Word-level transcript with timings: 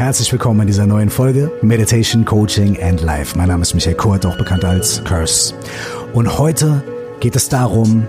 Herzlich 0.00 0.32
willkommen 0.32 0.62
in 0.62 0.66
dieser 0.66 0.86
neuen 0.86 1.10
Folge 1.10 1.52
Meditation, 1.60 2.24
Coaching 2.24 2.82
and 2.82 3.02
Life. 3.02 3.36
Mein 3.36 3.48
Name 3.48 3.60
ist 3.60 3.74
Michael 3.74 3.96
Kurt, 3.96 4.24
auch 4.24 4.38
bekannt 4.38 4.64
als 4.64 5.04
Curse. 5.04 5.52
Und 6.14 6.38
heute 6.38 6.82
geht 7.20 7.36
es 7.36 7.50
darum, 7.50 8.08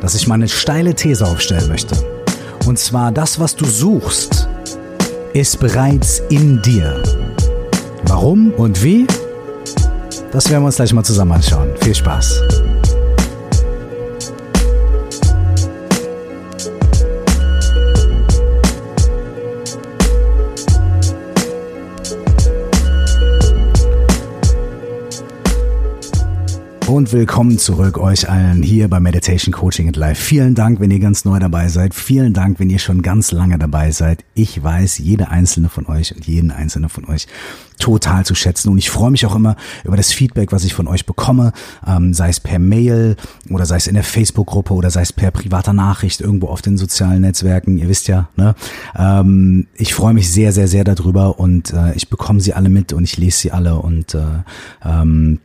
dass 0.00 0.14
ich 0.14 0.26
mal 0.26 0.36
eine 0.36 0.48
steile 0.48 0.94
These 0.94 1.26
aufstellen 1.26 1.68
möchte. 1.68 1.94
Und 2.64 2.78
zwar 2.78 3.12
das, 3.12 3.38
was 3.38 3.54
du 3.54 3.66
suchst, 3.66 4.48
ist 5.34 5.60
bereits 5.60 6.20
in 6.30 6.62
dir. 6.62 7.02
Warum 8.04 8.52
und 8.52 8.82
wie? 8.82 9.06
Das 10.32 10.48
werden 10.48 10.62
wir 10.62 10.68
uns 10.68 10.76
gleich 10.76 10.94
mal 10.94 11.04
zusammen 11.04 11.32
anschauen. 11.32 11.68
Viel 11.82 11.94
Spaß. 11.94 12.65
Und 26.88 27.12
willkommen 27.12 27.58
zurück 27.58 27.98
euch 27.98 28.28
allen 28.28 28.62
hier 28.62 28.88
bei 28.88 29.00
Meditation 29.00 29.52
Coaching 29.52 29.88
and 29.88 29.96
Life. 29.96 30.22
Vielen 30.22 30.54
Dank, 30.54 30.78
wenn 30.78 30.90
ihr 30.90 31.00
ganz 31.00 31.24
neu 31.24 31.38
dabei 31.38 31.68
seid. 31.68 31.94
Vielen 31.94 32.32
Dank, 32.32 32.60
wenn 32.60 32.70
ihr 32.70 32.78
schon 32.78 33.02
ganz 33.02 33.32
lange 33.32 33.58
dabei 33.58 33.90
seid. 33.90 34.24
Ich 34.34 34.62
weiß 34.62 34.98
jede 34.98 35.28
einzelne 35.28 35.68
von 35.68 35.86
euch 35.86 36.14
und 36.14 36.26
jeden 36.26 36.50
einzelnen 36.50 36.88
von 36.88 37.04
euch 37.06 37.26
total 37.78 38.24
zu 38.24 38.34
schätzen 38.34 38.68
und 38.70 38.78
ich 38.78 38.90
freue 38.90 39.10
mich 39.10 39.26
auch 39.26 39.34
immer 39.34 39.56
über 39.84 39.96
das 39.96 40.12
Feedback, 40.12 40.52
was 40.52 40.64
ich 40.64 40.74
von 40.74 40.86
euch 40.86 41.06
bekomme, 41.06 41.52
ähm, 41.86 42.14
sei 42.14 42.30
es 42.30 42.40
per 42.40 42.58
Mail 42.58 43.16
oder 43.50 43.66
sei 43.66 43.76
es 43.76 43.86
in 43.86 43.94
der 43.94 44.04
Facebook-Gruppe 44.04 44.72
oder 44.72 44.90
sei 44.90 45.02
es 45.02 45.12
per 45.12 45.30
privater 45.30 45.72
Nachricht 45.72 46.20
irgendwo 46.20 46.48
auf 46.48 46.62
den 46.62 46.78
sozialen 46.78 47.22
Netzwerken. 47.22 47.78
Ihr 47.78 47.88
wisst 47.88 48.08
ja, 48.08 48.28
ne? 48.36 48.54
Ähm, 48.96 49.66
ich 49.74 49.94
freue 49.94 50.14
mich 50.14 50.30
sehr, 50.30 50.52
sehr, 50.52 50.68
sehr 50.68 50.84
darüber 50.84 51.38
und 51.38 51.72
äh, 51.72 51.94
ich 51.94 52.08
bekomme 52.08 52.40
sie 52.40 52.54
alle 52.54 52.68
mit 52.68 52.92
und 52.92 53.04
ich 53.04 53.16
lese 53.18 53.38
sie 53.38 53.52
alle 53.52 53.76
und 53.76 54.14
äh, 54.14 54.24
ähm, 54.84 55.40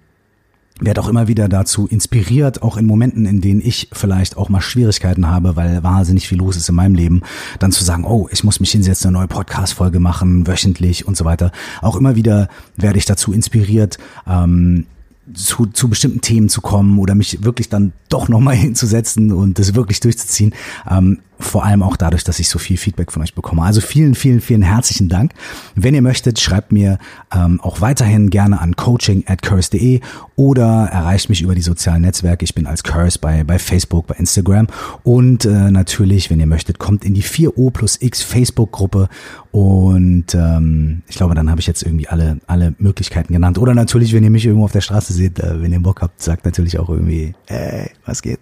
werde 0.82 1.02
auch 1.02 1.08
immer 1.08 1.28
wieder 1.28 1.48
dazu 1.48 1.88
inspiriert, 1.88 2.64
auch 2.64 2.76
in 2.76 2.86
Momenten, 2.86 3.26
in 3.26 3.40
denen 3.40 3.62
ich 3.62 3.90
vielleicht 3.94 4.36
auch 4.36 4.50
mal 4.50 4.62
Schwierigkeiten 4.62 5.28
habe, 5.28 5.56
weil 5.56 5.84
wahnsinnig 5.84 6.28
viel 6.28 6.40
los 6.40 6.58
ist 6.58 6.68
in 6.68 6.76
meinem 6.76 6.96
Leben, 6.96 7.22
dann 7.60 7.72
zu 7.72 7.84
sagen, 7.84 8.04
oh, 8.04 8.28
ich 8.32 8.44
muss 8.44 8.60
mich 8.60 8.72
hinsetzen, 8.72 9.10
eine 9.10 9.20
neue 9.20 9.28
Podcast-Folge 9.28 10.00
machen, 10.00 10.48
wöchentlich 10.48 11.08
und 11.08 11.16
so 11.16 11.24
weiter. 11.24 11.52
Auch 11.82 11.96
immer 11.96 12.16
wieder 12.16 12.50
werde 12.76 12.98
ich 12.98 13.06
dazu 13.06 13.32
inspiriert, 13.32 14.00
ähm, 14.28 14.88
zu, 15.34 15.68
zu 15.68 15.88
bestimmten 15.88 16.22
Themen 16.22 16.50
zu 16.50 16.62
kommen 16.62 16.98
oder 16.98 17.16
mich 17.16 17.44
wirklich 17.44 17.70
dann 17.70 17.94
doch 18.10 18.28
nochmal 18.28 18.56
hinzusetzen 18.58 19.32
und 19.32 19.60
das 19.60 19.76
wirklich 19.76 20.00
durchzuziehen. 20.00 20.54
Ähm, 20.90 21.20
vor 21.42 21.66
allem 21.66 21.84
auch 21.84 21.98
dadurch, 21.98 22.24
dass 22.24 22.40
ich 22.40 22.50
so 22.50 22.60
viel 22.60 22.78
Feedback 22.78 23.12
von 23.12 23.22
euch 23.22 23.34
bekomme. 23.34 23.64
Also 23.64 23.82
vielen, 23.82 24.16
vielen, 24.16 24.42
vielen 24.42 24.62
herzlichen 24.62 25.10
Dank. 25.10 25.34
Wenn 25.76 25.94
ihr 25.94 26.02
möchtet, 26.02 26.40
schreibt 26.40 26.72
mir 26.72 26.98
ähm, 27.34 27.60
auch 27.62 27.82
weiterhin 27.82 28.30
gerne 28.30 28.62
an 28.62 28.76
coaching 28.76 29.24
at 29.28 29.42
curse.de 29.42 30.02
oder 30.36 30.90
erreicht 30.92 31.30
mich 31.30 31.42
über 31.42 31.56
die 31.56 31.62
sozialen 31.62 32.04
Netzwerke. 32.04 32.44
Ich 32.44 32.56
bin 32.56 32.68
als 32.68 32.84
Curse 32.84 33.20
bei, 33.20 33.44
bei 33.44 33.60
Facebook, 33.60 34.08
bei 34.08 34.16
Instagram 34.16 34.68
und 35.04 35.46
äh, 35.46 35.72
natürlich, 35.72 36.30
wenn 36.30 36.40
ihr 36.40 36.48
möchtet, 36.48 36.80
kommt 36.80 37.04
in 37.04 37.14
die 37.14 37.24
4O 37.24 37.72
plus 37.72 38.02
X 38.02 38.22
Facebook-Gruppe 38.22 39.10
und 39.52 40.34
ähm, 40.34 41.04
ich 41.08 41.18
glaube, 41.18 41.36
dann 41.36 41.50
habe 41.50 41.60
ich 41.60 41.68
jetzt 41.68 41.84
irgendwie 41.84 42.08
alle, 42.08 42.40
alle 42.48 42.74
Möglichkeiten 42.78 43.34
genannt. 43.34 43.58
Oder 43.58 43.74
natürlich, 43.74 44.14
wenn 44.14 44.24
ihr 44.24 44.30
mich 44.30 44.46
irgendwo 44.46 44.66
auf 44.66 44.72
der 44.72 44.82
Straße 44.82 45.12
seht, 45.12 45.40
äh, 45.40 45.62
wenn 45.62 45.74
ihr 45.74 45.82
Bock 45.82 46.02
habt, 46.02 46.22
sagt 46.22 46.46
natürlich 46.46 46.80
auch 46.80 46.90
irgendwie, 46.90 47.36
ey, 47.48 47.90
was 48.06 48.22
geht. 48.22 48.40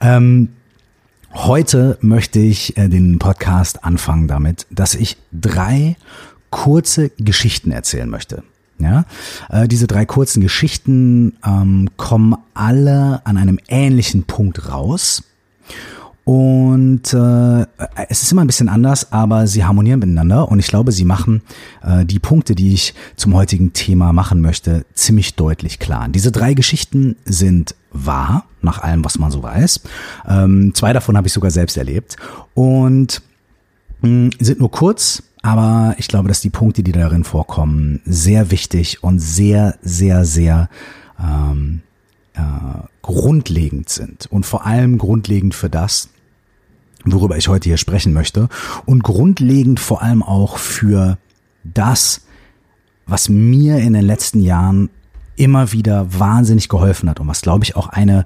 Ähm, 0.00 0.48
Heute 1.34 1.98
möchte 2.00 2.38
ich 2.38 2.76
äh, 2.76 2.88
den 2.88 3.18
Podcast 3.18 3.84
anfangen 3.84 4.28
damit, 4.28 4.66
dass 4.70 4.94
ich 4.94 5.16
drei 5.30 5.96
kurze 6.50 7.10
Geschichten 7.18 7.70
erzählen 7.70 8.08
möchte. 8.08 8.42
Ja, 8.78 9.04
äh, 9.50 9.68
diese 9.68 9.86
drei 9.86 10.06
kurzen 10.06 10.40
Geschichten 10.40 11.36
ähm, 11.44 11.90
kommen 11.96 12.36
alle 12.54 13.20
an 13.24 13.36
einem 13.36 13.58
ähnlichen 13.68 14.24
Punkt 14.24 14.70
raus. 14.70 15.24
Und 16.28 17.14
äh, 17.14 17.66
es 18.10 18.22
ist 18.22 18.32
immer 18.32 18.42
ein 18.42 18.46
bisschen 18.46 18.68
anders, 18.68 19.12
aber 19.12 19.46
sie 19.46 19.64
harmonieren 19.64 20.00
miteinander 20.00 20.50
und 20.50 20.58
ich 20.58 20.66
glaube, 20.66 20.92
sie 20.92 21.06
machen 21.06 21.40
äh, 21.82 22.04
die 22.04 22.18
Punkte, 22.18 22.54
die 22.54 22.74
ich 22.74 22.92
zum 23.16 23.32
heutigen 23.32 23.72
Thema 23.72 24.12
machen 24.12 24.42
möchte, 24.42 24.84
ziemlich 24.92 25.36
deutlich 25.36 25.78
klar. 25.78 26.06
Diese 26.10 26.30
drei 26.30 26.52
Geschichten 26.52 27.16
sind 27.24 27.74
wahr, 27.92 28.44
nach 28.60 28.82
allem, 28.82 29.06
was 29.06 29.18
man 29.18 29.30
so 29.30 29.42
weiß. 29.42 29.80
Ähm, 30.28 30.72
zwei 30.74 30.92
davon 30.92 31.16
habe 31.16 31.28
ich 31.28 31.32
sogar 31.32 31.50
selbst 31.50 31.78
erlebt 31.78 32.18
und 32.52 33.22
mh, 34.02 34.08
hm, 34.08 34.30
sind 34.38 34.60
nur 34.60 34.70
kurz, 34.70 35.22
aber 35.40 35.94
ich 35.96 36.08
glaube, 36.08 36.28
dass 36.28 36.42
die 36.42 36.50
Punkte, 36.50 36.82
die 36.82 36.92
darin 36.92 37.24
vorkommen, 37.24 38.02
sehr 38.04 38.50
wichtig 38.50 39.02
und 39.02 39.18
sehr, 39.18 39.78
sehr, 39.80 40.26
sehr 40.26 40.68
ähm, 41.18 41.80
äh, 42.34 42.40
grundlegend 43.00 43.88
sind 43.88 44.26
und 44.26 44.44
vor 44.44 44.66
allem 44.66 44.98
grundlegend 44.98 45.54
für 45.54 45.70
das, 45.70 46.10
worüber 47.04 47.36
ich 47.36 47.48
heute 47.48 47.68
hier 47.68 47.76
sprechen 47.76 48.12
möchte. 48.12 48.48
Und 48.84 49.02
grundlegend 49.02 49.80
vor 49.80 50.02
allem 50.02 50.22
auch 50.22 50.58
für 50.58 51.18
das, 51.64 52.22
was 53.06 53.28
mir 53.28 53.78
in 53.78 53.92
den 53.92 54.04
letzten 54.04 54.40
Jahren 54.40 54.90
immer 55.36 55.72
wieder 55.72 56.06
wahnsinnig 56.18 56.68
geholfen 56.68 57.08
hat 57.08 57.20
und 57.20 57.28
was 57.28 57.42
glaube 57.42 57.64
ich 57.64 57.76
auch 57.76 57.88
eine 57.88 58.24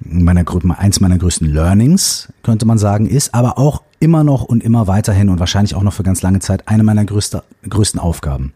meiner 0.00 0.44
eins 0.78 1.00
meiner 1.00 1.18
größten 1.18 1.48
Learnings 1.48 2.32
könnte 2.42 2.66
man 2.66 2.78
sagen 2.78 3.06
ist, 3.06 3.34
aber 3.34 3.58
auch 3.58 3.82
immer 4.02 4.24
noch 4.24 4.42
und 4.42 4.64
immer 4.64 4.88
weiterhin 4.88 5.28
und 5.28 5.38
wahrscheinlich 5.38 5.76
auch 5.76 5.84
noch 5.84 5.92
für 5.92 6.02
ganz 6.02 6.22
lange 6.22 6.40
Zeit 6.40 6.66
eine 6.66 6.82
meiner 6.82 7.04
größte, 7.04 7.44
größten 7.68 8.00
Aufgaben. 8.00 8.52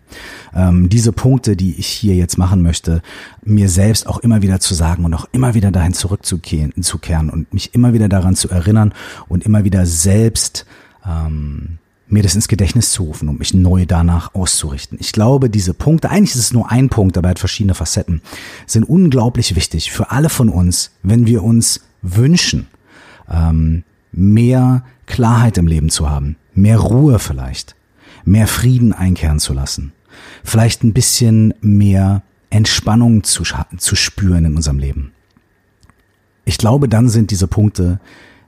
Ähm, 0.52 0.88
diese 0.88 1.12
Punkte, 1.12 1.56
die 1.56 1.76
ich 1.76 1.86
hier 1.86 2.16
jetzt 2.16 2.36
machen 2.36 2.62
möchte, 2.62 3.00
mir 3.44 3.68
selbst 3.68 4.08
auch 4.08 4.18
immer 4.18 4.42
wieder 4.42 4.58
zu 4.58 4.74
sagen 4.74 5.04
und 5.04 5.14
auch 5.14 5.28
immer 5.30 5.54
wieder 5.54 5.70
dahin 5.70 5.94
zurückzukehren 5.94 6.72
zu 6.82 6.98
kehren 6.98 7.30
und 7.30 7.54
mich 7.54 7.74
immer 7.74 7.92
wieder 7.92 8.08
daran 8.08 8.34
zu 8.34 8.50
erinnern 8.50 8.92
und 9.28 9.46
immer 9.46 9.62
wieder 9.62 9.86
selbst 9.86 10.66
ähm, 11.06 11.78
mir 12.08 12.24
das 12.24 12.34
ins 12.34 12.48
Gedächtnis 12.48 12.90
zu 12.90 13.04
rufen 13.04 13.28
und 13.28 13.38
mich 13.38 13.54
neu 13.54 13.86
danach 13.86 14.34
auszurichten. 14.34 14.98
Ich 15.00 15.12
glaube, 15.12 15.48
diese 15.48 15.74
Punkte, 15.74 16.10
eigentlich 16.10 16.34
ist 16.34 16.40
es 16.40 16.52
nur 16.52 16.72
ein 16.72 16.88
Punkt, 16.88 17.16
aber 17.16 17.28
er 17.28 17.30
hat 17.30 17.38
verschiedene 17.38 17.74
Facetten, 17.74 18.20
sind 18.66 18.82
unglaublich 18.84 19.54
wichtig 19.54 19.92
für 19.92 20.10
alle 20.10 20.28
von 20.28 20.48
uns, 20.48 20.90
wenn 21.04 21.26
wir 21.26 21.44
uns 21.44 21.82
wünschen, 22.02 22.66
ähm, 23.30 23.84
mehr 24.12 24.84
Klarheit 25.06 25.58
im 25.58 25.66
Leben 25.66 25.90
zu 25.90 26.08
haben, 26.08 26.36
mehr 26.54 26.78
Ruhe 26.78 27.18
vielleicht, 27.18 27.76
mehr 28.24 28.46
Frieden 28.46 28.92
einkehren 28.92 29.38
zu 29.38 29.52
lassen, 29.52 29.92
vielleicht 30.44 30.82
ein 30.82 30.92
bisschen 30.92 31.54
mehr 31.60 32.22
Entspannung 32.50 33.22
zu, 33.24 33.44
zu 33.76 33.96
spüren 33.96 34.44
in 34.44 34.56
unserem 34.56 34.78
Leben. 34.78 35.12
Ich 36.44 36.58
glaube, 36.58 36.88
dann 36.88 37.08
sind 37.08 37.30
diese 37.30 37.48
Punkte 37.48 38.00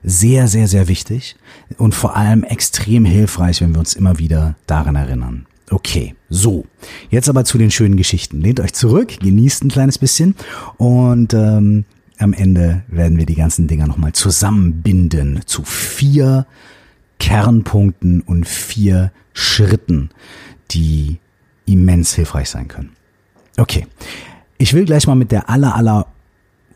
sehr, 0.02 0.46
sehr, 0.46 0.68
sehr 0.68 0.88
wichtig 0.88 1.36
und 1.76 1.94
vor 1.94 2.16
allem 2.16 2.44
extrem 2.44 3.04
hilfreich, 3.04 3.60
wenn 3.60 3.72
wir 3.72 3.80
uns 3.80 3.94
immer 3.94 4.18
wieder 4.18 4.54
daran 4.66 4.94
erinnern. 4.94 5.46
Okay, 5.70 6.14
so. 6.30 6.64
Jetzt 7.10 7.28
aber 7.28 7.44
zu 7.44 7.58
den 7.58 7.70
schönen 7.70 7.96
Geschichten. 7.96 8.40
Lehnt 8.40 8.60
euch 8.60 8.72
zurück, 8.72 9.18
genießt 9.20 9.64
ein 9.64 9.70
kleines 9.70 9.98
bisschen 9.98 10.34
und 10.78 11.34
ähm, 11.34 11.84
am 12.18 12.32
Ende 12.32 12.82
werden 12.88 13.18
wir 13.18 13.26
die 13.26 13.34
ganzen 13.34 13.68
Dinger 13.68 13.86
nochmal 13.86 14.12
zusammenbinden 14.12 15.40
zu 15.46 15.62
vier 15.64 16.46
Kernpunkten 17.18 18.20
und 18.20 18.46
vier 18.46 19.12
Schritten, 19.32 20.10
die 20.70 21.18
immens 21.66 22.14
hilfreich 22.14 22.50
sein 22.50 22.68
können. 22.68 22.90
Okay. 23.56 23.86
Ich 24.58 24.74
will 24.74 24.84
gleich 24.84 25.06
mal 25.06 25.14
mit 25.14 25.30
der 25.30 25.48
aller, 25.48 25.74
aller 25.74 26.06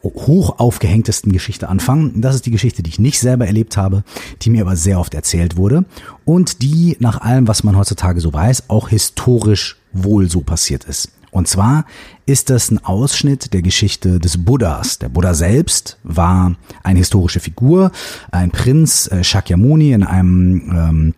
hoch 0.05 0.59
aufgehängtesten 0.59 1.33
Geschichte 1.33 1.69
anfangen. 1.69 2.21
Das 2.21 2.35
ist 2.35 2.47
die 2.47 2.51
Geschichte, 2.51 2.83
die 2.83 2.91
ich 2.91 2.99
nicht 2.99 3.21
selber 3.21 3.47
erlebt 3.47 3.77
habe, 3.77 4.05
die 4.43 4.51
mir 4.51 4.63
aber 4.63 4.77
sehr 4.77 4.99
oft 4.99 5.15
erzählt 5.15 5.57
wurde 5.57 5.85
und 6.25 6.63
die 6.63 6.97
nach 6.99 7.21
allem, 7.21 7.47
was 7.49 7.65
man 7.65 7.77
heutzutage 7.77 8.21
so 8.21 8.33
weiß, 8.33 8.69
auch 8.69 8.89
historisch 8.89 9.77
wohl 9.93 10.29
so 10.29 10.41
passiert 10.41 10.85
ist. 10.85 11.11
Und 11.33 11.49
zwar 11.49 11.87
ist 12.27 12.51
das 12.51 12.71
ein 12.71 12.85
Ausschnitt 12.85 13.55
der 13.55 13.63
Geschichte 13.63 14.21
des 14.21 14.45
Buddhas. 14.45 14.99
Der 14.99 15.09
Buddha 15.09 15.33
selbst 15.33 15.99
war 16.05 16.55
eine 16.83 16.99
historische 16.99 17.41
Figur, 17.41 17.91
ein 18.31 18.51
Prinz 18.51 19.11
äh, 19.11 19.25
Shakyamuni 19.25 19.93
in 19.93 20.05
einem 20.05 20.71
ähm, 20.71 21.15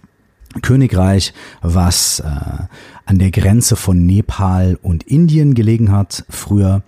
Königreich, 0.62 1.34
was 1.62 2.20
äh, 2.20 2.24
an 3.06 3.18
der 3.18 3.32
Grenze 3.32 3.74
von 3.74 4.06
Nepal 4.06 4.78
und 4.80 5.02
Indien 5.02 5.54
gelegen 5.54 5.90
hat 5.90 6.24
früher. 6.30 6.84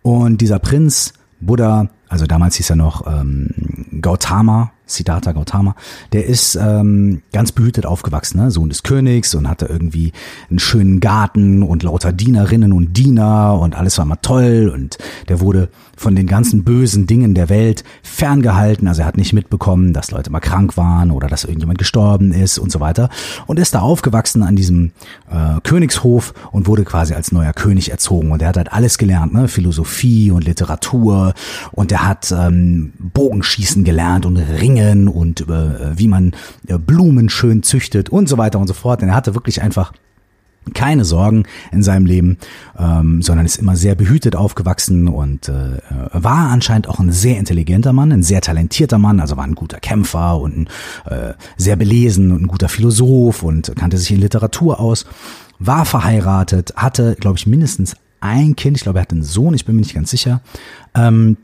Und 0.00 0.40
dieser 0.40 0.58
Prinz 0.58 1.12
Buddha, 1.38 1.90
also 2.08 2.26
damals 2.26 2.56
hieß 2.56 2.70
er 2.70 2.76
noch 2.76 3.06
ähm, 3.06 4.00
Gautama, 4.00 4.72
Siddhartha 4.90 5.32
Gautama, 5.32 5.74
der 6.12 6.26
ist 6.26 6.56
ähm, 6.56 7.22
ganz 7.32 7.52
behütet 7.52 7.86
aufgewachsen, 7.86 8.40
ne? 8.40 8.50
Sohn 8.50 8.68
des 8.68 8.82
Königs 8.82 9.34
und 9.34 9.48
hatte 9.48 9.66
irgendwie 9.66 10.12
einen 10.48 10.58
schönen 10.58 11.00
Garten 11.00 11.62
und 11.62 11.82
lauter 11.82 12.12
Dienerinnen 12.12 12.72
und 12.72 12.96
Diener 12.96 13.58
und 13.60 13.76
alles 13.76 13.98
war 13.98 14.04
immer 14.04 14.20
toll 14.20 14.70
und 14.74 14.98
der 15.28 15.40
wurde 15.40 15.68
von 16.00 16.16
den 16.16 16.26
ganzen 16.26 16.64
bösen 16.64 17.06
Dingen 17.06 17.34
der 17.34 17.50
Welt 17.50 17.84
ferngehalten. 18.02 18.88
Also 18.88 19.02
er 19.02 19.06
hat 19.06 19.18
nicht 19.18 19.34
mitbekommen, 19.34 19.92
dass 19.92 20.10
Leute 20.10 20.30
mal 20.30 20.40
krank 20.40 20.78
waren 20.78 21.10
oder 21.10 21.28
dass 21.28 21.44
irgendjemand 21.44 21.78
gestorben 21.78 22.32
ist 22.32 22.58
und 22.58 22.72
so 22.72 22.80
weiter. 22.80 23.10
Und 23.46 23.58
ist 23.58 23.74
da 23.74 23.80
aufgewachsen 23.80 24.42
an 24.42 24.56
diesem 24.56 24.92
äh, 25.30 25.60
Königshof 25.62 26.32
und 26.52 26.66
wurde 26.66 26.84
quasi 26.84 27.12
als 27.12 27.32
neuer 27.32 27.52
König 27.52 27.90
erzogen. 27.90 28.32
Und 28.32 28.40
er 28.40 28.48
hat 28.48 28.56
halt 28.56 28.72
alles 28.72 28.96
gelernt, 28.96 29.34
ne? 29.34 29.46
Philosophie 29.46 30.30
und 30.30 30.44
Literatur. 30.44 31.34
Und 31.72 31.92
er 31.92 32.08
hat 32.08 32.32
ähm, 32.32 32.94
Bogenschießen 32.98 33.84
gelernt 33.84 34.24
und 34.24 34.38
Ringen 34.80 35.08
und 35.08 35.42
äh, 35.42 35.98
wie 35.98 36.08
man 36.08 36.32
äh, 36.66 36.78
Blumen 36.78 37.28
schön 37.28 37.62
züchtet 37.62 38.08
und 38.08 38.28
so 38.28 38.38
weiter 38.38 38.58
und 38.58 38.66
so 38.66 38.74
fort. 38.74 39.02
Und 39.02 39.08
er 39.08 39.14
hatte 39.14 39.34
wirklich 39.34 39.62
einfach 39.62 39.92
keine 40.74 41.06
Sorgen 41.06 41.44
in 41.72 41.82
seinem 41.82 42.04
Leben, 42.04 42.36
ähm, 42.78 43.22
sondern 43.22 43.46
ist 43.46 43.56
immer 43.56 43.76
sehr 43.76 43.94
behütet 43.94 44.36
aufgewachsen 44.36 45.08
und 45.08 45.48
äh, 45.48 45.78
war 46.12 46.50
anscheinend 46.50 46.86
auch 46.86 47.00
ein 47.00 47.12
sehr 47.12 47.38
intelligenter 47.38 47.92
Mann, 47.94 48.12
ein 48.12 48.22
sehr 48.22 48.42
talentierter 48.42 48.98
Mann, 48.98 49.20
also 49.20 49.36
war 49.36 49.44
ein 49.44 49.54
guter 49.54 49.80
Kämpfer 49.80 50.38
und 50.38 50.56
ein, 50.56 50.66
äh, 51.06 51.32
sehr 51.56 51.76
belesen 51.76 52.30
und 52.30 52.42
ein 52.42 52.46
guter 52.46 52.68
Philosoph 52.68 53.42
und 53.42 53.74
kannte 53.74 53.96
sich 53.96 54.12
in 54.12 54.20
Literatur 54.20 54.80
aus, 54.80 55.06
war 55.58 55.86
verheiratet, 55.86 56.74
hatte, 56.76 57.16
glaube 57.18 57.38
ich, 57.38 57.46
mindestens 57.46 57.96
ein 58.20 58.54
Kind, 58.54 58.76
ich 58.76 58.82
glaube, 58.82 58.98
er 58.98 59.02
hatte 59.02 59.14
einen 59.14 59.24
Sohn, 59.24 59.54
ich 59.54 59.64
bin 59.64 59.76
mir 59.76 59.80
nicht 59.80 59.94
ganz 59.94 60.10
sicher. 60.10 60.42
Ähm, 60.94 61.38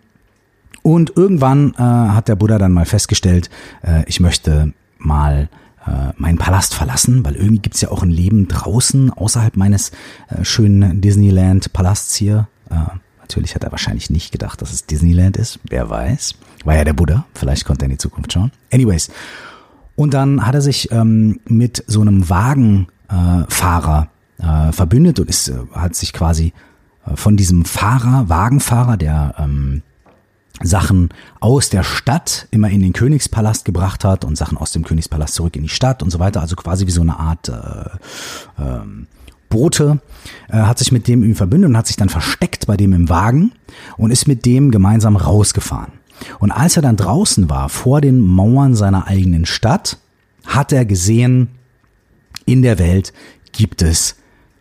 und 0.86 1.16
irgendwann 1.16 1.74
äh, 1.74 1.82
hat 1.82 2.28
der 2.28 2.36
Buddha 2.36 2.58
dann 2.58 2.70
mal 2.70 2.84
festgestellt, 2.84 3.50
äh, 3.82 4.04
ich 4.06 4.20
möchte 4.20 4.72
mal 4.98 5.48
äh, 5.84 6.12
meinen 6.16 6.38
Palast 6.38 6.76
verlassen, 6.76 7.24
weil 7.24 7.34
irgendwie 7.34 7.58
gibt's 7.58 7.80
ja 7.80 7.90
auch 7.90 8.04
ein 8.04 8.10
Leben 8.10 8.46
draußen, 8.46 9.10
außerhalb 9.12 9.56
meines 9.56 9.90
äh, 10.28 10.44
schönen 10.44 11.00
Disneyland-Palasts 11.00 12.14
hier. 12.14 12.46
Äh, 12.70 12.76
natürlich 13.18 13.56
hat 13.56 13.64
er 13.64 13.72
wahrscheinlich 13.72 14.10
nicht 14.10 14.30
gedacht, 14.30 14.62
dass 14.62 14.72
es 14.72 14.86
Disneyland 14.86 15.36
ist. 15.38 15.58
Wer 15.68 15.90
weiß. 15.90 16.36
War 16.64 16.76
ja 16.76 16.84
der 16.84 16.92
Buddha. 16.92 17.26
Vielleicht 17.34 17.64
konnte 17.64 17.84
er 17.84 17.86
in 17.86 17.90
die 17.90 17.98
Zukunft 17.98 18.32
schauen. 18.32 18.52
Anyways. 18.72 19.10
Und 19.96 20.14
dann 20.14 20.46
hat 20.46 20.54
er 20.54 20.62
sich 20.62 20.92
ähm, 20.92 21.40
mit 21.48 21.82
so 21.88 22.00
einem 22.00 22.28
Wagenfahrer 22.28 24.06
äh, 24.38 24.70
verbündet 24.70 25.18
und 25.18 25.28
ist, 25.28 25.48
äh, 25.48 25.56
hat 25.74 25.96
sich 25.96 26.12
quasi 26.12 26.52
äh, 27.04 27.16
von 27.16 27.36
diesem 27.36 27.64
Fahrer, 27.64 28.28
Wagenfahrer, 28.28 28.96
der 28.96 29.34
ähm, 29.36 29.82
Sachen 30.62 31.10
aus 31.40 31.68
der 31.68 31.82
Stadt 31.82 32.48
immer 32.50 32.70
in 32.70 32.80
den 32.80 32.92
Königspalast 32.92 33.64
gebracht 33.64 34.04
hat 34.04 34.24
und 34.24 34.36
Sachen 34.36 34.58
aus 34.58 34.72
dem 34.72 34.84
Königspalast 34.84 35.34
zurück 35.34 35.56
in 35.56 35.62
die 35.62 35.68
Stadt 35.68 36.02
und 36.02 36.10
so 36.10 36.18
weiter. 36.18 36.40
Also 36.40 36.56
quasi 36.56 36.86
wie 36.86 36.92
so 36.92 37.02
eine 37.02 37.18
Art 37.18 37.48
äh, 37.48 38.62
äh, 38.62 38.80
Bote, 39.48 40.00
äh, 40.48 40.58
hat 40.58 40.78
sich 40.78 40.92
mit 40.92 41.08
dem 41.08 41.22
irgendwie 41.22 41.36
verbündet 41.36 41.70
und 41.70 41.76
hat 41.76 41.86
sich 41.86 41.96
dann 41.96 42.08
versteckt 42.08 42.66
bei 42.66 42.76
dem 42.76 42.92
im 42.92 43.08
Wagen 43.08 43.52
und 43.96 44.10
ist 44.10 44.26
mit 44.26 44.44
dem 44.44 44.70
gemeinsam 44.70 45.16
rausgefahren. 45.16 45.92
Und 46.38 46.50
als 46.50 46.76
er 46.76 46.82
dann 46.82 46.96
draußen 46.96 47.50
war, 47.50 47.68
vor 47.68 48.00
den 48.00 48.20
Mauern 48.20 48.74
seiner 48.74 49.06
eigenen 49.06 49.46
Stadt, 49.46 49.98
hat 50.46 50.72
er 50.72 50.84
gesehen, 50.84 51.48
in 52.46 52.62
der 52.62 52.78
Welt 52.78 53.12
gibt 53.52 53.82
es 53.82 54.16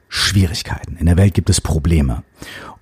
Schwierigkeiten, 0.10 0.98
in 0.98 1.06
der 1.06 1.18
Welt 1.18 1.34
gibt 1.34 1.50
es 1.50 1.62
Probleme. 1.62 2.24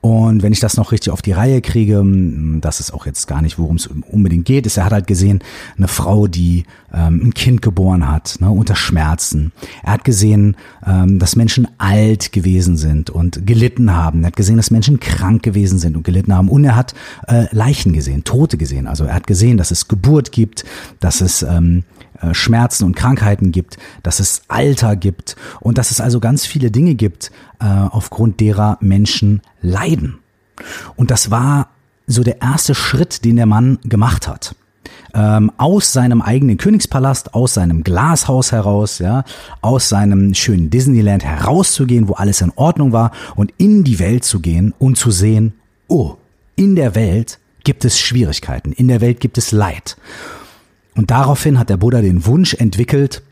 Und 0.03 0.43
wenn 0.43 0.51
ich 0.51 0.59
das 0.59 0.75
noch 0.75 0.91
richtig 0.91 1.13
auf 1.13 1.21
die 1.21 1.31
Reihe 1.31 1.61
kriege, 1.61 1.99
hm, 1.99 2.59
das 2.59 2.81
ist 2.81 2.93
auch 2.93 3.05
jetzt 3.05 3.25
gar 3.25 3.41
nicht, 3.41 3.57
worum 3.57 3.77
es 3.77 3.87
unbedingt 3.87 4.43
geht, 4.43 4.65
ist, 4.65 4.75
er 4.75 4.83
hat 4.83 4.91
halt 4.91 5.07
gesehen, 5.07 5.39
eine 5.77 5.87
Frau, 5.87 6.27
die 6.27 6.65
ähm, 6.93 7.27
ein 7.27 7.33
Kind 7.33 7.61
geboren 7.61 8.11
hat, 8.11 8.35
ne, 8.41 8.49
unter 8.49 8.75
Schmerzen. 8.75 9.53
Er 9.81 9.93
hat 9.93 10.03
gesehen, 10.03 10.57
ähm, 10.85 11.19
dass 11.19 11.37
Menschen 11.37 11.69
alt 11.77 12.33
gewesen 12.33 12.75
sind 12.75 13.11
und 13.11 13.47
gelitten 13.47 13.95
haben. 13.95 14.25
Er 14.25 14.27
hat 14.27 14.35
gesehen, 14.35 14.57
dass 14.57 14.71
Menschen 14.71 14.99
krank 14.99 15.41
gewesen 15.41 15.79
sind 15.79 15.95
und 15.95 16.03
gelitten 16.03 16.35
haben. 16.35 16.49
Und 16.49 16.65
er 16.65 16.75
hat 16.75 16.93
äh, 17.29 17.45
Leichen 17.55 17.93
gesehen, 17.93 18.25
Tote 18.25 18.57
gesehen. 18.57 18.87
Also 18.87 19.05
er 19.05 19.15
hat 19.15 19.25
gesehen, 19.25 19.55
dass 19.55 19.71
es 19.71 19.87
Geburt 19.87 20.33
gibt, 20.33 20.65
dass 20.99 21.21
es 21.21 21.43
ähm, 21.43 21.85
äh, 22.21 22.33
Schmerzen 22.33 22.85
und 22.85 22.95
Krankheiten 22.95 23.51
gibt, 23.51 23.77
dass 24.03 24.19
es 24.19 24.43
Alter 24.47 24.95
gibt 24.95 25.35
und 25.59 25.77
dass 25.77 25.91
es 25.91 26.01
also 26.01 26.19
ganz 26.19 26.45
viele 26.45 26.71
Dinge 26.71 26.95
gibt, 26.95 27.31
äh, 27.59 27.65
aufgrund 27.65 28.39
derer 28.39 28.77
Menschen 28.81 29.41
leiden. 29.61 30.19
Und 30.95 31.11
das 31.11 31.31
war 31.31 31.69
so 32.07 32.23
der 32.23 32.41
erste 32.41 32.75
Schritt, 32.75 33.25
den 33.25 33.37
der 33.37 33.45
Mann 33.45 33.79
gemacht 33.83 34.27
hat. 34.27 34.55
Ähm, 35.15 35.51
aus 35.57 35.93
seinem 35.93 36.21
eigenen 36.21 36.57
Königspalast, 36.57 37.35
aus 37.35 37.53
seinem 37.53 37.83
Glashaus 37.83 38.51
heraus, 38.51 38.99
ja, 38.99 39.23
aus 39.61 39.87
seinem 39.89 40.33
schönen 40.33 40.69
Disneyland 40.69 41.23
herauszugehen, 41.23 42.07
wo 42.07 42.13
alles 42.13 42.41
in 42.41 42.51
Ordnung 42.55 42.91
war 42.91 43.11
und 43.35 43.53
in 43.57 43.83
die 43.83 43.99
Welt 43.99 44.23
zu 44.23 44.39
gehen 44.39 44.73
und 44.79 44.97
zu 44.97 45.11
sehen, 45.11 45.53
oh, 45.87 46.17
in 46.55 46.75
der 46.75 46.95
Welt 46.95 47.39
gibt 47.63 47.85
es 47.85 47.99
Schwierigkeiten, 47.99 48.71
in 48.71 48.87
der 48.87 49.01
Welt 49.01 49.19
gibt 49.19 49.37
es 49.37 49.51
Leid. 49.51 49.97
Und 50.95 51.11
daraufhin 51.11 51.59
hat 51.59 51.69
der 51.69 51.77
Buddha 51.77 52.01
den 52.01 52.25
Wunsch 52.25 52.53
entwickelt, 52.53 53.23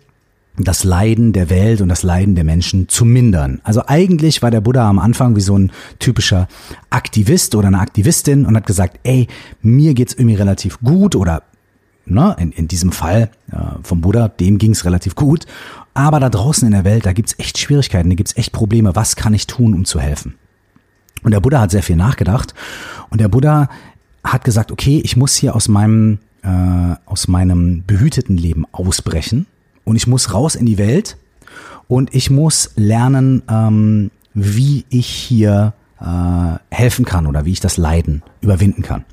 das 0.58 0.84
Leiden 0.84 1.34
der 1.34 1.50
Welt 1.50 1.82
und 1.82 1.90
das 1.90 2.04
Leiden 2.04 2.36
der 2.36 2.44
Menschen 2.44 2.90
zu 2.90 3.06
mindern. 3.06 3.62
Also 3.64 3.84
eigentlich 3.88 4.42
war 4.42 4.52
der 4.52 4.62
Buddha 4.62 4.88
am 4.88 5.00
Anfang 5.00 5.36
wie 5.36 5.42
so 5.42 5.58
ein 5.58 5.72
typischer 6.00 6.48
Aktivist 6.90 7.56
oder 7.56 7.68
eine 7.68 7.80
Aktivistin 7.80 8.46
und 8.46 8.56
hat 8.56 8.68
gesagt, 8.68 9.00
ey, 9.04 9.28
mir 9.62 9.94
geht's 9.94 10.14
irgendwie 10.14 10.36
relativ 10.36 10.80
gut 10.82 11.16
oder 11.16 11.44
ne, 12.06 12.36
in, 12.40 12.52
in 12.52 12.68
diesem 12.68 12.92
Fall 12.92 13.32
äh, 13.52 13.58
vom 13.84 14.02
Buddha, 14.02 14.28
dem 14.28 14.58
ging's 14.58 14.86
relativ 14.86 15.16
gut. 15.16 15.46
Aber 15.94 16.20
da 16.20 16.30
draußen 16.30 16.66
in 16.66 16.74
der 16.74 16.86
Welt, 16.86 17.06
da 17.06 17.14
gibt's 17.14 17.36
echt 17.38 17.58
Schwierigkeiten, 17.58 18.10
da 18.10 18.16
gibt's 18.16 18.36
echt 18.38 18.52
Probleme. 18.52 18.96
Was 18.96 19.16
kann 19.16 19.34
ich 19.34 19.48
tun, 19.48 19.74
um 19.74 19.86
zu 19.86 20.00
helfen? 20.00 20.36
Und 21.24 21.32
der 21.32 21.40
Buddha 21.40 21.62
hat 21.62 21.72
sehr 21.72 21.84
viel 21.84 21.96
nachgedacht 21.96 22.54
und 23.10 23.22
der 23.22 23.28
Buddha 23.28 23.70
hat 24.24 24.44
gesagt, 24.44 24.72
okay, 24.72 25.02
ich 25.04 25.16
muss 25.16 25.36
hier 25.36 25.56
aus 25.56 25.68
meinem 25.68 26.20
äh, 26.44 26.96
aus 27.06 27.28
meinem 27.28 27.84
behüteten 27.86 28.38
Leben 28.38 28.66
ausbrechen 28.72 29.48
und 29.84 29.96
ich 29.96 30.08
muss 30.08 30.34
raus 30.34 30.56
in 30.56 30.66
die 30.66 30.78
Welt 30.78 31.18
und 31.88 32.16
ich 32.16 32.30
muss 32.30 32.72
lernen, 32.76 33.44
ähm, 33.50 34.12
wie 34.34 34.86
ich 34.90 35.08
hier 35.08 35.74
äh, 36.00 36.76
helfen 36.76 37.06
kann 37.06 37.28
oder 37.28 37.46
wie 37.46 37.52
ich 37.52 37.60
das 37.60 37.78
Leiden 37.78 38.24
überwinden 38.42 38.82
kann. 38.82 39.06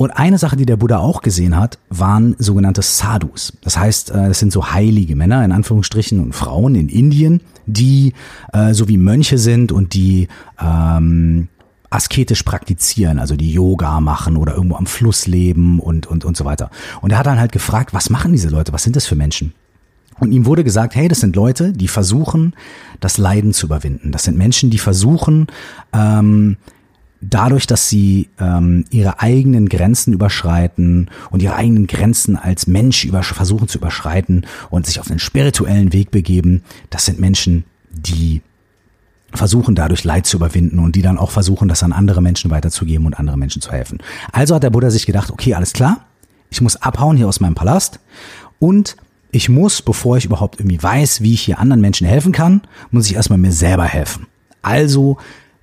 Und 0.00 0.12
eine 0.12 0.38
Sache, 0.38 0.56
die 0.56 0.64
der 0.64 0.78
Buddha 0.78 0.96
auch 0.96 1.20
gesehen 1.20 1.58
hat, 1.58 1.78
waren 1.90 2.34
sogenannte 2.38 2.80
Sadhus. 2.80 3.52
Das 3.62 3.76
heißt, 3.76 4.10
äh, 4.10 4.28
das 4.28 4.38
sind 4.38 4.50
so 4.50 4.72
heilige 4.72 5.14
Männer 5.14 5.44
in 5.44 5.52
Anführungsstrichen 5.52 6.20
und 6.20 6.34
Frauen 6.34 6.74
in 6.74 6.88
Indien, 6.88 7.42
die 7.66 8.14
äh, 8.54 8.72
so 8.72 8.88
wie 8.88 8.96
Mönche 8.96 9.36
sind 9.36 9.72
und 9.72 9.92
die 9.92 10.28
ähm, 10.58 11.48
asketisch 11.90 12.44
praktizieren, 12.44 13.18
also 13.18 13.36
die 13.36 13.52
Yoga 13.52 14.00
machen 14.00 14.36
oder 14.36 14.54
irgendwo 14.54 14.76
am 14.76 14.86
Fluss 14.86 15.26
leben 15.26 15.80
und, 15.80 16.06
und, 16.06 16.24
und 16.24 16.36
so 16.36 16.44
weiter. 16.44 16.70
Und 17.00 17.10
er 17.10 17.18
hat 17.18 17.26
dann 17.26 17.40
halt 17.40 17.52
gefragt, 17.52 17.92
was 17.92 18.10
machen 18.10 18.32
diese 18.32 18.48
Leute? 18.48 18.72
Was 18.72 18.84
sind 18.84 18.96
das 18.96 19.06
für 19.06 19.16
Menschen? 19.16 19.52
Und 20.20 20.32
ihm 20.32 20.46
wurde 20.46 20.64
gesagt, 20.64 20.94
hey, 20.94 21.08
das 21.08 21.20
sind 21.20 21.34
Leute, 21.34 21.72
die 21.72 21.88
versuchen, 21.88 22.54
das 23.00 23.18
Leiden 23.18 23.52
zu 23.52 23.66
überwinden. 23.66 24.12
Das 24.12 24.24
sind 24.24 24.36
Menschen, 24.36 24.70
die 24.70 24.78
versuchen, 24.78 25.46
ähm, 25.92 26.58
dadurch, 27.20 27.66
dass 27.66 27.88
sie 27.88 28.28
ähm, 28.38 28.84
ihre 28.90 29.20
eigenen 29.20 29.68
Grenzen 29.68 30.12
überschreiten 30.12 31.10
und 31.30 31.42
ihre 31.42 31.56
eigenen 31.56 31.86
Grenzen 31.86 32.36
als 32.36 32.66
Mensch 32.66 33.04
über, 33.04 33.22
versuchen 33.22 33.68
zu 33.68 33.78
überschreiten 33.78 34.46
und 34.68 34.86
sich 34.86 35.00
auf 35.00 35.08
den 35.08 35.18
spirituellen 35.18 35.92
Weg 35.92 36.10
begeben, 36.10 36.62
das 36.90 37.06
sind 37.06 37.18
Menschen, 37.18 37.64
die 37.90 38.42
versuchen 39.32 39.74
dadurch 39.74 40.04
Leid 40.04 40.26
zu 40.26 40.36
überwinden 40.36 40.78
und 40.78 40.96
die 40.96 41.02
dann 41.02 41.18
auch 41.18 41.30
versuchen, 41.30 41.68
das 41.68 41.82
an 41.82 41.92
andere 41.92 42.20
Menschen 42.20 42.50
weiterzugeben 42.50 43.06
und 43.06 43.18
andere 43.18 43.36
Menschen 43.36 43.62
zu 43.62 43.70
helfen. 43.70 43.98
Also 44.32 44.54
hat 44.54 44.62
der 44.62 44.70
Buddha 44.70 44.90
sich 44.90 45.06
gedacht, 45.06 45.30
okay, 45.30 45.54
alles 45.54 45.72
klar, 45.72 46.04
ich 46.50 46.60
muss 46.60 46.76
abhauen 46.76 47.16
hier 47.16 47.28
aus 47.28 47.40
meinem 47.40 47.54
Palast 47.54 48.00
und 48.58 48.96
ich 49.32 49.48
muss, 49.48 49.82
bevor 49.82 50.16
ich 50.16 50.24
überhaupt 50.24 50.58
irgendwie 50.58 50.82
weiß, 50.82 51.20
wie 51.20 51.34
ich 51.34 51.42
hier 51.42 51.60
anderen 51.60 51.80
Menschen 51.80 52.06
helfen 52.06 52.32
kann, 52.32 52.62
muss 52.90 53.06
ich 53.06 53.14
erstmal 53.14 53.38
mir 53.38 53.52
selber 53.52 53.84
helfen. 53.84 54.26
Also 54.62 55.18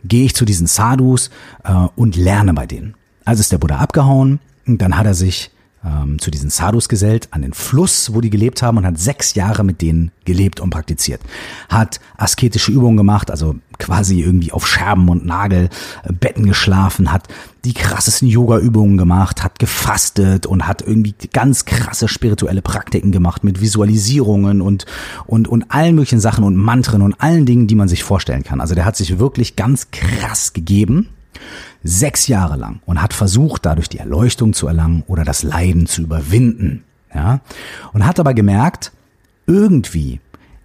gehe 0.06 0.26
ich 0.26 0.36
zu 0.36 0.46
diesen 0.46 0.68
Sadhus 0.68 1.30
äh, 1.64 1.74
und 1.96 2.16
lerne 2.16 2.54
bei 2.54 2.66
denen. 2.66 2.96
Also 3.26 3.42
ist 3.42 3.52
der 3.52 3.58
Buddha 3.58 3.78
abgehauen 3.78 4.40
und 4.66 4.82
dann 4.82 4.98
hat 4.98 5.06
er 5.06 5.14
sich 5.14 5.52
ähm, 5.88 6.20
zu 6.20 6.32
diesen 6.32 6.50
Sadhus 6.50 6.90
gesellt, 6.90 7.30
an 7.32 7.42
den 7.42 7.54
Fluss, 7.54 8.14
wo 8.14 8.22
die 8.22 8.30
gelebt 8.30 8.62
haben 8.62 8.78
und 8.78 8.86
hat 8.86 9.00
sechs 9.00 9.36
Jahre 9.36 9.64
mit 9.64 9.82
denen 9.82 10.12
gelebt 10.26 10.60
und 10.60 10.70
praktiziert. 10.70 11.22
Hat 11.70 12.00
asketische 12.18 12.72
Übungen 12.72 12.98
gemacht, 12.98 13.32
also 13.32 13.56
quasi 13.80 14.22
irgendwie 14.22 14.52
auf 14.52 14.68
Scherben 14.68 15.08
und 15.10 15.26
Nagelbetten 15.26 16.46
äh, 16.46 16.48
geschlafen, 16.48 17.12
hat 17.12 17.28
die 17.64 17.74
krassesten 17.74 18.28
Yoga-Übungen 18.28 18.98
gemacht, 18.98 19.44
hat 19.44 19.60
gefastet 19.60 20.46
und 20.46 20.68
hat 20.68 20.82
irgendwie 20.82 21.16
ganz 21.32 21.66
krasse 21.66 22.08
spirituelle 22.08 22.62
Praktiken 22.62 23.12
gemacht 23.12 23.44
mit 23.44 23.62
Visualisierungen 23.62 24.62
und, 24.62 24.86
und, 25.26 25.48
und 25.48 25.72
allen 25.72 25.96
möglichen 25.96 26.20
Sachen 26.20 26.44
und 26.44 26.56
Mantren 26.56 27.02
und 27.02 27.20
allen 27.22 27.46
Dingen, 27.46 27.68
die 27.68 27.76
man 27.76 27.88
sich 27.88 28.04
vorstellen 28.04 28.44
kann. 28.44 28.62
Also 28.62 28.76
der 28.76 28.86
hat 28.86 28.96
sich 28.96 29.20
wirklich 29.20 29.56
ganz 29.56 29.92
krass 29.92 30.54
gegeben 30.54 31.10
sechs 31.84 32.28
Jahre 32.28 32.58
lang 32.58 32.82
und 32.86 33.02
hat 33.02 33.14
versucht, 33.14 33.66
dadurch 33.66 33.90
die 33.90 34.00
Erleuchtung 34.00 34.54
zu 34.54 34.68
erlangen 34.68 35.04
oder 35.08 35.24
das 35.24 35.44
Leiden 35.44 35.86
zu 35.86 36.02
überwinden. 36.02 36.84
ja, 37.14 37.42
und 37.94 38.06
hat 38.06 38.20
aber 38.20 38.34
gemerkt, 38.34 38.92
irgendwie, 39.46 40.20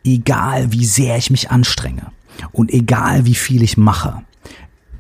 egal 0.04 0.72
wie 0.72 0.84
sehr 0.84 1.16
ich 1.16 1.30
mich 1.30 1.50
anstrenge 1.50 2.06
und 2.50 2.72
egal 2.72 3.26
wie 3.26 3.34
viel 3.34 3.62
ich 3.62 3.76
mache, 3.76 4.22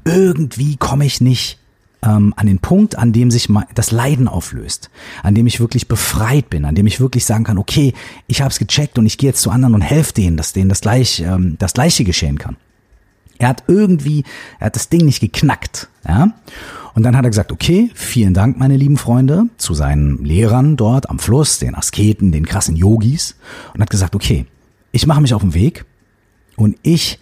irgendwie 0.04 0.76
komme 0.76 1.04
ich 1.04 1.20
nicht 1.20 1.58
ähm, 2.02 2.34
an 2.36 2.46
den 2.46 2.58
Punkt, 2.58 2.98
an 2.98 3.12
dem 3.12 3.30
sich 3.30 3.48
das 3.74 3.90
Leiden 3.90 4.28
auflöst, 4.28 4.90
an 5.22 5.34
dem 5.34 5.46
ich 5.46 5.60
wirklich 5.60 5.88
befreit 5.88 6.50
bin, 6.50 6.64
an 6.64 6.74
dem 6.74 6.86
ich 6.86 7.00
wirklich 7.00 7.24
sagen 7.24 7.44
kann, 7.44 7.58
okay, 7.58 7.94
ich 8.26 8.40
habe 8.40 8.50
es 8.50 8.58
gecheckt 8.58 8.98
und 8.98 9.06
ich 9.06 9.18
gehe 9.18 9.30
jetzt 9.30 9.42
zu 9.42 9.50
anderen 9.50 9.74
und 9.74 9.82
helfe 9.82 10.12
denen, 10.14 10.36
dass 10.36 10.52
denen 10.52 10.68
das 10.68 10.80
gleich 10.80 11.20
ähm, 11.20 11.56
das 11.58 11.74
gleiche 11.74 12.04
geschehen 12.04 12.38
kann. 12.38 12.56
Er 13.42 13.48
hat 13.48 13.64
irgendwie, 13.66 14.24
er 14.60 14.66
hat 14.66 14.76
das 14.76 14.88
Ding 14.88 15.04
nicht 15.04 15.20
geknackt, 15.20 15.88
ja. 16.06 16.32
Und 16.94 17.02
dann 17.02 17.16
hat 17.16 17.24
er 17.24 17.30
gesagt, 17.30 17.52
okay, 17.52 17.90
vielen 17.94 18.34
Dank, 18.34 18.58
meine 18.58 18.76
lieben 18.76 18.98
Freunde, 18.98 19.46
zu 19.56 19.74
seinen 19.74 20.24
Lehrern 20.24 20.76
dort 20.76 21.08
am 21.08 21.18
Fluss, 21.18 21.58
den 21.58 21.74
Asketen, 21.74 22.32
den 22.32 22.46
krassen 22.46 22.76
Yogis, 22.76 23.34
und 23.74 23.80
hat 23.80 23.90
gesagt, 23.90 24.14
okay, 24.14 24.46
ich 24.92 25.06
mache 25.06 25.22
mich 25.22 25.34
auf 25.34 25.42
den 25.42 25.54
Weg 25.54 25.86
und 26.56 26.76
ich 26.82 27.18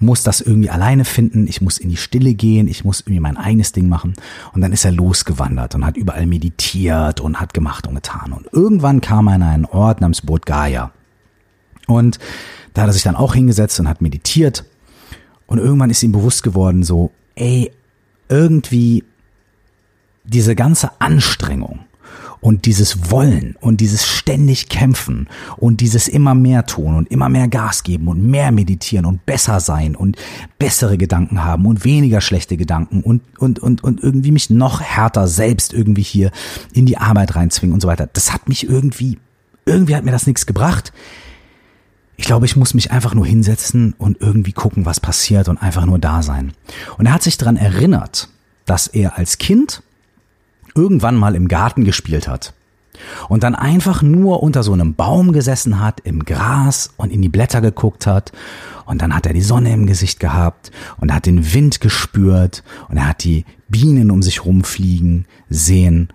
muss 0.00 0.22
das 0.22 0.40
irgendwie 0.40 0.70
alleine 0.70 1.04
finden, 1.04 1.46
ich 1.46 1.60
muss 1.60 1.78
in 1.78 1.90
die 1.90 1.98
Stille 1.98 2.34
gehen, 2.34 2.66
ich 2.66 2.84
muss 2.84 3.02
irgendwie 3.02 3.20
mein 3.20 3.36
eigenes 3.36 3.72
Ding 3.72 3.88
machen. 3.88 4.14
Und 4.52 4.62
dann 4.62 4.72
ist 4.72 4.86
er 4.86 4.92
losgewandert 4.92 5.74
und 5.74 5.84
hat 5.84 5.98
überall 5.98 6.26
meditiert 6.26 7.20
und 7.20 7.38
hat 7.38 7.54
gemacht 7.54 7.86
und 7.86 7.94
getan. 7.94 8.32
Und 8.32 8.48
irgendwann 8.52 9.02
kam 9.02 9.28
er 9.28 9.34
an 9.34 9.42
einen 9.42 9.64
Ort 9.66 10.00
namens 10.00 10.22
Bodh 10.22 10.46
Gaya. 10.46 10.90
Und 11.86 12.18
da 12.72 12.82
hat 12.82 12.88
er 12.88 12.92
sich 12.94 13.02
dann 13.02 13.16
auch 13.16 13.34
hingesetzt 13.34 13.78
und 13.78 13.88
hat 13.88 14.00
meditiert. 14.00 14.64
Und 15.50 15.58
irgendwann 15.58 15.90
ist 15.90 16.02
ihm 16.02 16.12
bewusst 16.12 16.42
geworden, 16.42 16.82
so, 16.82 17.10
ey, 17.34 17.70
irgendwie 18.30 19.04
diese 20.24 20.54
ganze 20.54 21.00
Anstrengung, 21.00 21.80
und 22.40 22.64
dieses 22.64 23.10
Wollen 23.10 23.54
und 23.60 23.80
dieses 23.80 24.06
ständig 24.06 24.68
Kämpfen 24.68 25.28
und 25.58 25.80
dieses 25.80 26.08
immer 26.08 26.34
mehr 26.34 26.66
tun 26.66 26.96
und 26.96 27.10
immer 27.10 27.28
mehr 27.28 27.48
Gas 27.48 27.82
geben 27.82 28.08
und 28.08 28.24
mehr 28.26 28.50
meditieren 28.50 29.04
und 29.04 29.26
besser 29.26 29.60
sein 29.60 29.94
und 29.94 30.16
bessere 30.58 30.96
Gedanken 30.96 31.44
haben 31.44 31.66
und 31.66 31.84
weniger 31.84 32.20
schlechte 32.20 32.56
Gedanken 32.56 33.02
und, 33.02 33.22
und, 33.38 33.58
und, 33.58 33.84
und 33.84 34.02
irgendwie 34.02 34.32
mich 34.32 34.50
noch 34.50 34.80
härter 34.80 35.28
selbst 35.28 35.74
irgendwie 35.74 36.02
hier 36.02 36.30
in 36.72 36.86
die 36.86 36.98
Arbeit 36.98 37.36
reinzwingen 37.36 37.74
und 37.74 37.80
so 37.80 37.88
weiter. 37.88 38.08
Das 38.10 38.32
hat 38.32 38.48
mich 38.48 38.66
irgendwie, 38.68 39.18
irgendwie 39.66 39.94
hat 39.94 40.04
mir 40.04 40.12
das 40.12 40.26
nichts 40.26 40.46
gebracht. 40.46 40.92
Ich 42.20 42.26
glaube, 42.26 42.44
ich 42.44 42.54
muss 42.54 42.74
mich 42.74 42.92
einfach 42.92 43.14
nur 43.14 43.24
hinsetzen 43.24 43.94
und 43.96 44.20
irgendwie 44.20 44.52
gucken, 44.52 44.84
was 44.84 45.00
passiert 45.00 45.48
und 45.48 45.56
einfach 45.56 45.86
nur 45.86 45.98
da 45.98 46.22
sein. 46.22 46.52
Und 46.98 47.06
er 47.06 47.14
hat 47.14 47.22
sich 47.22 47.38
daran 47.38 47.56
erinnert, 47.56 48.28
dass 48.66 48.88
er 48.88 49.16
als 49.16 49.38
Kind 49.38 49.82
irgendwann 50.74 51.16
mal 51.16 51.34
im 51.34 51.48
Garten 51.48 51.82
gespielt 51.82 52.28
hat 52.28 52.52
und 53.30 53.42
dann 53.42 53.54
einfach 53.54 54.02
nur 54.02 54.42
unter 54.42 54.62
so 54.62 54.74
einem 54.74 54.94
Baum 54.94 55.32
gesessen 55.32 55.80
hat, 55.80 56.00
im 56.00 56.26
Gras 56.26 56.90
und 56.98 57.10
in 57.10 57.22
die 57.22 57.30
Blätter 57.30 57.62
geguckt 57.62 58.06
hat 58.06 58.32
und 58.84 59.00
dann 59.00 59.14
hat 59.14 59.24
er 59.24 59.32
die 59.32 59.40
Sonne 59.40 59.72
im 59.72 59.86
Gesicht 59.86 60.20
gehabt 60.20 60.72
und 60.98 61.14
hat 61.14 61.24
den 61.24 61.54
Wind 61.54 61.80
gespürt 61.80 62.62
und 62.90 62.98
er 62.98 63.08
hat 63.08 63.24
die 63.24 63.46
Bienen 63.68 64.10
um 64.10 64.20
sich 64.20 64.44
rumfliegen 64.44 65.24
sehen 65.48 66.10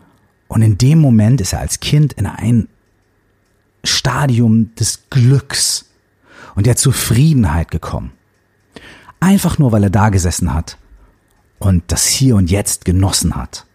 und 0.47 0.61
in 0.61 0.77
dem 0.77 0.99
Moment 0.99 1.41
ist 1.41 1.53
er 1.53 1.61
als 1.61 1.79
Kind 1.79 2.13
in 2.13 2.27
ein 2.27 2.67
Stadium 3.83 4.75
des 4.75 5.09
Glücks 5.09 5.85
und 6.55 6.65
der 6.65 6.75
Zufriedenheit 6.75 7.71
gekommen. 7.71 8.11
Einfach 9.19 9.57
nur, 9.57 9.71
weil 9.71 9.83
er 9.83 9.89
da 9.89 10.09
gesessen 10.09 10.53
hat 10.53 10.77
und 11.59 11.83
das 11.87 12.05
Hier 12.07 12.35
und 12.35 12.49
Jetzt 12.49 12.85
genossen 12.85 13.35
hat. 13.35 13.65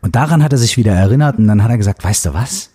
Und 0.00 0.14
daran 0.14 0.42
hat 0.42 0.52
er 0.52 0.58
sich 0.58 0.76
wieder 0.76 0.92
erinnert 0.92 1.38
und 1.38 1.46
dann 1.46 1.62
hat 1.62 1.70
er 1.70 1.78
gesagt, 1.78 2.04
weißt 2.04 2.26
du 2.26 2.34
was? 2.34 2.70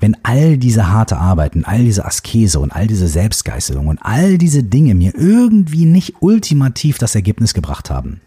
Wenn 0.00 0.16
all 0.24 0.58
diese 0.58 0.90
harte 0.90 1.16
Arbeit 1.16 1.54
und 1.54 1.64
all 1.64 1.84
diese 1.84 2.04
Askese 2.04 2.58
und 2.58 2.72
all 2.72 2.86
diese 2.86 3.06
Selbstgeißelung 3.06 3.86
und 3.86 3.98
all 4.02 4.38
diese 4.38 4.64
Dinge 4.64 4.94
mir 4.94 5.14
irgendwie 5.14 5.86
nicht 5.86 6.16
ultimativ 6.20 6.98
das 6.98 7.14
Ergebnis 7.14 7.54
gebracht 7.54 7.90
haben. 7.90 8.20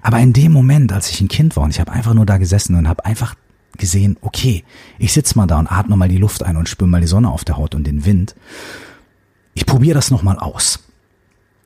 Aber 0.00 0.18
in 0.18 0.32
dem 0.32 0.52
Moment, 0.52 0.92
als 0.92 1.10
ich 1.10 1.20
ein 1.20 1.28
Kind 1.28 1.56
war 1.56 1.64
und 1.64 1.70
ich 1.70 1.80
habe 1.80 1.92
einfach 1.92 2.14
nur 2.14 2.26
da 2.26 2.38
gesessen 2.38 2.76
und 2.76 2.88
habe 2.88 3.04
einfach 3.04 3.34
gesehen, 3.78 4.16
okay, 4.20 4.64
ich 4.98 5.12
sitz 5.12 5.34
mal 5.34 5.46
da 5.46 5.58
und 5.58 5.70
atme 5.70 5.96
mal 5.96 6.08
die 6.08 6.18
Luft 6.18 6.42
ein 6.42 6.56
und 6.56 6.68
spüre 6.68 6.88
mal 6.88 7.00
die 7.00 7.06
Sonne 7.06 7.30
auf 7.30 7.44
der 7.44 7.56
Haut 7.56 7.74
und 7.74 7.86
den 7.86 8.04
Wind. 8.04 8.34
Ich 9.54 9.66
probiere 9.66 9.94
das 9.94 10.10
nochmal 10.10 10.38
aus. 10.38 10.80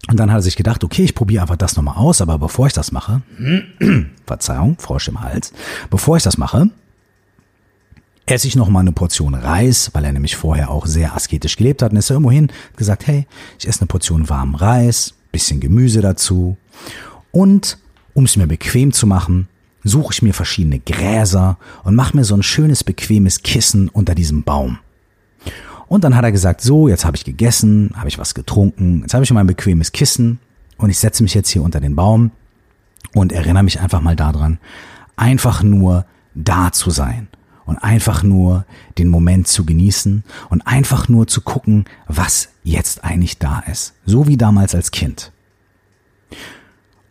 Und 0.08 0.18
dann 0.20 0.30
hat 0.30 0.38
er 0.38 0.42
sich 0.42 0.56
gedacht, 0.56 0.84
okay, 0.84 1.02
ich 1.02 1.14
probiere 1.14 1.42
einfach 1.42 1.56
das 1.56 1.76
nochmal 1.76 1.96
aus, 1.96 2.20
aber 2.20 2.38
bevor 2.38 2.66
ich 2.66 2.72
das 2.72 2.92
mache, 2.92 3.22
Verzeihung, 4.26 4.76
Frosch 4.78 5.08
im 5.08 5.20
Hals, 5.20 5.52
bevor 5.90 6.16
ich 6.16 6.22
das 6.22 6.38
mache, 6.38 6.70
esse 8.26 8.46
ich 8.46 8.56
nochmal 8.56 8.82
eine 8.82 8.92
Portion 8.92 9.34
Reis, 9.34 9.90
weil 9.94 10.04
er 10.04 10.12
nämlich 10.12 10.36
vorher 10.36 10.70
auch 10.70 10.86
sehr 10.86 11.14
asketisch 11.14 11.56
gelebt 11.56 11.82
hat 11.82 11.92
und 11.92 11.98
ist 11.98 12.10
er 12.10 12.14
irgendwo 12.14 12.30
hin, 12.30 12.52
gesagt, 12.76 13.06
hey, 13.06 13.26
ich 13.58 13.66
esse 13.66 13.80
eine 13.80 13.88
Portion 13.88 14.28
warmen 14.28 14.54
Reis, 14.54 15.14
bisschen 15.32 15.60
Gemüse 15.60 16.00
dazu 16.00 16.56
und 17.32 17.78
um 18.14 18.24
es 18.24 18.36
mir 18.36 18.46
bequem 18.46 18.92
zu 18.92 19.06
machen, 19.06 19.48
suche 19.84 20.12
ich 20.12 20.22
mir 20.22 20.34
verschiedene 20.34 20.80
Gräser 20.80 21.58
und 21.84 21.94
mache 21.94 22.16
mir 22.16 22.24
so 22.24 22.34
ein 22.34 22.42
schönes 22.42 22.82
bequemes 22.82 23.42
Kissen 23.42 23.88
unter 23.88 24.14
diesem 24.14 24.42
Baum. 24.42 24.78
Und 25.88 26.04
dann 26.04 26.16
hat 26.16 26.24
er 26.24 26.32
gesagt, 26.32 26.60
so, 26.60 26.88
jetzt 26.88 27.04
habe 27.04 27.16
ich 27.16 27.24
gegessen, 27.24 27.92
habe 27.96 28.08
ich 28.08 28.18
was 28.18 28.34
getrunken, 28.34 29.02
jetzt 29.02 29.14
habe 29.14 29.24
ich 29.24 29.32
mein 29.32 29.46
bequemes 29.46 29.92
Kissen 29.92 30.40
und 30.78 30.90
ich 30.90 30.98
setze 30.98 31.22
mich 31.22 31.34
jetzt 31.34 31.50
hier 31.50 31.62
unter 31.62 31.80
den 31.80 31.94
Baum 31.94 32.32
und 33.14 33.32
erinnere 33.32 33.62
mich 33.62 33.80
einfach 33.80 34.00
mal 34.00 34.16
daran, 34.16 34.58
einfach 35.16 35.62
nur 35.62 36.04
da 36.34 36.72
zu 36.72 36.90
sein 36.90 37.28
und 37.66 37.78
einfach 37.78 38.22
nur 38.22 38.64
den 38.98 39.08
Moment 39.08 39.48
zu 39.48 39.64
genießen 39.64 40.24
und 40.50 40.66
einfach 40.66 41.08
nur 41.08 41.26
zu 41.26 41.40
gucken, 41.40 41.84
was 42.06 42.48
jetzt 42.62 43.04
eigentlich 43.04 43.38
da 43.38 43.60
ist. 43.60 43.94
So 44.04 44.26
wie 44.26 44.36
damals 44.36 44.74
als 44.74 44.90
Kind. 44.90 45.32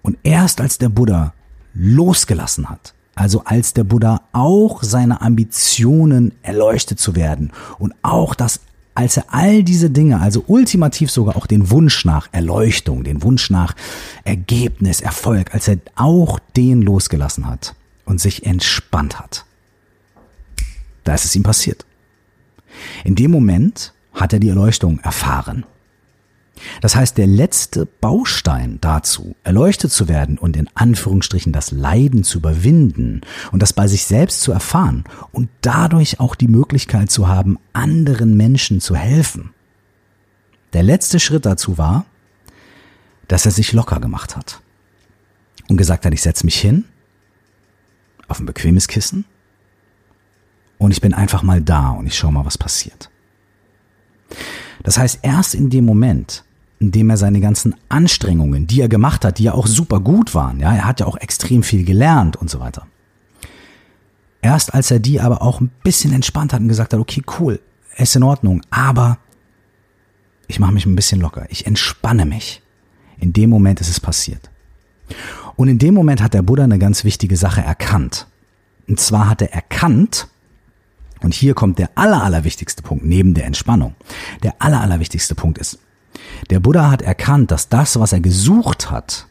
Und 0.01 0.17
erst 0.23 0.61
als 0.61 0.77
der 0.77 0.89
Buddha 0.89 1.33
losgelassen 1.73 2.69
hat, 2.69 2.93
also 3.15 3.43
als 3.45 3.73
der 3.73 3.83
Buddha 3.85 4.21
auch 4.33 4.83
seine 4.83 5.21
Ambitionen 5.21 6.33
erleuchtet 6.41 6.99
zu 6.99 7.15
werden 7.15 7.51
und 7.79 7.93
auch 8.01 8.35
das, 8.35 8.59
als 8.95 9.17
er 9.17 9.25
all 9.27 9.63
diese 9.63 9.89
Dinge, 9.89 10.21
also 10.21 10.43
ultimativ 10.47 11.11
sogar 11.11 11.35
auch 11.35 11.47
den 11.47 11.69
Wunsch 11.69 12.05
nach 12.05 12.29
Erleuchtung, 12.31 13.03
den 13.03 13.21
Wunsch 13.21 13.49
nach 13.49 13.75
Ergebnis, 14.23 15.01
Erfolg, 15.01 15.53
als 15.53 15.67
er 15.67 15.77
auch 15.95 16.39
den 16.55 16.81
losgelassen 16.81 17.45
hat 17.45 17.75
und 18.05 18.21
sich 18.21 18.45
entspannt 18.45 19.19
hat, 19.19 19.45
da 21.03 21.13
ist 21.13 21.25
es 21.25 21.35
ihm 21.35 21.43
passiert. 21.43 21.85
In 23.03 23.15
dem 23.15 23.31
Moment 23.31 23.93
hat 24.13 24.33
er 24.33 24.39
die 24.39 24.49
Erleuchtung 24.49 24.99
erfahren. 24.99 25.65
Das 26.81 26.95
heißt, 26.95 27.17
der 27.17 27.27
letzte 27.27 27.85
Baustein 27.85 28.79
dazu, 28.81 29.35
erleuchtet 29.43 29.91
zu 29.91 30.07
werden 30.07 30.37
und 30.37 30.55
in 30.55 30.69
Anführungsstrichen 30.73 31.51
das 31.51 31.71
Leiden 31.71 32.23
zu 32.23 32.37
überwinden 32.37 33.21
und 33.51 33.61
das 33.61 33.73
bei 33.73 33.87
sich 33.87 34.05
selbst 34.05 34.41
zu 34.41 34.51
erfahren 34.51 35.03
und 35.31 35.49
dadurch 35.61 36.19
auch 36.19 36.35
die 36.35 36.47
Möglichkeit 36.47 37.11
zu 37.11 37.27
haben, 37.27 37.59
anderen 37.73 38.37
Menschen 38.37 38.79
zu 38.79 38.95
helfen. 38.95 39.51
Der 40.73 40.83
letzte 40.83 41.19
Schritt 41.19 41.45
dazu 41.45 41.77
war, 41.77 42.05
dass 43.27 43.45
er 43.45 43.51
sich 43.51 43.73
locker 43.73 43.99
gemacht 43.99 44.35
hat 44.35 44.61
und 45.67 45.77
gesagt 45.77 46.05
hat, 46.05 46.13
ich 46.13 46.21
setze 46.21 46.45
mich 46.45 46.59
hin 46.59 46.85
auf 48.27 48.39
ein 48.39 48.45
bequemes 48.45 48.87
Kissen 48.87 49.25
und 50.77 50.91
ich 50.91 51.01
bin 51.01 51.13
einfach 51.13 51.43
mal 51.43 51.61
da 51.61 51.89
und 51.89 52.07
ich 52.07 52.17
schaue 52.17 52.31
mal, 52.31 52.45
was 52.45 52.57
passiert. 52.57 53.09
Das 54.83 54.97
heißt, 54.97 55.19
erst 55.21 55.55
in 55.55 55.69
dem 55.69 55.85
Moment, 55.85 56.43
in 56.79 56.91
dem 56.91 57.09
er 57.09 57.17
seine 57.17 57.39
ganzen 57.39 57.75
Anstrengungen, 57.89 58.67
die 58.67 58.81
er 58.81 58.89
gemacht 58.89 59.25
hat, 59.25 59.39
die 59.39 59.43
ja 59.43 59.53
auch 59.53 59.67
super 59.67 59.99
gut 59.99 60.35
waren, 60.35 60.59
ja, 60.59 60.73
er 60.73 60.85
hat 60.85 60.99
ja 60.99 61.05
auch 61.05 61.17
extrem 61.17 61.63
viel 61.63 61.85
gelernt 61.85 62.35
und 62.35 62.49
so 62.49 62.59
weiter. 62.59 62.87
Erst 64.41 64.73
als 64.73 64.91
er 64.91 64.99
die 64.99 65.19
aber 65.19 65.41
auch 65.41 65.59
ein 65.59 65.71
bisschen 65.83 66.13
entspannt 66.13 66.53
hat 66.53 66.61
und 66.61 66.67
gesagt 66.67 66.93
hat, 66.93 66.99
okay, 66.99 67.23
cool, 67.39 67.59
ist 67.97 68.15
in 68.15 68.23
Ordnung, 68.23 68.61
aber 68.69 69.17
ich 70.47 70.59
mache 70.59 70.73
mich 70.73 70.85
ein 70.85 70.95
bisschen 70.95 71.21
locker, 71.21 71.47
ich 71.49 71.65
entspanne 71.65 72.25
mich. 72.25 72.61
In 73.17 73.33
dem 73.33 73.49
Moment 73.49 73.81
ist 73.81 73.89
es 73.89 73.99
passiert. 73.99 74.51
Und 75.55 75.69
in 75.69 75.79
dem 75.79 75.93
Moment 75.93 76.21
hat 76.21 76.33
der 76.33 76.41
Buddha 76.41 76.63
eine 76.63 76.79
ganz 76.79 77.03
wichtige 77.03 77.37
Sache 77.37 77.61
erkannt. 77.61 78.27
Und 78.87 78.99
zwar 78.99 79.29
hat 79.29 79.41
er 79.41 79.53
erkannt, 79.53 80.27
und 81.25 81.33
hier 81.33 81.55
kommt 81.55 81.79
der 81.79 81.89
aller, 81.95 82.23
allerwichtigste 82.23 82.83
Punkt 82.83 83.03
neben 83.03 83.33
der 83.33 83.45
Entspannung. 83.45 83.95
Der 84.43 84.53
aller, 84.59 84.79
allerwichtigste 84.79 85.33
Punkt 85.33 85.57
ist, 85.57 85.79
der 86.51 86.59
Buddha 86.59 86.91
hat 86.91 87.01
erkannt, 87.01 87.49
dass 87.49 87.67
das, 87.67 87.99
was 87.99 88.13
er 88.13 88.19
gesucht 88.19 88.91
hat, 88.91 89.25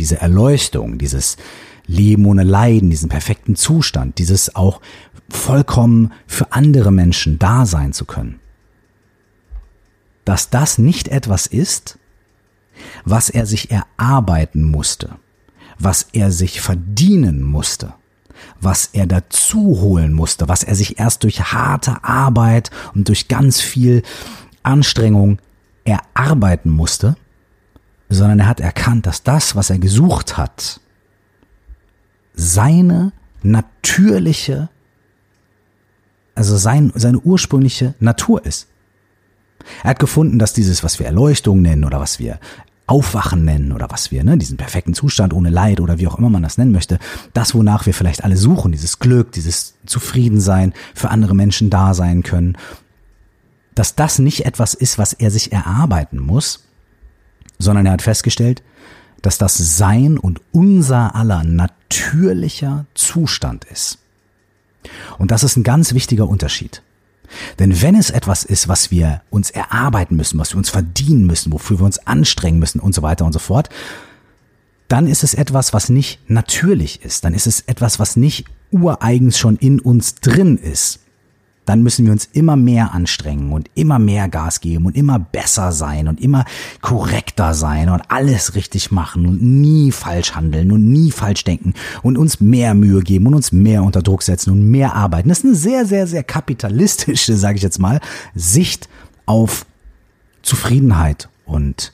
diese 0.00 0.20
Erleuchtung, 0.20 0.98
dieses 0.98 1.36
Leben 1.86 2.26
ohne 2.26 2.42
Leiden, 2.42 2.90
diesen 2.90 3.08
perfekten 3.08 3.54
Zustand, 3.54 4.18
dieses 4.18 4.56
auch 4.56 4.80
vollkommen 5.28 6.12
für 6.26 6.50
andere 6.50 6.90
Menschen 6.90 7.38
da 7.38 7.64
sein 7.64 7.92
zu 7.92 8.06
können, 8.06 8.40
dass 10.24 10.50
das 10.50 10.78
nicht 10.78 11.06
etwas 11.06 11.46
ist, 11.46 11.96
was 13.04 13.30
er 13.30 13.46
sich 13.46 13.70
erarbeiten 13.70 14.64
musste, 14.64 15.10
was 15.78 16.08
er 16.12 16.32
sich 16.32 16.60
verdienen 16.60 17.40
musste, 17.44 17.94
was 18.60 18.90
er 18.92 19.06
dazu 19.06 19.80
holen 19.80 20.12
musste, 20.12 20.48
was 20.48 20.62
er 20.62 20.74
sich 20.74 20.98
erst 20.98 21.24
durch 21.24 21.52
harte 21.52 22.04
Arbeit 22.04 22.70
und 22.94 23.08
durch 23.08 23.28
ganz 23.28 23.60
viel 23.60 24.02
Anstrengung 24.62 25.38
erarbeiten 25.84 26.70
musste, 26.70 27.16
sondern 28.08 28.40
er 28.40 28.48
hat 28.48 28.60
erkannt, 28.60 29.06
dass 29.06 29.22
das, 29.22 29.56
was 29.56 29.70
er 29.70 29.78
gesucht 29.78 30.36
hat, 30.36 30.80
seine 32.34 33.12
natürliche, 33.42 34.68
also 36.34 36.56
sein, 36.56 36.92
seine 36.94 37.18
ursprüngliche 37.18 37.94
Natur 37.98 38.44
ist. 38.44 38.68
Er 39.82 39.90
hat 39.90 39.98
gefunden, 39.98 40.38
dass 40.38 40.52
dieses, 40.52 40.84
was 40.84 40.98
wir 40.98 41.06
Erleuchtung 41.06 41.62
nennen 41.62 41.84
oder 41.84 41.98
was 41.98 42.18
wir 42.18 42.38
Aufwachen 42.86 43.44
nennen 43.44 43.72
oder 43.72 43.90
was 43.90 44.10
wir, 44.10 44.22
ne, 44.22 44.38
diesen 44.38 44.56
perfekten 44.56 44.94
Zustand 44.94 45.32
ohne 45.32 45.50
Leid 45.50 45.80
oder 45.80 45.98
wie 45.98 46.06
auch 46.06 46.18
immer 46.18 46.30
man 46.30 46.42
das 46.42 46.56
nennen 46.56 46.72
möchte, 46.72 46.98
das, 47.32 47.54
wonach 47.54 47.86
wir 47.86 47.94
vielleicht 47.94 48.22
alle 48.22 48.36
suchen, 48.36 48.72
dieses 48.72 48.98
Glück, 48.98 49.32
dieses 49.32 49.74
Zufriedensein, 49.86 50.72
für 50.94 51.10
andere 51.10 51.34
Menschen 51.34 51.68
da 51.68 51.94
sein 51.94 52.22
können, 52.22 52.56
dass 53.74 53.94
das 53.94 54.18
nicht 54.18 54.46
etwas 54.46 54.74
ist, 54.74 54.98
was 54.98 55.12
er 55.12 55.30
sich 55.30 55.52
erarbeiten 55.52 56.18
muss, 56.18 56.64
sondern 57.58 57.86
er 57.86 57.92
hat 57.92 58.02
festgestellt, 58.02 58.62
dass 59.20 59.38
das 59.38 59.76
sein 59.76 60.18
und 60.18 60.40
unser 60.52 61.14
aller 61.16 61.42
natürlicher 61.42 62.86
Zustand 62.94 63.64
ist. 63.64 63.98
Und 65.18 65.32
das 65.32 65.42
ist 65.42 65.56
ein 65.56 65.64
ganz 65.64 65.94
wichtiger 65.94 66.28
Unterschied. 66.28 66.82
Denn 67.58 67.80
wenn 67.82 67.94
es 67.94 68.10
etwas 68.10 68.44
ist, 68.44 68.68
was 68.68 68.90
wir 68.90 69.22
uns 69.30 69.50
erarbeiten 69.50 70.16
müssen, 70.16 70.38
was 70.38 70.52
wir 70.52 70.58
uns 70.58 70.70
verdienen 70.70 71.26
müssen, 71.26 71.52
wofür 71.52 71.78
wir 71.78 71.86
uns 71.86 72.06
anstrengen 72.06 72.58
müssen 72.58 72.80
und 72.80 72.94
so 72.94 73.02
weiter 73.02 73.24
und 73.24 73.32
so 73.32 73.38
fort, 73.38 73.68
dann 74.88 75.06
ist 75.06 75.24
es 75.24 75.34
etwas, 75.34 75.72
was 75.72 75.88
nicht 75.88 76.20
natürlich 76.28 77.02
ist. 77.02 77.24
Dann 77.24 77.34
ist 77.34 77.46
es 77.46 77.60
etwas, 77.62 77.98
was 77.98 78.16
nicht 78.16 78.44
ureigens 78.70 79.38
schon 79.38 79.56
in 79.56 79.80
uns 79.80 80.16
drin 80.16 80.58
ist 80.58 81.00
dann 81.66 81.82
müssen 81.82 82.06
wir 82.06 82.12
uns 82.12 82.28
immer 82.32 82.56
mehr 82.56 82.94
anstrengen 82.94 83.52
und 83.52 83.68
immer 83.74 83.98
mehr 83.98 84.28
Gas 84.28 84.60
geben 84.60 84.86
und 84.86 84.96
immer 84.96 85.18
besser 85.18 85.72
sein 85.72 86.08
und 86.08 86.20
immer 86.20 86.44
korrekter 86.80 87.52
sein 87.54 87.90
und 87.90 88.02
alles 88.08 88.54
richtig 88.54 88.90
machen 88.92 89.26
und 89.26 89.42
nie 89.42 89.92
falsch 89.92 90.34
handeln 90.34 90.72
und 90.72 90.86
nie 90.86 91.10
falsch 91.10 91.44
denken 91.44 91.74
und 92.02 92.16
uns 92.16 92.40
mehr 92.40 92.74
Mühe 92.74 93.02
geben 93.02 93.26
und 93.26 93.34
uns 93.34 93.52
mehr 93.52 93.82
unter 93.82 94.00
Druck 94.00 94.22
setzen 94.22 94.52
und 94.52 94.70
mehr 94.70 94.94
arbeiten. 94.94 95.28
Das 95.28 95.38
ist 95.38 95.44
eine 95.44 95.54
sehr, 95.54 95.84
sehr, 95.86 96.06
sehr 96.06 96.22
kapitalistische, 96.22 97.36
sage 97.36 97.56
ich 97.56 97.62
jetzt 97.62 97.80
mal, 97.80 98.00
Sicht 98.34 98.88
auf 99.26 99.66
Zufriedenheit 100.42 101.28
und 101.44 101.92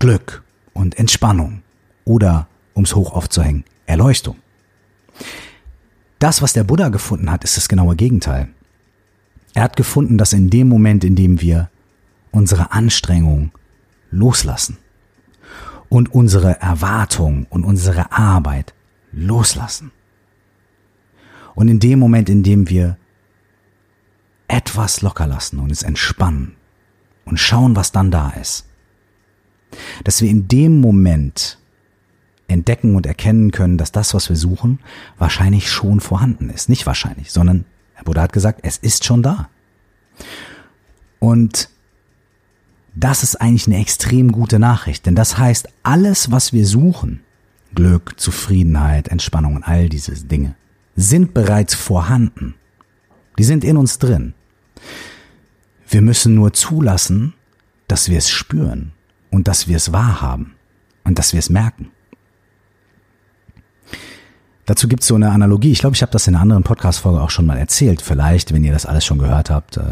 Glück 0.00 0.42
und 0.72 0.98
Entspannung 0.98 1.62
oder, 2.04 2.48
ums 2.74 2.96
hoch 2.96 3.12
aufzuhängen, 3.12 3.64
Erleuchtung. 3.86 4.36
Das, 6.18 6.42
was 6.42 6.52
der 6.52 6.64
Buddha 6.64 6.88
gefunden 6.88 7.30
hat, 7.30 7.44
ist 7.44 7.56
das 7.56 7.68
genaue 7.68 7.96
Gegenteil. 7.96 8.48
Er 9.54 9.62
hat 9.62 9.76
gefunden, 9.76 10.18
dass 10.18 10.32
in 10.32 10.50
dem 10.50 10.68
Moment, 10.68 11.04
in 11.04 11.14
dem 11.14 11.40
wir 11.40 11.70
unsere 12.32 12.72
Anstrengung 12.72 13.52
loslassen 14.10 14.78
und 15.88 16.12
unsere 16.12 16.60
Erwartung 16.60 17.46
und 17.50 17.64
unsere 17.64 18.12
Arbeit 18.12 18.74
loslassen 19.12 19.92
und 21.54 21.68
in 21.68 21.78
dem 21.78 22.00
Moment, 22.00 22.28
in 22.28 22.42
dem 22.42 22.68
wir 22.68 22.96
etwas 24.48 25.02
locker 25.02 25.26
lassen 25.26 25.58
und 25.60 25.70
es 25.70 25.82
entspannen 25.82 26.56
und 27.24 27.38
schauen, 27.38 27.76
was 27.76 27.92
dann 27.92 28.10
da 28.10 28.30
ist, 28.30 28.66
dass 30.02 30.20
wir 30.20 30.28
in 30.28 30.48
dem 30.48 30.80
Moment 30.80 31.58
entdecken 32.46 32.94
und 32.94 33.06
erkennen 33.06 33.52
können, 33.52 33.78
dass 33.78 33.92
das, 33.92 34.14
was 34.14 34.28
wir 34.28 34.36
suchen, 34.36 34.80
wahrscheinlich 35.16 35.70
schon 35.70 36.00
vorhanden 36.00 36.50
ist. 36.50 36.68
Nicht 36.68 36.86
wahrscheinlich, 36.86 37.32
sondern 37.32 37.64
der 38.04 38.10
Buddha 38.10 38.22
hat 38.22 38.32
gesagt, 38.32 38.60
es 38.62 38.76
ist 38.76 39.04
schon 39.04 39.22
da. 39.22 39.48
Und 41.18 41.70
das 42.94 43.22
ist 43.22 43.40
eigentlich 43.40 43.66
eine 43.66 43.80
extrem 43.80 44.30
gute 44.30 44.58
Nachricht, 44.58 45.06
denn 45.06 45.14
das 45.14 45.38
heißt, 45.38 45.68
alles, 45.82 46.30
was 46.30 46.52
wir 46.52 46.66
suchen, 46.66 47.20
Glück, 47.74 48.20
Zufriedenheit, 48.20 49.08
Entspannung 49.08 49.56
und 49.56 49.64
all 49.64 49.88
diese 49.88 50.12
Dinge, 50.12 50.54
sind 50.94 51.34
bereits 51.34 51.74
vorhanden. 51.74 52.54
Die 53.38 53.44
sind 53.44 53.64
in 53.64 53.76
uns 53.76 53.98
drin. 53.98 54.34
Wir 55.88 56.02
müssen 56.02 56.34
nur 56.34 56.52
zulassen, 56.52 57.34
dass 57.88 58.08
wir 58.08 58.18
es 58.18 58.30
spüren 58.30 58.92
und 59.30 59.48
dass 59.48 59.66
wir 59.66 59.76
es 59.76 59.92
wahrhaben 59.92 60.54
und 61.02 61.18
dass 61.18 61.32
wir 61.32 61.40
es 61.40 61.50
merken. 61.50 61.90
Dazu 64.66 64.88
gibt's 64.88 65.06
so 65.06 65.14
eine 65.14 65.30
Analogie. 65.30 65.72
Ich 65.72 65.80
glaube, 65.80 65.94
ich 65.94 66.02
habe 66.02 66.12
das 66.12 66.26
in 66.26 66.34
einer 66.34 66.42
anderen 66.42 66.62
Podcast-Folge 66.62 67.20
auch 67.20 67.30
schon 67.30 67.44
mal 67.44 67.58
erzählt. 67.58 68.00
Vielleicht, 68.00 68.52
wenn 68.54 68.64
ihr 68.64 68.72
das 68.72 68.86
alles 68.86 69.04
schon 69.04 69.18
gehört 69.18 69.50
habt, 69.50 69.76
äh, 69.76 69.82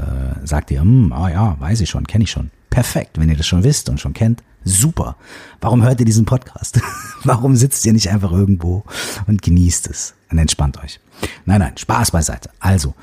sagt 0.44 0.70
ihr, 0.70 0.80
hm, 0.80 1.12
ah 1.12 1.30
ja, 1.30 1.56
weiß 1.60 1.80
ich 1.82 1.90
schon, 1.90 2.06
kenne 2.06 2.24
ich 2.24 2.30
schon. 2.30 2.50
Perfekt, 2.70 3.18
wenn 3.18 3.28
ihr 3.28 3.36
das 3.36 3.46
schon 3.46 3.64
wisst 3.64 3.90
und 3.90 4.00
schon 4.00 4.14
kennt, 4.14 4.42
super. 4.64 5.16
Warum 5.60 5.82
hört 5.82 6.00
ihr 6.00 6.06
diesen 6.06 6.24
Podcast? 6.24 6.80
Warum 7.24 7.54
sitzt 7.54 7.84
ihr 7.84 7.92
nicht 7.92 8.10
einfach 8.10 8.32
irgendwo 8.32 8.84
und 9.26 9.42
genießt 9.42 9.90
es 9.90 10.14
und 10.30 10.38
entspannt 10.38 10.82
euch? 10.82 11.00
Nein, 11.44 11.60
nein, 11.60 11.76
Spaß 11.76 12.10
beiseite. 12.10 12.48
Also, 12.58 12.94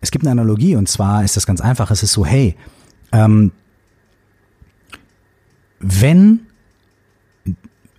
es 0.00 0.10
gibt 0.10 0.24
eine 0.24 0.30
Analogie 0.30 0.76
und 0.76 0.88
zwar 0.88 1.22
ist 1.22 1.36
das 1.36 1.46
ganz 1.46 1.60
einfach. 1.60 1.90
Es 1.90 2.02
ist 2.02 2.12
so, 2.12 2.24
hey, 2.24 2.56
ähm, 3.12 3.52
wenn 5.80 6.40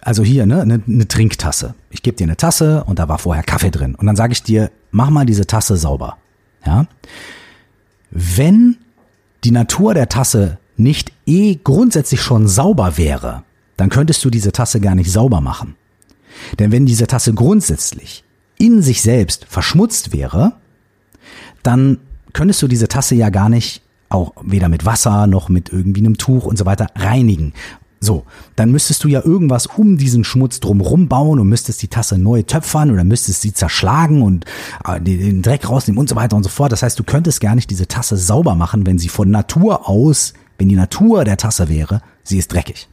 also 0.02 0.24
hier, 0.24 0.46
ne, 0.46 0.62
eine, 0.62 0.82
eine 0.86 1.08
Trinktasse. 1.08 1.76
Ich 1.92 2.04
gebe 2.04 2.18
dir 2.18 2.24
eine 2.24 2.38
Tasse 2.38 2.84
und 2.86 3.00
da 3.00 3.08
war 3.08 3.20
vorher 3.20 3.44
Kaffee 3.44 3.72
drin. 3.72 3.96
Und 3.96 4.06
dann 4.08 4.16
sage 4.16 4.34
ich 4.34 4.44
dir, 4.44 4.72
mach 4.92 5.10
mal 5.10 5.26
diese 5.26 5.46
Tasse 5.46 5.78
sauber. 5.78 6.18
Ja? 6.66 6.88
Wenn 8.10 8.78
die 9.44 9.52
Natur 9.52 9.94
der 9.94 10.10
Tasse 10.10 10.58
nicht 10.78 11.12
eh 11.26 11.56
grundsätzlich 11.56 12.22
schon 12.22 12.48
sauber 12.48 12.98
wäre, 12.98 13.44
dann 13.78 13.90
könntest 13.90 14.24
du 14.26 14.30
diese 14.30 14.52
Tasse 14.52 14.80
gar 14.80 14.96
nicht 14.96 15.12
sauber 15.12 15.42
machen. 15.42 15.76
Denn 16.60 16.72
wenn 16.72 16.86
diese 16.86 17.08
Tasse 17.08 17.34
grundsätzlich 17.34 18.24
in 18.58 18.82
sich 18.82 19.02
selbst 19.02 19.46
verschmutzt 19.46 20.14
wäre, 20.14 20.54
dann 21.64 22.00
könntest 22.34 22.62
du 22.62 22.68
diese 22.68 22.88
Tasse 22.88 23.16
ja 23.16 23.30
gar 23.30 23.50
nicht 23.50 23.82
auch 24.10 24.34
weder 24.42 24.68
mit 24.70 24.86
Wasser 24.86 25.26
noch 25.26 25.50
mit 25.50 25.70
irgendwie 25.70 26.02
einem 26.02 26.18
Tuch 26.18 26.46
und 26.46 26.58
so 26.58 26.66
weiter 26.66 26.88
reinigen. 26.96 27.54
So, 28.04 28.24
dann 28.56 28.72
müsstest 28.72 29.04
du 29.04 29.08
ja 29.08 29.24
irgendwas 29.24 29.68
um 29.68 29.96
diesen 29.96 30.24
Schmutz 30.24 30.60
drumherum 30.60 31.08
bauen 31.08 31.40
und 31.40 31.48
müsstest 31.48 31.84
die 31.84 31.88
Tasse 31.88 32.18
neu 32.18 32.42
töpfern 32.42 32.90
oder 32.90 33.04
müsstest 33.04 33.42
sie 33.42 33.54
zerschlagen 33.54 34.24
und 34.24 34.46
äh, 34.86 35.00
den 35.00 35.44
Dreck 35.44 35.70
rausnehmen 35.70 36.00
und 36.00 36.10
so 36.10 36.16
weiter 36.16 36.36
und 36.36 36.42
so 36.42 36.50
fort. 36.50 36.72
Das 36.72 36.82
heißt, 36.82 36.98
du 36.98 37.04
könntest 37.04 37.42
gar 37.42 37.54
nicht 37.54 37.70
diese 37.70 37.88
Tasse 37.88 38.18
sauber 38.18 38.56
machen, 38.56 38.88
wenn 38.88 38.98
sie 38.98 39.08
von 39.08 39.30
Natur 39.30 39.88
aus, 39.88 40.34
wenn 40.58 40.68
die 40.68 40.76
Natur 40.76 41.26
der 41.26 41.38
Tasse 41.38 41.70
wäre, 41.70 42.02
sie 42.24 42.40
ist 42.40 42.52
dreckig. 42.52 42.88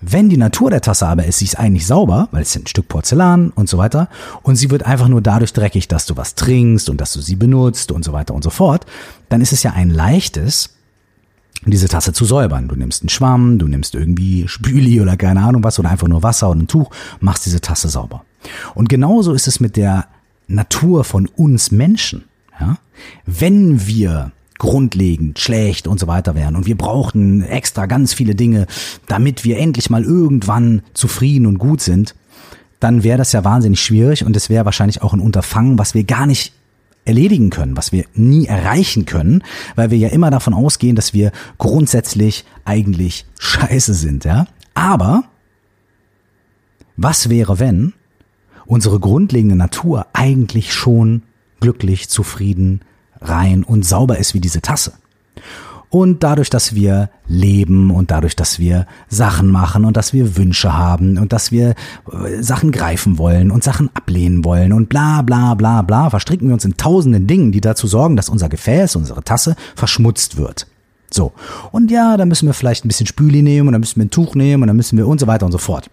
Wenn 0.00 0.30
die 0.30 0.38
Natur 0.38 0.70
der 0.70 0.80
Tasse 0.80 1.06
aber 1.06 1.26
ist, 1.26 1.38
sie 1.38 1.44
ist 1.44 1.58
eigentlich 1.58 1.86
sauber, 1.86 2.28
weil 2.30 2.42
es 2.42 2.56
ein 2.56 2.66
Stück 2.66 2.88
Porzellan 2.88 3.50
und 3.50 3.68
so 3.68 3.76
weiter, 3.76 4.08
und 4.42 4.56
sie 4.56 4.70
wird 4.70 4.84
einfach 4.84 5.08
nur 5.08 5.20
dadurch 5.20 5.52
dreckig, 5.52 5.86
dass 5.88 6.06
du 6.06 6.16
was 6.16 6.34
trinkst 6.34 6.88
und 6.88 7.00
dass 7.00 7.12
du 7.12 7.20
sie 7.20 7.36
benutzt 7.36 7.92
und 7.92 8.04
so 8.04 8.14
weiter 8.14 8.34
und 8.34 8.42
so 8.42 8.50
fort, 8.50 8.86
dann 9.28 9.42
ist 9.42 9.52
es 9.52 9.62
ja 9.62 9.72
ein 9.72 9.90
leichtes, 9.90 10.70
diese 11.66 11.88
Tasse 11.88 12.12
zu 12.12 12.24
säubern. 12.24 12.68
Du 12.68 12.76
nimmst 12.76 13.02
einen 13.02 13.08
Schwamm, 13.08 13.58
du 13.58 13.68
nimmst 13.68 13.94
irgendwie 13.94 14.46
Spüli 14.48 15.00
oder 15.00 15.16
keine 15.16 15.42
Ahnung 15.42 15.64
was 15.64 15.78
oder 15.78 15.90
einfach 15.90 16.08
nur 16.08 16.22
Wasser 16.22 16.50
und 16.50 16.62
ein 16.62 16.68
Tuch, 16.68 16.90
machst 17.20 17.46
diese 17.46 17.60
Tasse 17.60 17.88
sauber. 17.88 18.24
Und 18.74 18.88
genauso 18.88 19.32
ist 19.32 19.48
es 19.48 19.60
mit 19.60 19.76
der 19.76 20.06
Natur 20.46 21.04
von 21.04 21.26
uns 21.26 21.70
Menschen. 21.70 22.24
Ja? 22.60 22.78
Wenn 23.24 23.86
wir 23.86 24.32
grundlegend 24.58 25.38
schlecht 25.38 25.88
und 25.88 25.98
so 25.98 26.06
weiter 26.06 26.34
wären 26.34 26.56
und 26.56 26.66
wir 26.66 26.76
brauchten 26.76 27.42
extra 27.42 27.86
ganz 27.86 28.14
viele 28.14 28.34
Dinge, 28.34 28.66
damit 29.06 29.44
wir 29.44 29.58
endlich 29.58 29.90
mal 29.90 30.04
irgendwann 30.04 30.82
zufrieden 30.94 31.46
und 31.46 31.58
gut 31.58 31.80
sind, 31.80 32.14
dann 32.80 33.02
wäre 33.02 33.18
das 33.18 33.32
ja 33.32 33.44
wahnsinnig 33.44 33.80
schwierig 33.80 34.24
und 34.24 34.36
es 34.36 34.50
wäre 34.50 34.64
wahrscheinlich 34.64 35.02
auch 35.02 35.12
ein 35.12 35.20
Unterfangen, 35.20 35.78
was 35.78 35.94
wir 35.94 36.04
gar 36.04 36.26
nicht 36.26 36.53
erledigen 37.04 37.50
können, 37.50 37.76
was 37.76 37.92
wir 37.92 38.04
nie 38.14 38.46
erreichen 38.46 39.04
können, 39.04 39.42
weil 39.76 39.90
wir 39.90 39.98
ja 39.98 40.08
immer 40.08 40.30
davon 40.30 40.54
ausgehen, 40.54 40.96
dass 40.96 41.12
wir 41.12 41.32
grundsätzlich 41.58 42.44
eigentlich 42.64 43.26
scheiße 43.38 43.94
sind, 43.94 44.24
ja. 44.24 44.46
Aber 44.74 45.24
was 46.96 47.28
wäre, 47.28 47.58
wenn 47.58 47.92
unsere 48.66 49.00
grundlegende 49.00 49.56
Natur 49.56 50.06
eigentlich 50.12 50.72
schon 50.72 51.22
glücklich, 51.60 52.08
zufrieden, 52.08 52.80
rein 53.20 53.64
und 53.64 53.84
sauber 53.84 54.18
ist 54.18 54.34
wie 54.34 54.40
diese 54.40 54.60
Tasse? 54.60 54.94
Und 55.94 56.24
dadurch, 56.24 56.50
dass 56.50 56.74
wir 56.74 57.08
leben 57.28 57.92
und 57.92 58.10
dadurch, 58.10 58.34
dass 58.34 58.58
wir 58.58 58.88
Sachen 59.08 59.52
machen 59.52 59.84
und 59.84 59.96
dass 59.96 60.12
wir 60.12 60.36
Wünsche 60.36 60.76
haben 60.76 61.18
und 61.18 61.32
dass 61.32 61.52
wir 61.52 61.76
äh, 62.10 62.42
Sachen 62.42 62.72
greifen 62.72 63.16
wollen 63.16 63.52
und 63.52 63.62
Sachen 63.62 63.90
ablehnen 63.94 64.44
wollen 64.44 64.72
und 64.72 64.88
bla 64.88 65.22
bla 65.22 65.54
bla 65.54 65.82
bla, 65.82 66.10
verstricken 66.10 66.48
wir 66.48 66.54
uns 66.54 66.64
in 66.64 66.76
tausenden 66.76 67.28
Dingen, 67.28 67.52
die 67.52 67.60
dazu 67.60 67.86
sorgen, 67.86 68.16
dass 68.16 68.28
unser 68.28 68.48
Gefäß, 68.48 68.96
unsere 68.96 69.22
Tasse 69.22 69.54
verschmutzt 69.76 70.36
wird. 70.36 70.66
So. 71.12 71.30
Und 71.70 71.92
ja, 71.92 72.16
da 72.16 72.24
müssen 72.24 72.48
wir 72.48 72.54
vielleicht 72.54 72.84
ein 72.84 72.88
bisschen 72.88 73.06
Spüli 73.06 73.42
nehmen 73.42 73.68
und 73.68 73.72
dann 73.74 73.80
müssen 73.80 74.00
wir 74.00 74.06
ein 74.06 74.10
Tuch 74.10 74.34
nehmen 74.34 74.64
und 74.64 74.66
dann 74.66 74.76
müssen 74.76 74.98
wir 74.98 75.06
und 75.06 75.20
so 75.20 75.28
weiter 75.28 75.46
und 75.46 75.52
so 75.52 75.58
fort. 75.58 75.90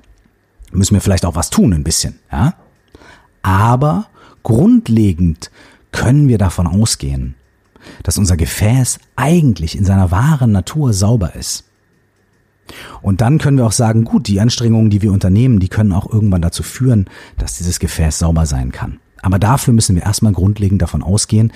Müssen 0.72 0.96
wir 0.96 1.02
vielleicht 1.02 1.26
auch 1.26 1.36
was 1.36 1.52
tun, 1.52 1.74
ein 1.74 1.84
bisschen, 1.84 2.18
ja. 2.32 2.56
Aber 3.44 4.08
grundlegend 4.42 5.52
können 5.92 6.28
wir 6.28 6.40
davon 6.40 6.66
ausgehen, 6.66 7.36
dass 8.04 8.18
unser 8.18 8.38
Gefäß 8.38 9.00
eigentlich 9.16 9.78
in 9.78 9.86
seiner 9.86 10.12
wahren 10.12 10.52
Natur 10.52 10.94
sauber 10.94 11.36
ist. 11.36 11.66
Und 13.02 13.22
dann 13.22 13.38
können 13.38 13.58
wir 13.58 13.66
auch 13.66 13.72
sagen, 13.72 14.04
gut, 14.04 14.28
die 14.28 14.40
Anstrengungen, 14.40 14.90
die 14.90 15.02
wir 15.02 15.12
unternehmen, 15.12 15.60
die 15.60 15.68
können 15.68 15.92
auch 15.92 16.12
irgendwann 16.12 16.42
dazu 16.42 16.64
führen, 16.64 17.10
dass 17.38 17.58
dieses 17.58 17.80
Gefäß 17.80 18.20
sauber 18.20 18.46
sein 18.46 18.72
kann. 18.72 19.00
Aber 19.22 19.40
dafür 19.40 19.74
müssen 19.74 19.96
wir 19.96 20.04
erstmal 20.04 20.34
grundlegend 20.34 20.82
davon 20.82 21.04
ausgehen, 21.04 21.52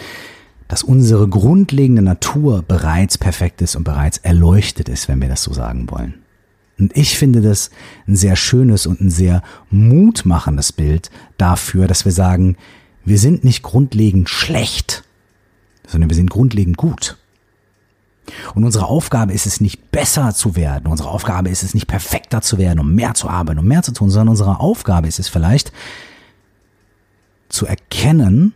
dass 0.68 0.84
unsere 0.84 1.28
grundlegende 1.28 2.02
Natur 2.02 2.64
bereits 2.68 3.18
perfekt 3.18 3.62
ist 3.62 3.76
und 3.76 3.84
bereits 3.84 4.18
erleuchtet 4.18 4.90
ist, 4.90 5.08
wenn 5.08 5.22
wir 5.22 5.30
das 5.30 5.44
so 5.44 5.54
sagen 5.54 5.90
wollen. 5.90 6.16
Und 6.78 6.96
ich 6.98 7.18
finde 7.18 7.42
das 7.42 7.70
ein 8.08 8.16
sehr 8.16 8.36
schönes 8.36 8.86
und 8.86 9.00
ein 9.00 9.10
sehr 9.10 9.44
mutmachendes 9.70 10.74
Bild 10.74 11.10
dafür, 11.38 11.88
dass 11.88 12.04
wir 12.04 12.12
sagen, 12.12 12.58
wir 13.06 13.20
sind 13.20 13.44
nicht 13.44 13.64
grundlegend 13.64 14.30
schlecht, 14.30 15.04
sondern 15.88 16.10
wir 16.10 16.16
sind 16.16 16.30
grundlegend 16.30 16.78
gut. 16.78 17.18
Und 18.56 18.64
unsere 18.64 18.88
Aufgabe 18.88 19.34
ist 19.34 19.46
es 19.46 19.62
nicht 19.62 19.92
besser 19.92 20.34
zu 20.34 20.56
werden, 20.56 20.88
unsere 20.88 21.10
Aufgabe 21.10 21.50
ist 21.50 21.64
es 21.64 21.74
nicht 21.74 21.88
perfekter 21.88 22.42
zu 22.42 22.58
werden, 22.58 22.80
um 22.80 22.96
mehr 22.96 23.14
zu 23.14 23.30
arbeiten, 23.30 23.60
um 23.60 23.68
mehr 23.68 23.84
zu 23.84 23.92
tun, 23.94 24.10
sondern 24.10 24.30
unsere 24.30 24.60
Aufgabe 24.60 25.08
ist 25.08 25.20
es 25.20 25.28
vielleicht 25.28 25.72
zu 27.50 27.68
erkennen, 27.68 28.54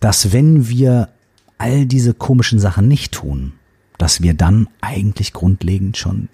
dass 0.00 0.32
wenn 0.32 0.68
wir 0.68 1.10
all 1.58 1.86
diese 1.86 2.14
komischen 2.14 2.58
Sachen 2.58 2.88
nicht 2.88 3.12
tun, 3.12 3.52
dass 3.98 4.22
wir 4.22 4.34
dann 4.34 4.68
eigentlich 4.80 5.32
grundlegend 5.32 5.96
schon 5.96 6.28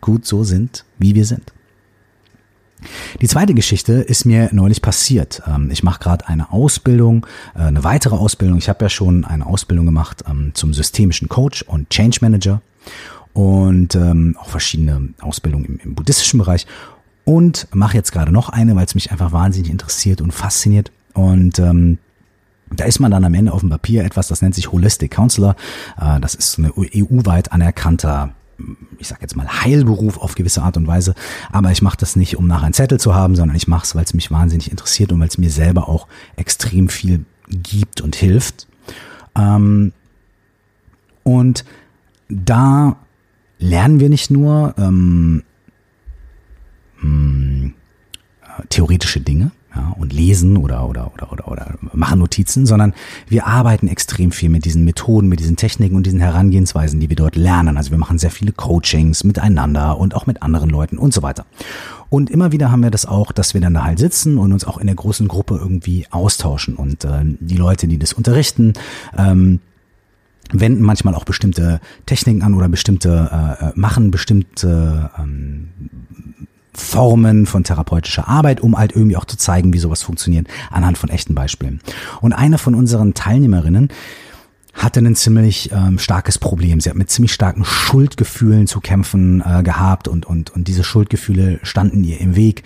gut 0.00 0.24
so 0.24 0.44
sind, 0.44 0.84
wie 0.98 1.14
wir 1.14 1.26
sind. 1.26 1.52
Die 3.20 3.28
zweite 3.28 3.54
Geschichte 3.54 3.94
ist 3.94 4.24
mir 4.24 4.50
neulich 4.52 4.82
passiert. 4.82 5.42
Ähm, 5.46 5.70
ich 5.70 5.82
mache 5.82 6.00
gerade 6.00 6.28
eine 6.28 6.52
Ausbildung, 6.52 7.26
äh, 7.54 7.60
eine 7.60 7.84
weitere 7.84 8.16
Ausbildung. 8.16 8.58
Ich 8.58 8.68
habe 8.68 8.84
ja 8.84 8.88
schon 8.88 9.24
eine 9.24 9.46
Ausbildung 9.46 9.86
gemacht 9.86 10.24
ähm, 10.28 10.52
zum 10.54 10.74
systemischen 10.74 11.28
Coach 11.28 11.62
und 11.62 11.90
Change 11.90 12.18
Manager 12.20 12.62
und 13.32 13.94
ähm, 13.94 14.36
auch 14.40 14.48
verschiedene 14.48 15.14
Ausbildungen 15.20 15.80
im, 15.82 15.94
buddhistischen 15.94 16.38
Bereich 16.38 16.66
und 17.24 17.68
mache 17.72 17.96
jetzt 17.96 18.12
gerade 18.12 18.32
noch 18.32 18.48
eine, 18.48 18.74
weil 18.76 18.84
es 18.84 18.94
mich 18.94 19.12
einfach 19.12 19.32
wahnsinnig 19.32 19.70
interessiert 19.70 20.20
und 20.20 20.32
fasziniert. 20.32 20.90
Und 21.14 21.60
da 22.76 22.84
ist 22.84 23.00
man 23.00 23.10
dann 23.10 23.24
am 23.24 23.34
Ende 23.34 23.52
auf 23.52 23.60
dem 23.60 23.70
Papier 23.70 24.04
etwas, 24.04 24.28
das 24.28 24.42
nennt 24.42 24.54
sich 24.54 24.72
Holistic 24.72 25.10
Counselor. 25.10 25.56
Äh, 26.00 26.20
das 26.20 26.34
ist 26.34 26.58
eine 26.58 26.72
EU-weit 26.76 27.52
anerkannter 27.52 28.34
ich 28.98 29.08
sag 29.08 29.20
jetzt 29.22 29.36
mal 29.36 29.48
Heilberuf 29.48 30.18
auf 30.18 30.34
gewisse 30.34 30.62
Art 30.62 30.76
und 30.76 30.86
Weise, 30.86 31.14
aber 31.50 31.70
ich 31.70 31.82
mache 31.82 31.96
das 31.96 32.16
nicht, 32.16 32.36
um 32.36 32.46
nachher 32.46 32.64
einen 32.64 32.74
Zettel 32.74 32.98
zu 32.98 33.14
haben, 33.14 33.36
sondern 33.36 33.56
ich 33.56 33.68
mache 33.68 33.84
es, 33.84 33.94
weil 33.94 34.04
es 34.04 34.14
mich 34.14 34.30
wahnsinnig 34.30 34.70
interessiert 34.70 35.12
und 35.12 35.20
weil 35.20 35.28
es 35.28 35.38
mir 35.38 35.50
selber 35.50 35.88
auch 35.88 36.06
extrem 36.36 36.88
viel 36.88 37.24
gibt 37.48 38.00
und 38.00 38.16
hilft. 38.16 38.66
Ähm, 39.36 39.92
und 41.22 41.64
da 42.28 42.96
lernen 43.58 44.00
wir 44.00 44.08
nicht 44.08 44.30
nur 44.30 44.74
ähm, 44.78 45.42
mh, 47.00 47.02
hm, 47.02 47.74
äh, 48.42 48.66
theoretische 48.68 49.20
Dinge, 49.20 49.52
ja, 49.74 49.94
und 49.98 50.12
lesen 50.12 50.56
oder, 50.56 50.88
oder, 50.88 51.12
oder, 51.14 51.32
oder, 51.32 51.48
oder 51.48 51.74
machen 51.92 52.18
Notizen, 52.18 52.66
sondern 52.66 52.94
wir 53.28 53.46
arbeiten 53.46 53.88
extrem 53.88 54.30
viel 54.30 54.50
mit 54.50 54.64
diesen 54.64 54.84
Methoden, 54.84 55.28
mit 55.28 55.40
diesen 55.40 55.56
Techniken 55.56 55.96
und 55.96 56.04
diesen 56.04 56.20
Herangehensweisen, 56.20 57.00
die 57.00 57.08
wir 57.08 57.16
dort 57.16 57.36
lernen. 57.36 57.76
Also 57.76 57.90
wir 57.90 57.98
machen 57.98 58.18
sehr 58.18 58.30
viele 58.30 58.52
Coachings 58.52 59.24
miteinander 59.24 59.98
und 59.98 60.14
auch 60.14 60.26
mit 60.26 60.42
anderen 60.42 60.70
Leuten 60.70 60.98
und 60.98 61.14
so 61.14 61.22
weiter. 61.22 61.46
Und 62.10 62.28
immer 62.28 62.52
wieder 62.52 62.70
haben 62.70 62.82
wir 62.82 62.90
das 62.90 63.06
auch, 63.06 63.32
dass 63.32 63.54
wir 63.54 63.62
dann 63.62 63.72
da 63.72 63.84
halt 63.84 63.98
sitzen 63.98 64.36
und 64.36 64.52
uns 64.52 64.66
auch 64.66 64.76
in 64.76 64.86
der 64.86 64.96
großen 64.96 65.28
Gruppe 65.28 65.56
irgendwie 65.56 66.06
austauschen. 66.10 66.76
Und 66.76 67.04
äh, 67.04 67.22
die 67.40 67.56
Leute, 67.56 67.88
die 67.88 67.98
das 67.98 68.12
unterrichten, 68.12 68.74
ähm, 69.16 69.60
wenden 70.52 70.82
manchmal 70.82 71.14
auch 71.14 71.24
bestimmte 71.24 71.80
Techniken 72.04 72.42
an 72.42 72.52
oder 72.52 72.68
bestimmte 72.68 73.30
äh, 73.32 73.64
äh 73.64 73.72
machen 73.74 74.10
bestimmte 74.10 75.10
ähm, 75.18 75.70
Formen 76.74 77.46
von 77.46 77.64
therapeutischer 77.64 78.28
Arbeit, 78.28 78.60
um 78.60 78.78
halt 78.78 78.92
irgendwie 78.92 79.16
auch 79.16 79.24
zu 79.24 79.36
zeigen, 79.36 79.72
wie 79.72 79.78
sowas 79.78 80.02
funktioniert, 80.02 80.46
anhand 80.70 80.98
von 80.98 81.10
echten 81.10 81.34
Beispielen. 81.34 81.80
Und 82.20 82.32
eine 82.32 82.58
von 82.58 82.74
unseren 82.74 83.14
Teilnehmerinnen 83.14 83.88
hatte 84.72 85.00
ein 85.00 85.14
ziemlich 85.14 85.70
ähm, 85.70 85.98
starkes 85.98 86.38
Problem. 86.38 86.80
Sie 86.80 86.88
hat 86.88 86.96
mit 86.96 87.10
ziemlich 87.10 87.34
starken 87.34 87.64
Schuldgefühlen 87.64 88.66
zu 88.66 88.80
kämpfen 88.80 89.42
äh, 89.46 89.62
gehabt 89.62 90.08
und, 90.08 90.24
und, 90.24 90.50
und 90.50 90.66
diese 90.66 90.82
Schuldgefühle 90.82 91.60
standen 91.62 92.04
ihr 92.04 92.20
im 92.20 92.36
Weg 92.36 92.62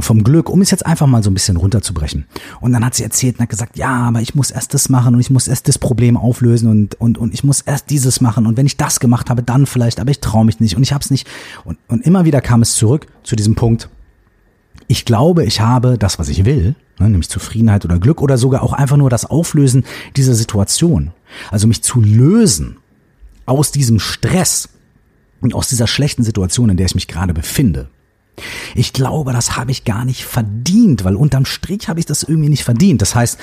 vom 0.00 0.24
Glück, 0.24 0.48
um 0.48 0.62
es 0.62 0.70
jetzt 0.70 0.86
einfach 0.86 1.06
mal 1.06 1.22
so 1.22 1.30
ein 1.30 1.34
bisschen 1.34 1.56
runterzubrechen. 1.56 2.24
Und 2.60 2.72
dann 2.72 2.84
hat 2.84 2.94
sie 2.94 3.02
erzählt 3.02 3.36
und 3.36 3.42
hat 3.42 3.50
gesagt, 3.50 3.76
ja, 3.76 3.90
aber 3.90 4.20
ich 4.20 4.34
muss 4.34 4.50
erst 4.50 4.72
das 4.72 4.88
machen 4.88 5.14
und 5.14 5.20
ich 5.20 5.30
muss 5.30 5.48
erst 5.48 5.68
das 5.68 5.78
Problem 5.78 6.16
auflösen 6.16 6.70
und, 6.70 7.00
und, 7.00 7.18
und 7.18 7.34
ich 7.34 7.44
muss 7.44 7.60
erst 7.60 7.90
dieses 7.90 8.20
machen 8.20 8.46
und 8.46 8.56
wenn 8.56 8.66
ich 8.66 8.78
das 8.78 9.00
gemacht 9.00 9.28
habe, 9.28 9.42
dann 9.42 9.66
vielleicht, 9.66 10.00
aber 10.00 10.10
ich 10.10 10.20
traue 10.20 10.46
mich 10.46 10.60
nicht 10.60 10.76
und 10.76 10.82
ich 10.82 10.92
habe 10.92 11.04
es 11.04 11.10
nicht. 11.10 11.28
Und, 11.64 11.78
und 11.88 12.06
immer 12.06 12.24
wieder 12.24 12.40
kam 12.40 12.62
es 12.62 12.74
zurück 12.74 13.06
zu 13.22 13.36
diesem 13.36 13.54
Punkt, 13.54 13.90
ich 14.88 15.04
glaube, 15.04 15.44
ich 15.44 15.60
habe 15.60 15.98
das, 15.98 16.18
was 16.18 16.28
ich 16.28 16.44
will, 16.44 16.74
ne, 16.98 17.08
nämlich 17.08 17.28
Zufriedenheit 17.28 17.84
oder 17.84 17.98
Glück 17.98 18.20
oder 18.20 18.38
sogar 18.38 18.62
auch 18.62 18.72
einfach 18.72 18.96
nur 18.96 19.10
das 19.10 19.24
Auflösen 19.24 19.84
dieser 20.16 20.34
Situation. 20.34 21.12
Also 21.50 21.66
mich 21.66 21.82
zu 21.82 22.00
lösen 22.00 22.76
aus 23.46 23.72
diesem 23.72 23.98
Stress 23.98 24.68
und 25.40 25.54
aus 25.54 25.68
dieser 25.68 25.86
schlechten 25.86 26.24
Situation, 26.24 26.70
in 26.70 26.76
der 26.76 26.86
ich 26.86 26.94
mich 26.94 27.08
gerade 27.08 27.34
befinde. 27.34 27.88
Ich 28.74 28.92
glaube, 28.92 29.32
das 29.32 29.56
habe 29.56 29.70
ich 29.70 29.84
gar 29.84 30.04
nicht 30.04 30.24
verdient, 30.24 31.04
weil 31.04 31.16
unterm 31.16 31.44
Strich 31.44 31.88
habe 31.88 32.00
ich 32.00 32.06
das 32.06 32.22
irgendwie 32.22 32.48
nicht 32.48 32.64
verdient. 32.64 33.02
Das 33.02 33.14
heißt, 33.14 33.38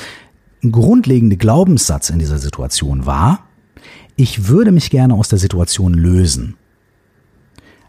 ein 0.64 0.72
grundlegender 0.72 1.38
Glaubenssatz 1.38 2.10
in 2.10 2.20
dieser 2.20 2.40
Situation 2.40 3.06
war, 3.06 3.48
ich 4.16 4.48
würde 4.48 4.72
mich 4.72 4.90
gerne 4.90 5.14
aus 5.14 5.30
der 5.30 5.40
Situation 5.40 5.94
lösen, 5.94 6.58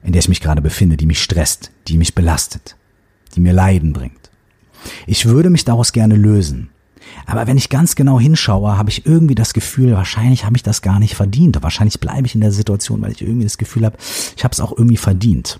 in 0.04 0.12
der 0.12 0.20
ich 0.20 0.28
mich 0.28 0.40
gerade 0.40 0.62
befinde, 0.62 0.96
die 0.96 1.06
mich 1.06 1.22
stresst, 1.22 1.72
die 1.88 1.96
mich 1.96 2.14
belastet, 2.14 2.76
die 3.34 3.40
mir 3.40 3.52
Leiden 3.52 3.92
bringt. 3.92 4.30
Ich 5.06 5.26
würde 5.26 5.50
mich 5.50 5.64
daraus 5.64 5.92
gerne 5.92 6.14
lösen. 6.14 6.70
Aber 7.26 7.46
wenn 7.46 7.56
ich 7.56 7.68
ganz 7.68 7.96
genau 7.96 8.20
hinschaue, 8.20 8.78
habe 8.78 8.90
ich 8.90 9.06
irgendwie 9.06 9.34
das 9.34 9.52
Gefühl, 9.52 9.92
wahrscheinlich 9.92 10.44
habe 10.44 10.56
ich 10.56 10.62
das 10.62 10.82
gar 10.82 11.00
nicht 11.00 11.16
verdient. 11.16 11.60
Wahrscheinlich 11.60 11.98
bleibe 11.98 12.26
ich 12.26 12.34
in 12.34 12.40
der 12.40 12.52
Situation, 12.52 13.02
weil 13.02 13.12
ich 13.12 13.22
irgendwie 13.22 13.44
das 13.44 13.58
Gefühl 13.58 13.84
habe, 13.84 13.96
ich 14.36 14.44
habe 14.44 14.52
es 14.52 14.60
auch 14.60 14.72
irgendwie 14.72 14.96
verdient. 14.96 15.58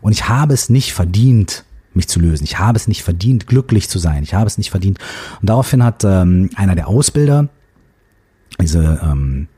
Und 0.00 0.12
ich 0.12 0.28
habe 0.28 0.54
es 0.54 0.68
nicht 0.68 0.92
verdient, 0.92 1.64
mich 1.94 2.08
zu 2.08 2.20
lösen. 2.20 2.44
Ich 2.44 2.58
habe 2.58 2.76
es 2.76 2.88
nicht 2.88 3.02
verdient, 3.02 3.46
glücklich 3.46 3.88
zu 3.88 3.98
sein. 3.98 4.22
Ich 4.22 4.34
habe 4.34 4.46
es 4.46 4.58
nicht 4.58 4.70
verdient. 4.70 4.98
Und 5.40 5.50
daraufhin 5.50 5.84
hat 5.84 6.04
ähm, 6.04 6.50
einer 6.56 6.74
der 6.74 6.88
Ausbilder 6.88 7.48
diese, 8.60 9.00
ähm, 9.02 9.48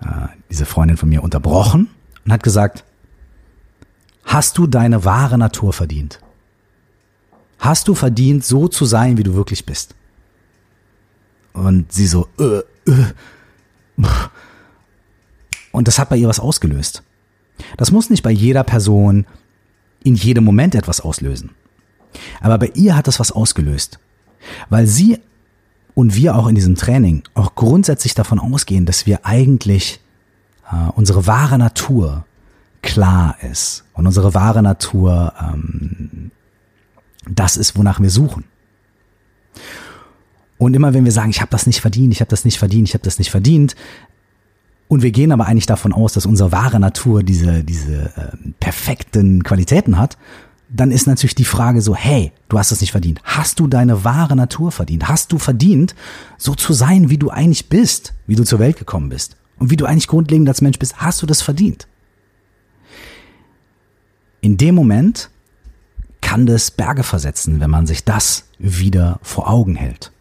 äh, 0.00 0.28
diese 0.50 0.66
Freundin 0.66 0.96
von 0.96 1.08
mir 1.08 1.22
unterbrochen 1.22 1.88
und 2.24 2.32
hat 2.32 2.42
gesagt, 2.42 2.84
hast 4.24 4.58
du 4.58 4.66
deine 4.66 5.04
wahre 5.04 5.38
Natur 5.38 5.72
verdient? 5.72 6.20
Hast 7.58 7.88
du 7.88 7.94
verdient, 7.94 8.44
so 8.44 8.68
zu 8.68 8.84
sein, 8.84 9.18
wie 9.18 9.22
du 9.22 9.34
wirklich 9.34 9.66
bist? 9.66 9.94
Und 11.52 11.92
sie 11.92 12.06
so, 12.06 12.28
äh, 12.38 12.62
äh. 12.90 13.12
Und 15.70 15.88
das 15.88 15.98
hat 15.98 16.08
bei 16.08 16.16
ihr 16.16 16.28
was 16.28 16.40
ausgelöst. 16.40 17.02
Das 17.76 17.90
muss 17.90 18.10
nicht 18.10 18.22
bei 18.22 18.30
jeder 18.30 18.64
Person 18.64 19.26
in 20.04 20.14
jedem 20.14 20.44
Moment 20.44 20.74
etwas 20.74 21.00
auslösen. 21.00 21.50
Aber 22.40 22.58
bei 22.58 22.70
ihr 22.74 22.96
hat 22.96 23.06
das 23.06 23.20
was 23.20 23.32
ausgelöst, 23.32 23.98
weil 24.68 24.86
sie 24.86 25.18
und 25.94 26.16
wir 26.16 26.36
auch 26.36 26.46
in 26.46 26.54
diesem 26.54 26.74
Training 26.74 27.22
auch 27.34 27.54
grundsätzlich 27.54 28.14
davon 28.14 28.38
ausgehen, 28.38 28.86
dass 28.86 29.06
wir 29.06 29.26
eigentlich 29.26 30.00
äh, 30.70 30.90
unsere 30.94 31.26
wahre 31.26 31.58
Natur 31.58 32.24
klar 32.80 33.36
ist 33.42 33.84
und 33.92 34.06
unsere 34.06 34.34
wahre 34.34 34.62
Natur 34.62 35.32
ähm, 35.40 36.30
das 37.28 37.56
ist, 37.56 37.76
wonach 37.76 38.00
wir 38.00 38.10
suchen. 38.10 38.44
Und 40.58 40.74
immer 40.74 40.94
wenn 40.94 41.04
wir 41.04 41.12
sagen, 41.12 41.30
ich 41.30 41.40
habe 41.40 41.50
das 41.50 41.66
nicht 41.66 41.80
verdient, 41.80 42.12
ich 42.12 42.20
habe 42.20 42.30
das 42.30 42.44
nicht 42.44 42.58
verdient, 42.58 42.88
ich 42.88 42.94
habe 42.94 43.04
das 43.04 43.18
nicht 43.18 43.30
verdient, 43.30 43.74
und 44.92 45.00
wir 45.00 45.10
gehen 45.10 45.32
aber 45.32 45.46
eigentlich 45.46 45.64
davon 45.64 45.94
aus, 45.94 46.12
dass 46.12 46.26
unsere 46.26 46.52
wahre 46.52 46.78
Natur 46.78 47.22
diese, 47.22 47.64
diese 47.64 48.12
äh, 48.14 48.36
perfekten 48.60 49.42
Qualitäten 49.42 49.98
hat. 49.98 50.18
Dann 50.68 50.90
ist 50.90 51.06
natürlich 51.06 51.34
die 51.34 51.46
Frage 51.46 51.80
so, 51.80 51.96
hey, 51.96 52.30
du 52.50 52.58
hast 52.58 52.72
es 52.72 52.82
nicht 52.82 52.90
verdient. 52.90 53.18
Hast 53.24 53.58
du 53.58 53.68
deine 53.68 54.04
wahre 54.04 54.36
Natur 54.36 54.70
verdient? 54.70 55.08
Hast 55.08 55.32
du 55.32 55.38
verdient, 55.38 55.94
so 56.36 56.54
zu 56.54 56.74
sein, 56.74 57.08
wie 57.08 57.16
du 57.16 57.30
eigentlich 57.30 57.70
bist, 57.70 58.12
wie 58.26 58.34
du 58.34 58.44
zur 58.44 58.58
Welt 58.58 58.76
gekommen 58.76 59.08
bist? 59.08 59.36
Und 59.58 59.70
wie 59.70 59.76
du 59.76 59.86
eigentlich 59.86 60.08
grundlegend 60.08 60.46
als 60.50 60.60
Mensch 60.60 60.78
bist? 60.78 60.98
Hast 60.98 61.22
du 61.22 61.26
das 61.26 61.40
verdient? 61.40 61.88
In 64.42 64.58
dem 64.58 64.74
Moment 64.74 65.30
kann 66.20 66.44
das 66.44 66.70
Berge 66.70 67.02
versetzen, 67.02 67.60
wenn 67.60 67.70
man 67.70 67.86
sich 67.86 68.04
das 68.04 68.44
wieder 68.58 69.20
vor 69.22 69.48
Augen 69.48 69.74
hält. 69.74 70.12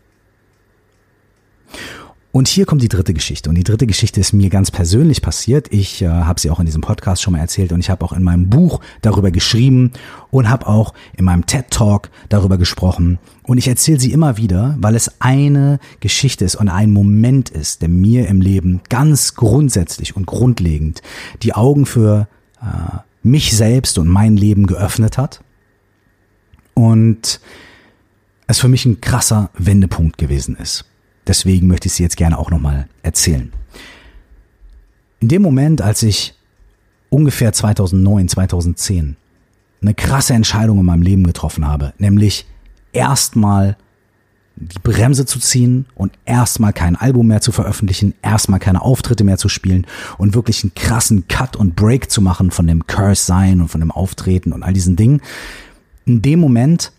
Und 2.31 2.47
hier 2.47 2.65
kommt 2.65 2.81
die 2.81 2.87
dritte 2.87 3.13
Geschichte. 3.13 3.49
Und 3.49 3.55
die 3.55 3.63
dritte 3.63 3.85
Geschichte 3.85 4.21
ist 4.21 4.31
mir 4.31 4.49
ganz 4.49 4.71
persönlich 4.71 5.21
passiert. 5.21 5.67
Ich 5.71 6.01
äh, 6.01 6.07
habe 6.07 6.39
sie 6.39 6.49
auch 6.49 6.61
in 6.61 6.65
diesem 6.65 6.81
Podcast 6.81 7.21
schon 7.21 7.33
mal 7.33 7.39
erzählt 7.39 7.73
und 7.73 7.81
ich 7.81 7.89
habe 7.89 8.05
auch 8.05 8.13
in 8.13 8.23
meinem 8.23 8.49
Buch 8.49 8.79
darüber 9.01 9.31
geschrieben 9.31 9.91
und 10.29 10.49
habe 10.49 10.67
auch 10.67 10.93
in 11.17 11.25
meinem 11.25 11.45
TED 11.45 11.69
Talk 11.71 12.09
darüber 12.29 12.57
gesprochen. 12.57 13.19
Und 13.43 13.57
ich 13.57 13.67
erzähle 13.67 13.99
sie 13.99 14.13
immer 14.13 14.37
wieder, 14.37 14.77
weil 14.79 14.95
es 14.95 15.19
eine 15.19 15.79
Geschichte 15.99 16.45
ist 16.45 16.55
und 16.55 16.69
ein 16.69 16.91
Moment 16.91 17.49
ist, 17.49 17.81
der 17.81 17.89
mir 17.89 18.29
im 18.29 18.39
Leben 18.39 18.79
ganz 18.87 19.35
grundsätzlich 19.35 20.15
und 20.15 20.25
grundlegend 20.25 21.01
die 21.43 21.53
Augen 21.53 21.85
für 21.85 22.29
äh, 22.61 22.99
mich 23.23 23.55
selbst 23.55 23.97
und 23.97 24.07
mein 24.07 24.37
Leben 24.37 24.67
geöffnet 24.67 25.17
hat. 25.17 25.43
Und 26.75 27.41
es 28.47 28.59
für 28.59 28.69
mich 28.69 28.85
ein 28.85 29.01
krasser 29.01 29.49
Wendepunkt 29.57 30.17
gewesen 30.17 30.55
ist. 30.55 30.85
Deswegen 31.31 31.67
möchte 31.67 31.87
ich 31.87 31.93
sie 31.93 32.03
jetzt 32.03 32.17
gerne 32.17 32.37
auch 32.37 32.51
nochmal 32.51 32.89
erzählen. 33.03 33.53
In 35.21 35.29
dem 35.29 35.41
Moment, 35.41 35.81
als 35.81 36.03
ich 36.03 36.33
ungefähr 37.07 37.53
2009, 37.53 38.27
2010 38.27 39.15
eine 39.81 39.93
krasse 39.93 40.33
Entscheidung 40.33 40.79
in 40.79 40.85
meinem 40.85 41.03
Leben 41.03 41.25
getroffen 41.25 41.65
habe, 41.65 41.93
nämlich 41.99 42.47
erstmal 42.91 43.77
die 44.57 44.79
Bremse 44.83 45.25
zu 45.25 45.39
ziehen 45.39 45.85
und 45.95 46.11
erstmal 46.25 46.73
kein 46.73 46.97
Album 46.97 47.27
mehr 47.27 47.39
zu 47.39 47.53
veröffentlichen, 47.53 48.13
erstmal 48.21 48.59
keine 48.59 48.81
Auftritte 48.81 49.23
mehr 49.23 49.37
zu 49.37 49.47
spielen 49.47 49.87
und 50.17 50.35
wirklich 50.35 50.65
einen 50.65 50.75
krassen 50.75 51.29
Cut 51.29 51.55
und 51.55 51.77
Break 51.77 52.11
zu 52.11 52.21
machen 52.21 52.51
von 52.51 52.67
dem 52.67 52.87
Curse 52.87 53.23
sein 53.23 53.61
und 53.61 53.69
von 53.69 53.79
dem 53.79 53.91
Auftreten 53.91 54.51
und 54.51 54.63
all 54.63 54.73
diesen 54.73 54.97
Dingen. 54.97 55.21
In 56.03 56.21
dem 56.21 56.41
Moment 56.41 56.91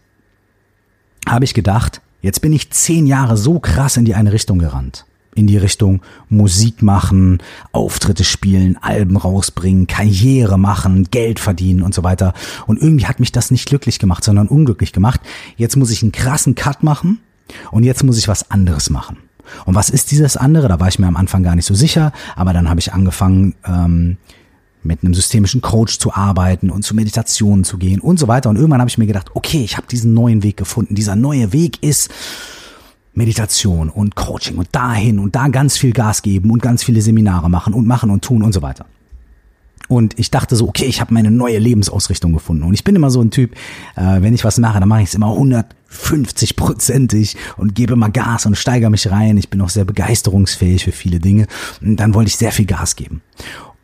habe 1.28 1.44
ich 1.44 1.52
gedacht, 1.52 2.00
Jetzt 2.22 2.40
bin 2.40 2.52
ich 2.52 2.70
zehn 2.70 3.06
Jahre 3.06 3.36
so 3.36 3.58
krass 3.58 3.96
in 3.96 4.04
die 4.04 4.14
eine 4.14 4.32
Richtung 4.32 4.60
gerannt. 4.60 5.06
In 5.34 5.48
die 5.48 5.56
Richtung 5.56 6.02
Musik 6.28 6.80
machen, 6.82 7.42
Auftritte 7.72 8.22
spielen, 8.22 8.78
Alben 8.80 9.16
rausbringen, 9.16 9.88
Karriere 9.88 10.56
machen, 10.56 11.08
Geld 11.10 11.40
verdienen 11.40 11.82
und 11.82 11.94
so 11.94 12.04
weiter. 12.04 12.32
Und 12.66 12.80
irgendwie 12.80 13.06
hat 13.06 13.18
mich 13.18 13.32
das 13.32 13.50
nicht 13.50 13.66
glücklich 13.68 13.98
gemacht, 13.98 14.22
sondern 14.22 14.46
unglücklich 14.46 14.92
gemacht. 14.92 15.20
Jetzt 15.56 15.76
muss 15.76 15.90
ich 15.90 16.02
einen 16.02 16.12
krassen 16.12 16.54
Cut 16.54 16.84
machen 16.84 17.18
und 17.72 17.82
jetzt 17.82 18.04
muss 18.04 18.18
ich 18.18 18.28
was 18.28 18.50
anderes 18.50 18.88
machen. 18.88 19.16
Und 19.64 19.74
was 19.74 19.90
ist 19.90 20.12
dieses 20.12 20.36
andere? 20.36 20.68
Da 20.68 20.78
war 20.78 20.88
ich 20.88 21.00
mir 21.00 21.08
am 21.08 21.16
Anfang 21.16 21.42
gar 21.42 21.56
nicht 21.56 21.66
so 21.66 21.74
sicher, 21.74 22.12
aber 22.36 22.52
dann 22.52 22.68
habe 22.68 22.78
ich 22.78 22.92
angefangen, 22.92 23.54
ähm, 23.66 24.18
mit 24.82 25.02
einem 25.02 25.14
systemischen 25.14 25.60
Coach 25.60 25.98
zu 25.98 26.12
arbeiten 26.12 26.70
und 26.70 26.82
zu 26.82 26.94
Meditationen 26.94 27.64
zu 27.64 27.78
gehen 27.78 28.00
und 28.00 28.18
so 28.18 28.28
weiter. 28.28 28.50
Und 28.50 28.56
irgendwann 28.56 28.80
habe 28.80 28.90
ich 28.90 28.98
mir 28.98 29.06
gedacht, 29.06 29.30
okay, 29.34 29.62
ich 29.62 29.76
habe 29.76 29.86
diesen 29.86 30.14
neuen 30.14 30.42
Weg 30.42 30.56
gefunden. 30.56 30.94
Dieser 30.94 31.16
neue 31.16 31.52
Weg 31.52 31.82
ist 31.82 32.10
Meditation 33.14 33.90
und 33.90 34.16
Coaching 34.16 34.56
und 34.56 34.68
dahin 34.72 35.18
und 35.18 35.36
da 35.36 35.48
ganz 35.48 35.76
viel 35.76 35.92
Gas 35.92 36.22
geben 36.22 36.50
und 36.50 36.62
ganz 36.62 36.82
viele 36.82 37.02
Seminare 37.02 37.50
machen 37.50 37.74
und 37.74 37.86
machen 37.86 38.10
und 38.10 38.24
tun 38.24 38.42
und 38.42 38.52
so 38.52 38.62
weiter. 38.62 38.86
Und 39.88 40.18
ich 40.18 40.30
dachte 40.30 40.56
so, 40.56 40.68
okay, 40.68 40.86
ich 40.86 41.02
habe 41.02 41.12
meine 41.12 41.30
neue 41.30 41.58
Lebensausrichtung 41.58 42.32
gefunden. 42.32 42.62
Und 42.62 42.72
ich 42.72 42.84
bin 42.84 42.96
immer 42.96 43.10
so 43.10 43.20
ein 43.20 43.30
Typ, 43.30 43.54
äh, 43.96 44.22
wenn 44.22 44.32
ich 44.32 44.42
was 44.44 44.56
mache, 44.58 44.80
dann 44.80 44.88
mache 44.88 45.02
ich 45.02 45.08
es 45.08 45.14
immer 45.14 45.32
150 45.32 46.56
prozentig 46.56 47.36
und 47.58 47.74
gebe 47.74 47.92
immer 47.92 48.08
Gas 48.08 48.46
und 48.46 48.56
steigere 48.56 48.88
mich 48.88 49.10
rein. 49.10 49.36
Ich 49.36 49.50
bin 49.50 49.60
auch 49.60 49.68
sehr 49.68 49.84
begeisterungsfähig 49.84 50.84
für 50.84 50.92
viele 50.92 51.18
Dinge. 51.18 51.46
Und 51.82 51.96
dann 51.96 52.14
wollte 52.14 52.28
ich 52.28 52.36
sehr 52.36 52.52
viel 52.52 52.64
Gas 52.64 52.96
geben. 52.96 53.20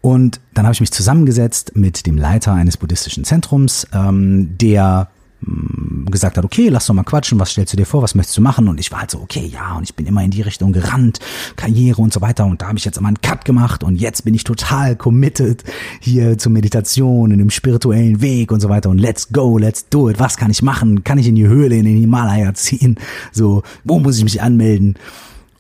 Und 0.01 0.41
dann 0.55 0.65
habe 0.65 0.73
ich 0.73 0.81
mich 0.81 0.93
zusammengesetzt 0.93 1.73
mit 1.75 2.07
dem 2.07 2.17
Leiter 2.17 2.53
eines 2.53 2.77
buddhistischen 2.77 3.25
Zentrums, 3.25 3.87
ähm, 3.93 4.57
der 4.57 5.09
mm, 5.41 6.07
gesagt 6.07 6.37
hat, 6.37 6.45
okay, 6.45 6.69
lass 6.69 6.87
doch 6.87 6.95
mal 6.95 7.03
quatschen, 7.03 7.41
was 7.41 7.51
stellst 7.51 7.73
du 7.73 7.77
dir 7.77 7.85
vor, 7.85 8.03
was 8.03 8.15
möchtest 8.15 8.39
du 8.39 8.41
machen? 8.41 8.69
Und 8.69 8.79
ich 8.79 8.93
war 8.93 9.01
halt 9.01 9.11
so, 9.11 9.19
okay, 9.21 9.45
ja, 9.53 9.77
und 9.77 9.83
ich 9.83 9.97
bin 9.97 10.07
immer 10.07 10.23
in 10.23 10.31
die 10.31 10.43
Richtung 10.43 10.73
gerannt, 10.73 11.19
Karriere 11.57 12.01
und 12.01 12.13
so 12.13 12.21
weiter. 12.21 12.47
Und 12.47 12.63
da 12.63 12.69
habe 12.69 12.79
ich 12.79 12.85
jetzt 12.85 12.97
immer 12.97 13.09
einen 13.09 13.21
Cut 13.21 13.45
gemacht 13.45 13.83
und 13.83 13.97
jetzt 13.97 14.25
bin 14.25 14.35
ich 14.35 14.45
total 14.45 14.95
committed 14.95 15.65
hier 16.01 16.39
zur 16.39 16.53
Meditation, 16.53 17.33
in 17.33 17.39
dem 17.39 17.51
spirituellen 17.51 18.21
Weg 18.21 18.53
und 18.53 18.61
so 18.61 18.69
weiter. 18.69 18.91
Und 18.91 18.99
let's 18.99 19.33
go, 19.33 19.59
let's 19.59 19.89
do 19.89 20.09
it. 20.09 20.21
Was 20.21 20.37
kann 20.37 20.51
ich 20.53 20.63
machen? 20.63 21.03
Kann 21.03 21.19
ich 21.19 21.27
in 21.27 21.35
die 21.35 21.49
Höhle, 21.49 21.77
in 21.77 21.85
den 21.85 21.99
Himalaya 21.99 22.55
ziehen? 22.55 22.99
So, 23.33 23.65
wo 23.83 23.99
muss 23.99 24.17
ich 24.17 24.25
mich 24.25 24.41
anmelden? 24.43 24.95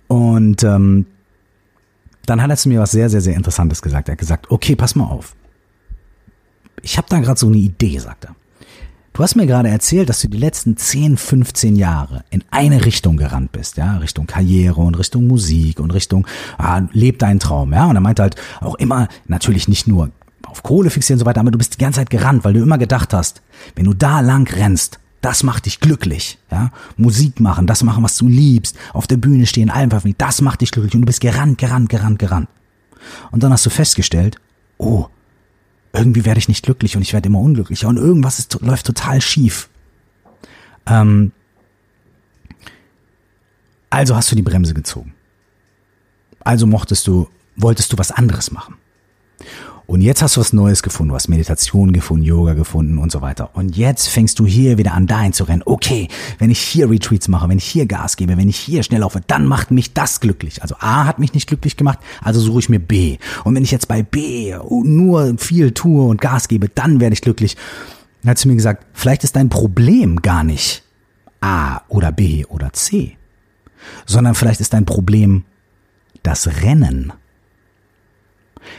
Und 0.06 0.62
ähm, 0.62 1.06
dann 2.28 2.42
hat 2.42 2.50
er 2.50 2.56
zu 2.56 2.68
mir 2.68 2.80
was 2.80 2.90
sehr, 2.90 3.10
sehr, 3.10 3.20
sehr 3.20 3.34
Interessantes 3.34 3.82
gesagt. 3.82 4.08
Er 4.08 4.12
hat 4.12 4.18
gesagt, 4.18 4.50
okay, 4.50 4.76
pass 4.76 4.94
mal 4.94 5.04
auf. 5.04 5.34
Ich 6.82 6.96
habe 6.96 7.08
da 7.10 7.18
gerade 7.20 7.38
so 7.38 7.46
eine 7.46 7.56
Idee, 7.56 7.98
sagt 7.98 8.26
er. 8.26 8.34
Du 9.12 9.24
hast 9.24 9.34
mir 9.34 9.46
gerade 9.46 9.68
erzählt, 9.68 10.08
dass 10.08 10.20
du 10.20 10.28
die 10.28 10.38
letzten 10.38 10.76
10, 10.76 11.16
15 11.16 11.74
Jahre 11.74 12.24
in 12.30 12.44
eine 12.52 12.84
Richtung 12.84 13.16
gerannt 13.16 13.50
bist, 13.50 13.76
ja, 13.76 13.96
Richtung 13.96 14.28
Karriere 14.28 14.80
und 14.80 14.94
Richtung 14.94 15.26
Musik 15.26 15.80
und 15.80 15.90
Richtung 15.90 16.24
ah, 16.56 16.82
leb 16.92 17.18
deinen 17.18 17.40
Traum, 17.40 17.72
ja. 17.72 17.86
Und 17.86 17.96
er 17.96 18.00
meinte 18.00 18.22
halt 18.22 18.36
auch 18.60 18.76
immer, 18.76 19.08
natürlich 19.26 19.66
nicht 19.66 19.88
nur 19.88 20.12
auf 20.46 20.62
Kohle 20.62 20.90
fixieren 20.90 21.16
und 21.16 21.20
so 21.20 21.26
weiter, 21.26 21.40
aber 21.40 21.50
du 21.50 21.58
bist 21.58 21.74
die 21.74 21.82
ganze 21.82 21.98
Zeit 21.98 22.10
gerannt, 22.10 22.44
weil 22.44 22.52
du 22.52 22.62
immer 22.62 22.78
gedacht 22.78 23.12
hast, 23.12 23.42
wenn 23.74 23.86
du 23.86 23.92
da 23.92 24.20
lang 24.20 24.48
rennst, 24.48 25.00
das 25.20 25.42
macht 25.42 25.66
dich 25.66 25.80
glücklich, 25.80 26.38
ja. 26.50 26.70
Musik 26.96 27.40
machen, 27.40 27.66
das 27.66 27.82
machen, 27.82 28.04
was 28.04 28.16
du 28.16 28.28
liebst, 28.28 28.76
auf 28.92 29.06
der 29.06 29.16
Bühne 29.16 29.46
stehen, 29.46 29.70
Alben 29.70 29.90
veröffentlichen, 29.90 30.18
das 30.18 30.40
macht 30.40 30.60
dich 30.60 30.70
glücklich 30.70 30.94
und 30.94 31.02
du 31.02 31.06
bist 31.06 31.20
gerannt, 31.20 31.58
gerannt, 31.58 31.88
gerannt, 31.88 32.18
gerannt. 32.18 32.48
Und 33.30 33.42
dann 33.42 33.52
hast 33.52 33.66
du 33.66 33.70
festgestellt, 33.70 34.36
oh, 34.76 35.06
irgendwie 35.92 36.24
werde 36.24 36.38
ich 36.38 36.48
nicht 36.48 36.64
glücklich 36.64 36.96
und 36.96 37.02
ich 37.02 37.12
werde 37.12 37.28
immer 37.28 37.40
unglücklicher 37.40 37.88
und 37.88 37.96
irgendwas 37.96 38.38
ist, 38.38 38.60
läuft 38.60 38.86
total 38.86 39.20
schief. 39.20 39.68
Ähm, 40.86 41.32
also 43.90 44.14
hast 44.14 44.30
du 44.30 44.36
die 44.36 44.42
Bremse 44.42 44.74
gezogen. 44.74 45.14
Also 46.40 46.66
mochtest 46.66 47.06
du, 47.06 47.28
wolltest 47.56 47.92
du 47.92 47.98
was 47.98 48.10
anderes 48.10 48.50
machen. 48.50 48.76
Und 49.90 50.02
jetzt 50.02 50.20
hast 50.20 50.36
du 50.36 50.42
was 50.42 50.52
Neues 50.52 50.82
gefunden, 50.82 51.08
du 51.08 51.14
hast 51.14 51.28
Meditation 51.28 51.94
gefunden, 51.94 52.22
Yoga 52.22 52.52
gefunden 52.52 52.98
und 52.98 53.10
so 53.10 53.22
weiter. 53.22 53.56
Und 53.56 53.74
jetzt 53.74 54.08
fängst 54.08 54.38
du 54.38 54.44
hier 54.44 54.76
wieder 54.76 54.92
an, 54.92 55.06
dahin 55.06 55.32
zu 55.32 55.44
rennen. 55.44 55.62
Okay, 55.64 56.08
wenn 56.38 56.50
ich 56.50 56.60
hier 56.60 56.90
Retreats 56.90 57.26
mache, 57.28 57.48
wenn 57.48 57.56
ich 57.56 57.64
hier 57.64 57.86
Gas 57.86 58.18
gebe, 58.18 58.36
wenn 58.36 58.50
ich 58.50 58.58
hier 58.58 58.82
schnell 58.82 59.00
laufe, 59.00 59.22
dann 59.26 59.46
macht 59.46 59.70
mich 59.70 59.94
das 59.94 60.20
glücklich. 60.20 60.60
Also 60.60 60.74
A 60.78 61.06
hat 61.06 61.18
mich 61.18 61.32
nicht 61.32 61.48
glücklich 61.48 61.78
gemacht, 61.78 62.00
also 62.22 62.38
suche 62.38 62.58
ich 62.58 62.68
mir 62.68 62.80
B. 62.80 63.16
Und 63.44 63.54
wenn 63.54 63.62
ich 63.62 63.70
jetzt 63.70 63.88
bei 63.88 64.02
B 64.02 64.54
nur 64.68 65.38
viel 65.38 65.72
tue 65.72 66.04
und 66.06 66.20
Gas 66.20 66.48
gebe, 66.48 66.68
dann 66.68 67.00
werde 67.00 67.14
ich 67.14 67.22
glücklich. 67.22 67.56
Dann 68.20 68.32
hat 68.32 68.38
sie 68.38 68.48
mir 68.48 68.56
gesagt, 68.56 68.84
vielleicht 68.92 69.24
ist 69.24 69.36
dein 69.36 69.48
Problem 69.48 70.20
gar 70.20 70.44
nicht 70.44 70.82
A 71.40 71.80
oder 71.88 72.12
B 72.12 72.44
oder 72.44 72.74
C, 72.74 73.16
sondern 74.04 74.34
vielleicht 74.34 74.60
ist 74.60 74.74
dein 74.74 74.84
Problem 74.84 75.46
das 76.22 76.62
Rennen. 76.62 77.14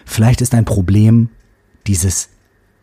Vielleicht 0.06 0.42
ist 0.42 0.54
ein 0.54 0.66
Problem 0.66 1.30
dieses 1.88 2.30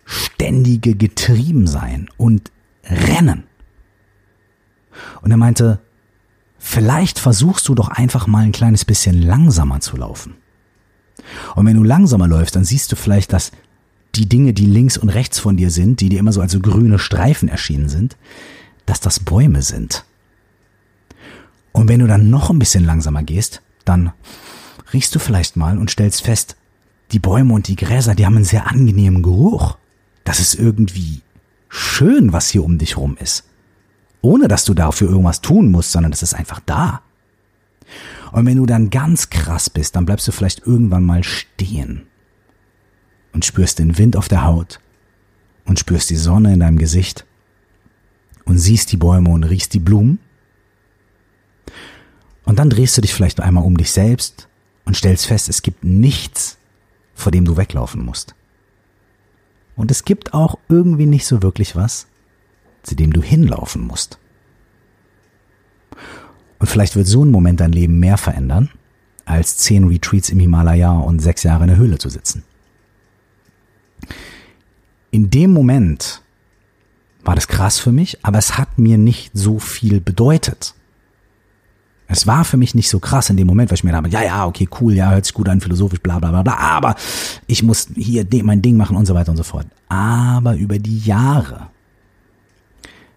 ständige 0.04 0.94
Getriebensein 0.94 2.08
und 2.16 2.50
Rennen. 2.84 3.44
Und 5.20 5.30
er 5.30 5.36
meinte, 5.36 5.80
vielleicht 6.58 7.18
versuchst 7.18 7.68
du 7.68 7.74
doch 7.74 7.88
einfach 7.88 8.26
mal 8.26 8.44
ein 8.44 8.52
kleines 8.52 8.84
bisschen 8.84 9.20
langsamer 9.20 9.80
zu 9.80 9.96
laufen. 9.96 10.34
Und 11.54 11.66
wenn 11.66 11.76
du 11.76 11.82
langsamer 11.82 12.28
läufst, 12.28 12.56
dann 12.56 12.64
siehst 12.64 12.92
du 12.92 12.96
vielleicht, 12.96 13.32
dass 13.32 13.52
die 14.14 14.28
Dinge, 14.28 14.52
die 14.54 14.66
links 14.66 14.96
und 14.96 15.08
rechts 15.08 15.38
von 15.38 15.56
dir 15.56 15.70
sind, 15.70 16.00
die 16.00 16.08
dir 16.08 16.20
immer 16.20 16.32
so 16.32 16.40
als 16.40 16.60
grüne 16.60 16.98
Streifen 16.98 17.48
erschienen 17.48 17.88
sind, 17.88 18.16
dass 18.86 19.00
das 19.00 19.20
Bäume 19.20 19.62
sind. 19.62 20.04
Und 21.72 21.88
wenn 21.88 22.00
du 22.00 22.06
dann 22.06 22.30
noch 22.30 22.48
ein 22.48 22.58
bisschen 22.58 22.84
langsamer 22.84 23.22
gehst, 23.22 23.60
dann 23.84 24.12
riechst 24.92 25.14
du 25.14 25.18
vielleicht 25.18 25.56
mal 25.56 25.76
und 25.76 25.90
stellst 25.90 26.22
fest, 26.22 26.56
die 27.12 27.18
Bäume 27.18 27.54
und 27.54 27.68
die 27.68 27.76
Gräser, 27.76 28.14
die 28.14 28.26
haben 28.26 28.36
einen 28.36 28.44
sehr 28.44 28.66
angenehmen 28.66 29.22
Geruch. 29.22 29.76
Das 30.24 30.40
ist 30.40 30.54
irgendwie 30.54 31.22
schön, 31.68 32.32
was 32.32 32.50
hier 32.50 32.64
um 32.64 32.78
dich 32.78 32.96
rum 32.96 33.16
ist. 33.20 33.44
Ohne 34.22 34.48
dass 34.48 34.64
du 34.64 34.74
dafür 34.74 35.08
irgendwas 35.08 35.40
tun 35.40 35.70
musst, 35.70 35.92
sondern 35.92 36.10
das 36.10 36.22
ist 36.22 36.34
einfach 36.34 36.60
da. 36.66 37.02
Und 38.32 38.46
wenn 38.46 38.56
du 38.56 38.66
dann 38.66 38.90
ganz 38.90 39.30
krass 39.30 39.70
bist, 39.70 39.94
dann 39.94 40.06
bleibst 40.06 40.26
du 40.26 40.32
vielleicht 40.32 40.66
irgendwann 40.66 41.04
mal 41.04 41.22
stehen 41.22 42.06
und 43.32 43.44
spürst 43.44 43.78
den 43.78 43.98
Wind 43.98 44.16
auf 44.16 44.28
der 44.28 44.44
Haut 44.44 44.80
und 45.64 45.78
spürst 45.78 46.10
die 46.10 46.16
Sonne 46.16 46.54
in 46.54 46.60
deinem 46.60 46.78
Gesicht 46.78 47.24
und 48.44 48.58
siehst 48.58 48.90
die 48.92 48.96
Bäume 48.96 49.30
und 49.30 49.44
riechst 49.44 49.74
die 49.74 49.80
Blumen. 49.80 50.18
Und 52.44 52.58
dann 52.58 52.70
drehst 52.70 52.96
du 52.96 53.00
dich 53.00 53.12
vielleicht 53.12 53.40
einmal 53.40 53.64
um 53.64 53.76
dich 53.76 53.90
selbst 53.90 54.48
und 54.84 54.96
stellst 54.96 55.26
fest, 55.26 55.48
es 55.48 55.62
gibt 55.62 55.84
nichts, 55.84 56.58
vor 57.16 57.32
dem 57.32 57.44
du 57.44 57.56
weglaufen 57.56 58.04
musst. 58.04 58.36
Und 59.74 59.90
es 59.90 60.04
gibt 60.04 60.32
auch 60.34 60.58
irgendwie 60.68 61.06
nicht 61.06 61.26
so 61.26 61.42
wirklich 61.42 61.74
was, 61.74 62.06
zu 62.82 62.94
dem 62.94 63.12
du 63.12 63.22
hinlaufen 63.22 63.82
musst. 63.82 64.18
Und 66.58 66.68
vielleicht 66.68 66.94
wird 66.94 67.06
so 67.06 67.24
ein 67.24 67.30
Moment 67.30 67.60
dein 67.60 67.72
Leben 67.72 67.98
mehr 67.98 68.16
verändern, 68.16 68.70
als 69.24 69.56
zehn 69.56 69.84
Retreats 69.84 70.30
im 70.30 70.38
Himalaya 70.38 70.92
und 70.92 71.18
sechs 71.18 71.42
Jahre 71.42 71.64
in 71.64 71.68
der 71.68 71.78
Höhle 71.78 71.98
zu 71.98 72.08
sitzen. 72.08 72.44
In 75.10 75.30
dem 75.30 75.52
Moment 75.52 76.22
war 77.24 77.34
das 77.34 77.48
krass 77.48 77.78
für 77.78 77.92
mich, 77.92 78.24
aber 78.24 78.38
es 78.38 78.56
hat 78.56 78.78
mir 78.78 78.98
nicht 78.98 79.32
so 79.34 79.58
viel 79.58 80.00
bedeutet. 80.00 80.74
Es 82.08 82.26
war 82.26 82.44
für 82.44 82.56
mich 82.56 82.74
nicht 82.74 82.88
so 82.88 83.00
krass 83.00 83.30
in 83.30 83.36
dem 83.36 83.46
Moment, 83.46 83.70
weil 83.70 83.76
ich 83.76 83.84
mir 83.84 83.92
dachte, 83.92 84.10
ja, 84.10 84.22
ja, 84.22 84.46
okay, 84.46 84.68
cool, 84.80 84.94
ja, 84.94 85.10
hört 85.10 85.24
sich 85.24 85.34
gut 85.34 85.48
an, 85.48 85.60
philosophisch, 85.60 86.00
bla, 86.00 86.18
bla, 86.18 86.30
bla, 86.30 86.42
bla, 86.42 86.56
aber 86.56 86.94
ich 87.46 87.62
muss 87.62 87.88
hier 87.96 88.26
mein 88.44 88.62
Ding 88.62 88.76
machen 88.76 88.96
und 88.96 89.06
so 89.06 89.14
weiter 89.14 89.30
und 89.30 89.36
so 89.36 89.42
fort. 89.42 89.66
Aber 89.88 90.56
über 90.56 90.78
die 90.78 90.98
Jahre, 91.00 91.68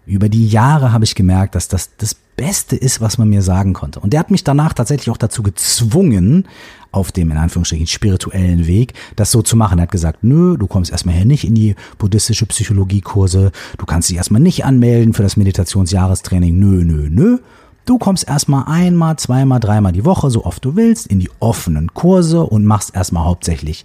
über 0.06 0.28
die 0.28 0.48
Jahre 0.48 0.92
habe 0.92 1.04
ich 1.04 1.14
gemerkt, 1.14 1.54
dass 1.54 1.68
das 1.68 1.90
das 1.96 2.16
Beste 2.40 2.74
ist, 2.74 3.02
was 3.02 3.18
man 3.18 3.28
mir 3.28 3.42
sagen 3.42 3.74
konnte. 3.74 4.00
Und 4.00 4.14
der 4.14 4.20
hat 4.20 4.30
mich 4.30 4.42
danach 4.42 4.72
tatsächlich 4.72 5.10
auch 5.10 5.18
dazu 5.18 5.42
gezwungen, 5.42 6.48
auf 6.90 7.12
dem 7.12 7.30
in 7.30 7.36
Anführungsstrichen 7.36 7.86
spirituellen 7.86 8.66
Weg, 8.66 8.94
das 9.14 9.30
so 9.30 9.42
zu 9.42 9.56
machen. 9.56 9.78
Er 9.78 9.82
hat 9.82 9.92
gesagt, 9.92 10.24
nö, 10.24 10.56
du 10.56 10.66
kommst 10.66 10.90
erstmal 10.90 11.14
hier 11.14 11.26
nicht 11.26 11.44
in 11.44 11.54
die 11.54 11.76
buddhistische 11.98 12.46
Psychologiekurse, 12.46 13.52
du 13.76 13.86
kannst 13.86 14.08
dich 14.08 14.16
erstmal 14.16 14.40
nicht 14.40 14.64
anmelden 14.64 15.12
für 15.12 15.22
das 15.22 15.36
Meditationsjahrestraining, 15.36 16.58
nö, 16.58 16.82
nö, 16.82 17.08
nö. 17.10 17.38
Du 17.84 17.98
kommst 17.98 18.28
erstmal 18.28 18.64
einmal, 18.66 19.16
zweimal, 19.16 19.60
dreimal 19.60 19.92
die 19.92 20.04
Woche, 20.04 20.30
so 20.30 20.44
oft 20.44 20.64
du 20.64 20.76
willst, 20.76 21.06
in 21.06 21.20
die 21.20 21.30
offenen 21.40 21.92
Kurse 21.94 22.42
und 22.44 22.64
machst 22.64 22.94
erstmal 22.94 23.24
hauptsächlich 23.24 23.84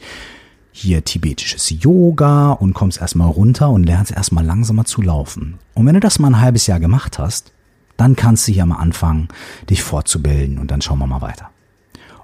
hier 0.72 1.06
tibetisches 1.06 1.70
Yoga 1.70 2.52
und 2.52 2.74
kommst 2.74 3.00
erstmal 3.00 3.30
runter 3.30 3.70
und 3.70 3.86
lernst 3.86 4.12
erstmal 4.12 4.46
langsamer 4.46 4.84
zu 4.84 5.02
laufen. 5.02 5.58
Und 5.74 5.86
wenn 5.86 5.94
du 5.94 6.02
das 6.02 6.20
mal 6.20 6.28
ein 6.28 6.42
halbes 6.42 6.68
Jahr 6.68 6.82
gemacht 6.82 7.18
hast, 7.18 7.54
dann 7.96 8.18
kannst 8.18 8.48
du 8.48 8.52
hier 8.52 8.66
mal 8.66 8.76
anfangen, 8.76 9.30
dich 9.70 9.82
fortzubilden 9.82 10.58
und 10.60 10.72
dann 10.72 10.82
schauen 10.82 11.00
wir 11.00 11.08
mal 11.08 11.22
weiter. 11.22 11.50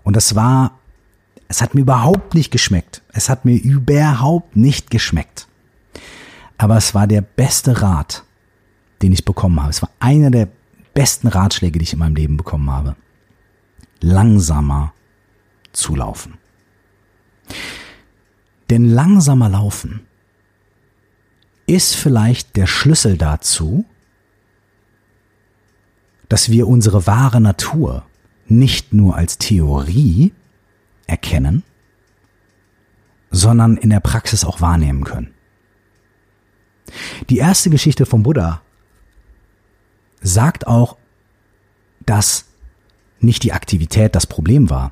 Und 0.03 0.17
das 0.17 0.35
war, 0.35 0.71
es 1.47 1.61
hat 1.61 1.75
mir 1.75 1.81
überhaupt 1.81 2.35
nicht 2.35 2.51
geschmeckt. 2.51 3.01
Es 3.13 3.29
hat 3.29 3.45
mir 3.45 3.55
überhaupt 3.55 4.55
nicht 4.57 4.91
geschmeckt. 4.91 5.47
Aber 6.57 6.75
es 6.75 6.93
war 6.93 7.07
der 7.07 7.21
beste 7.21 7.81
Rat, 7.81 8.23
den 9.01 9.13
ich 9.13 9.23
bekommen 9.25 9.61
habe. 9.61 9.69
Es 9.69 9.81
war 9.81 9.89
einer 9.99 10.29
der 10.29 10.49
besten 10.93 11.27
Ratschläge, 11.27 11.79
die 11.79 11.83
ich 11.83 11.93
in 11.93 11.99
meinem 11.99 12.15
Leben 12.15 12.37
bekommen 12.37 12.69
habe. 12.69 12.95
Langsamer 14.01 14.93
zu 15.71 15.95
laufen. 15.95 16.37
Denn 18.69 18.85
langsamer 18.85 19.49
laufen 19.49 20.01
ist 21.67 21.95
vielleicht 21.95 22.55
der 22.55 22.67
Schlüssel 22.67 23.17
dazu, 23.17 23.85
dass 26.29 26.49
wir 26.49 26.67
unsere 26.67 27.07
wahre 27.07 27.41
Natur 27.41 28.05
nicht 28.47 28.93
nur 28.93 29.15
als 29.15 29.37
Theorie 29.37 30.33
erkennen, 31.07 31.63
sondern 33.29 33.77
in 33.77 33.89
der 33.89 33.99
Praxis 33.99 34.43
auch 34.43 34.61
wahrnehmen 34.61 35.03
können. 35.03 35.33
Die 37.29 37.37
erste 37.37 37.69
Geschichte 37.69 38.05
vom 38.05 38.23
Buddha 38.23 38.61
sagt 40.21 40.67
auch, 40.67 40.97
dass 42.05 42.45
nicht 43.19 43.43
die 43.43 43.53
Aktivität 43.53 44.15
das 44.15 44.25
Problem 44.25 44.69
war 44.69 44.91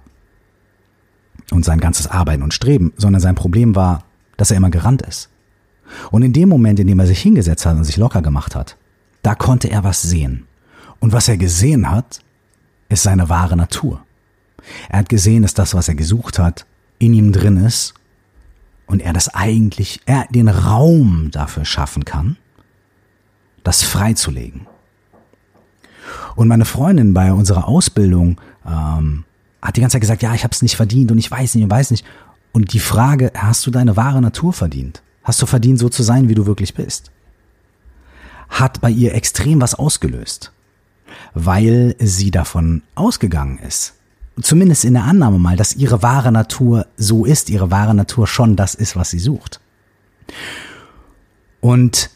und 1.52 1.66
sein 1.66 1.80
ganzes 1.80 2.08
Arbeiten 2.08 2.44
und 2.44 2.54
Streben, 2.54 2.94
sondern 2.98 3.22
sein 3.22 3.36
Problem 3.36 3.76
war, 3.76 4.04
dass 4.38 4.52
er 4.52 4.58
immer 4.58 4.70
gerannt 4.70 5.02
ist. 5.02 5.30
Und 6.12 6.22
in 6.22 6.34
dem 6.34 6.50
Moment, 6.50 6.80
in 6.80 6.88
dem 6.88 7.00
er 7.00 7.08
sich 7.08 7.22
hingesetzt 7.22 7.66
hat 7.66 7.76
und 7.76 7.84
sich 7.84 7.98
locker 7.98 8.22
gemacht 8.22 8.56
hat, 8.56 8.78
da 9.24 9.36
konnte 9.36 9.70
er 9.70 9.84
was 9.84 10.02
sehen. 10.02 10.46
Und 11.00 11.14
was 11.14 11.28
er 11.28 11.38
gesehen 11.38 11.90
hat, 11.90 12.20
ist 12.90 13.04
seine 13.04 13.30
wahre 13.30 13.56
Natur. 13.58 14.04
Er 14.90 15.00
hat 15.00 15.10
gesehen, 15.10 15.42
dass 15.42 15.54
das, 15.54 15.74
was 15.74 15.88
er 15.88 15.96
gesucht 15.96 16.38
hat, 16.38 16.66
in 17.00 17.14
ihm 17.14 17.32
drin 17.32 17.58
ist 17.58 17.94
und 18.86 19.02
er 19.02 19.14
das 19.14 19.34
eigentlich, 19.34 20.02
er 20.06 20.26
den 20.30 20.50
Raum 20.50 21.30
dafür 21.32 21.66
schaffen 21.66 22.06
kann, 22.06 22.38
das 23.64 23.84
freizulegen. 23.84 24.68
Und 26.36 26.48
meine 26.48 26.66
Freundin 26.66 27.14
bei 27.14 27.32
unserer 27.34 27.68
Ausbildung 27.68 28.40
ähm, 28.66 29.26
hat 29.62 29.78
die 29.78 29.82
ganze 29.82 29.94
Zeit 29.94 30.02
gesagt, 30.02 30.22
ja, 30.22 30.34
ich 30.34 30.44
habe 30.44 30.54
es 30.54 30.62
nicht 30.62 30.76
verdient 30.76 31.12
und 31.12 31.18
ich 31.18 31.30
weiß 31.30 31.56
nicht 31.56 31.64
und 31.64 31.72
weiß 31.72 31.92
nicht. 31.92 32.06
Und 32.52 32.74
die 32.74 32.80
Frage, 32.80 33.32
hast 33.36 33.66
du 33.66 33.72
deine 33.72 33.98
wahre 33.98 34.22
Natur 34.22 34.54
verdient? 34.54 35.02
Hast 35.24 35.42
du 35.42 35.46
verdient, 35.46 35.80
so 35.80 35.90
zu 35.90 36.04
sein, 36.04 36.30
wie 36.30 36.36
du 36.36 36.46
wirklich 36.46 36.74
bist? 36.74 37.12
Hat 38.50 38.82
bei 38.82 38.90
ihr 38.90 39.14
extrem 39.14 39.62
was 39.62 39.76
ausgelöst 39.76 40.52
weil 41.34 41.96
sie 42.00 42.32
davon 42.32 42.82
ausgegangen 42.96 43.60
ist, 43.60 43.96
zumindest 44.42 44.86
in 44.86 44.94
der 44.94 45.04
Annahme 45.04 45.40
mal, 45.40 45.56
dass 45.56 45.76
ihre 45.76 46.02
wahre 46.02 46.32
Natur 46.32 46.88
so 46.98 47.26
ist, 47.26 47.50
ihre 47.50 47.72
wahre 47.72 47.96
Natur 47.96 48.28
schon 48.28 48.56
das 48.56 48.76
ist, 48.76 48.96
was 48.96 49.10
sie 49.12 49.20
sucht. 49.20 49.60
Und 51.62 52.10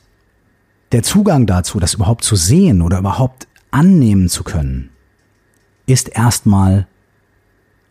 der 0.91 1.03
Zugang 1.03 1.47
dazu, 1.47 1.79
das 1.79 1.95
überhaupt 1.95 2.23
zu 2.23 2.35
sehen 2.35 2.81
oder 2.81 2.99
überhaupt 2.99 3.47
annehmen 3.73 4.29
zu 4.29 4.43
können, 4.43 4.89
ist 5.85 6.09
erstmal 6.09 6.87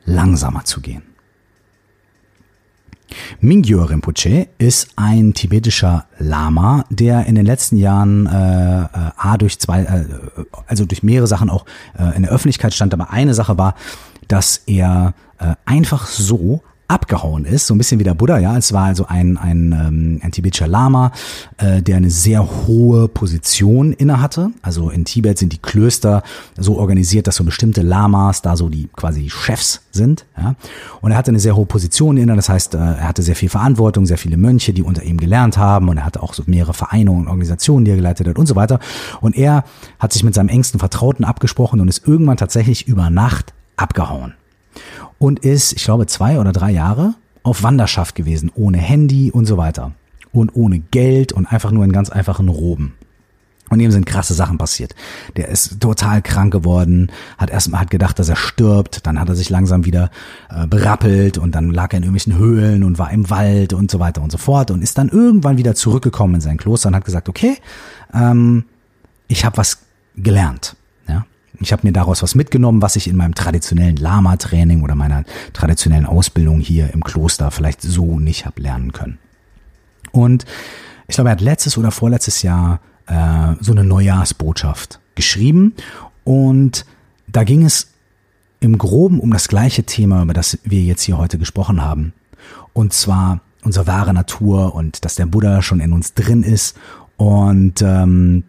langsamer 0.04 0.64
zu 0.64 0.80
gehen. 0.80 1.02
Mingyur 3.40 3.90
Rinpoche 3.90 4.48
ist 4.56 4.88
ein 4.96 5.34
tibetischer 5.34 6.06
Lama, 6.18 6.84
der 6.88 7.26
in 7.26 7.34
den 7.34 7.44
letzten 7.44 7.76
Jahren 7.76 8.26
äh, 8.26 8.84
äh, 8.84 8.88
a 9.16 9.36
durch 9.36 9.58
zwei, 9.58 9.82
äh, 9.82 10.04
also 10.66 10.86
durch 10.86 11.02
mehrere 11.02 11.26
Sachen 11.26 11.50
auch 11.50 11.66
äh, 11.98 12.16
in 12.16 12.22
der 12.22 12.32
Öffentlichkeit 12.32 12.72
stand. 12.72 12.94
Aber 12.94 13.10
eine 13.10 13.34
Sache 13.34 13.58
war, 13.58 13.74
dass 14.28 14.62
er 14.66 15.12
äh, 15.38 15.54
einfach 15.66 16.06
so 16.06 16.62
abgehauen 16.92 17.46
ist, 17.46 17.66
so 17.66 17.74
ein 17.74 17.78
bisschen 17.78 17.98
wie 17.98 18.04
der 18.04 18.14
Buddha, 18.14 18.38
ja. 18.38 18.56
Es 18.56 18.72
war 18.72 18.84
also 18.84 19.06
ein, 19.06 19.38
ein, 19.38 19.72
ähm, 19.72 20.20
ein 20.22 20.30
tibetischer 20.30 20.68
Lama, 20.68 21.10
äh, 21.56 21.80
der 21.80 21.96
eine 21.96 22.10
sehr 22.10 22.66
hohe 22.66 23.08
Position 23.08 23.92
innehatte. 23.92 24.50
Also 24.60 24.90
in 24.90 25.06
Tibet 25.06 25.38
sind 25.38 25.54
die 25.54 25.58
Klöster 25.58 26.22
so 26.58 26.78
organisiert, 26.78 27.26
dass 27.26 27.36
so 27.36 27.44
bestimmte 27.44 27.80
Lamas 27.80 28.42
da 28.42 28.56
so 28.56 28.68
die 28.68 28.88
quasi 28.94 29.22
die 29.22 29.30
Chefs 29.30 29.80
sind, 29.90 30.26
ja. 30.36 30.54
Und 31.00 31.12
er 31.12 31.16
hatte 31.16 31.30
eine 31.30 31.40
sehr 31.40 31.56
hohe 31.56 31.66
Position 31.66 32.16
inne, 32.18 32.36
das 32.36 32.50
heißt, 32.50 32.74
äh, 32.74 32.78
er 32.78 33.08
hatte 33.08 33.22
sehr 33.22 33.36
viel 33.36 33.48
Verantwortung, 33.48 34.04
sehr 34.04 34.18
viele 34.18 34.36
Mönche, 34.36 34.74
die 34.74 34.82
unter 34.82 35.02
ihm 35.02 35.16
gelernt 35.16 35.56
haben 35.56 35.88
und 35.88 35.96
er 35.96 36.04
hatte 36.04 36.22
auch 36.22 36.34
so 36.34 36.42
mehrere 36.46 36.74
Vereine 36.74 37.10
und 37.10 37.26
Organisationen, 37.26 37.86
die 37.86 37.92
er 37.92 37.96
geleitet 37.96 38.28
hat 38.28 38.38
und 38.38 38.46
so 38.46 38.54
weiter. 38.54 38.78
Und 39.22 39.36
er 39.36 39.64
hat 39.98 40.12
sich 40.12 40.24
mit 40.24 40.34
seinem 40.34 40.50
engsten 40.50 40.78
Vertrauten 40.78 41.24
abgesprochen 41.24 41.80
und 41.80 41.88
ist 41.88 42.06
irgendwann 42.06 42.36
tatsächlich 42.36 42.86
über 42.86 43.08
Nacht 43.08 43.54
abgehauen 43.76 44.34
und 45.22 45.38
ist, 45.38 45.72
ich 45.74 45.84
glaube, 45.84 46.06
zwei 46.06 46.40
oder 46.40 46.50
drei 46.50 46.72
Jahre 46.72 47.14
auf 47.44 47.62
Wanderschaft 47.62 48.16
gewesen, 48.16 48.50
ohne 48.56 48.78
Handy 48.78 49.30
und 49.30 49.46
so 49.46 49.56
weiter. 49.56 49.92
Und 50.32 50.56
ohne 50.56 50.80
Geld 50.80 51.32
und 51.32 51.46
einfach 51.46 51.70
nur 51.70 51.84
in 51.84 51.92
ganz 51.92 52.10
einfachen 52.10 52.48
Roben. 52.48 52.94
Und 53.70 53.78
ihm 53.78 53.92
sind 53.92 54.04
krasse 54.04 54.34
Sachen 54.34 54.58
passiert. 54.58 54.96
Der 55.36 55.46
ist 55.46 55.80
total 55.80 56.22
krank 56.22 56.52
geworden, 56.52 57.12
hat 57.38 57.50
erstmal 57.50 57.82
hat 57.82 57.90
gedacht, 57.90 58.18
dass 58.18 58.28
er 58.30 58.36
stirbt, 58.36 59.06
dann 59.06 59.20
hat 59.20 59.28
er 59.28 59.36
sich 59.36 59.48
langsam 59.48 59.84
wieder 59.84 60.10
äh, 60.50 60.66
berappelt 60.66 61.38
und 61.38 61.54
dann 61.54 61.70
lag 61.70 61.92
er 61.92 61.98
in 61.98 62.02
irgendwelchen 62.02 62.36
Höhlen 62.36 62.82
und 62.82 62.98
war 62.98 63.12
im 63.12 63.30
Wald 63.30 63.74
und 63.74 63.92
so 63.92 64.00
weiter 64.00 64.22
und 64.22 64.32
so 64.32 64.38
fort 64.38 64.72
und 64.72 64.82
ist 64.82 64.98
dann 64.98 65.08
irgendwann 65.08 65.56
wieder 65.56 65.76
zurückgekommen 65.76 66.34
in 66.34 66.40
sein 66.40 66.56
Kloster 66.56 66.88
und 66.88 66.96
hat 66.96 67.04
gesagt, 67.04 67.28
okay, 67.28 67.58
ähm, 68.12 68.64
ich 69.28 69.44
habe 69.44 69.56
was 69.56 69.78
gelernt. 70.16 70.74
Ich 71.62 71.72
habe 71.72 71.86
mir 71.86 71.92
daraus 71.92 72.22
was 72.22 72.34
mitgenommen, 72.34 72.82
was 72.82 72.96
ich 72.96 73.08
in 73.08 73.16
meinem 73.16 73.34
traditionellen 73.34 73.96
Lama-Training 73.96 74.82
oder 74.82 74.94
meiner 74.94 75.24
traditionellen 75.52 76.06
Ausbildung 76.06 76.60
hier 76.60 76.92
im 76.92 77.04
Kloster 77.04 77.50
vielleicht 77.50 77.82
so 77.82 78.18
nicht 78.18 78.46
habe 78.46 78.60
lernen 78.60 78.92
können. 78.92 79.18
Und 80.10 80.44
ich 81.08 81.14
glaube, 81.14 81.30
er 81.30 81.32
hat 81.32 81.40
letztes 81.40 81.78
oder 81.78 81.90
vorletztes 81.90 82.42
Jahr 82.42 82.80
äh, 83.06 83.54
so 83.60 83.72
eine 83.72 83.84
Neujahrsbotschaft 83.84 85.00
geschrieben 85.14 85.74
und 86.24 86.84
da 87.26 87.44
ging 87.44 87.64
es 87.64 87.88
im 88.60 88.78
Groben 88.78 89.18
um 89.20 89.32
das 89.32 89.48
gleiche 89.48 89.84
Thema, 89.84 90.22
über 90.22 90.34
das 90.34 90.58
wir 90.64 90.82
jetzt 90.82 91.02
hier 91.02 91.18
heute 91.18 91.38
gesprochen 91.38 91.82
haben. 91.82 92.12
Und 92.72 92.92
zwar 92.92 93.40
unsere 93.64 93.86
wahre 93.86 94.14
Natur 94.14 94.74
und 94.74 95.04
dass 95.04 95.14
der 95.14 95.26
Buddha 95.26 95.62
schon 95.62 95.80
in 95.80 95.92
uns 95.92 96.14
drin 96.14 96.42
ist 96.42 96.76
und 97.16 97.82
ähm, 97.82 98.44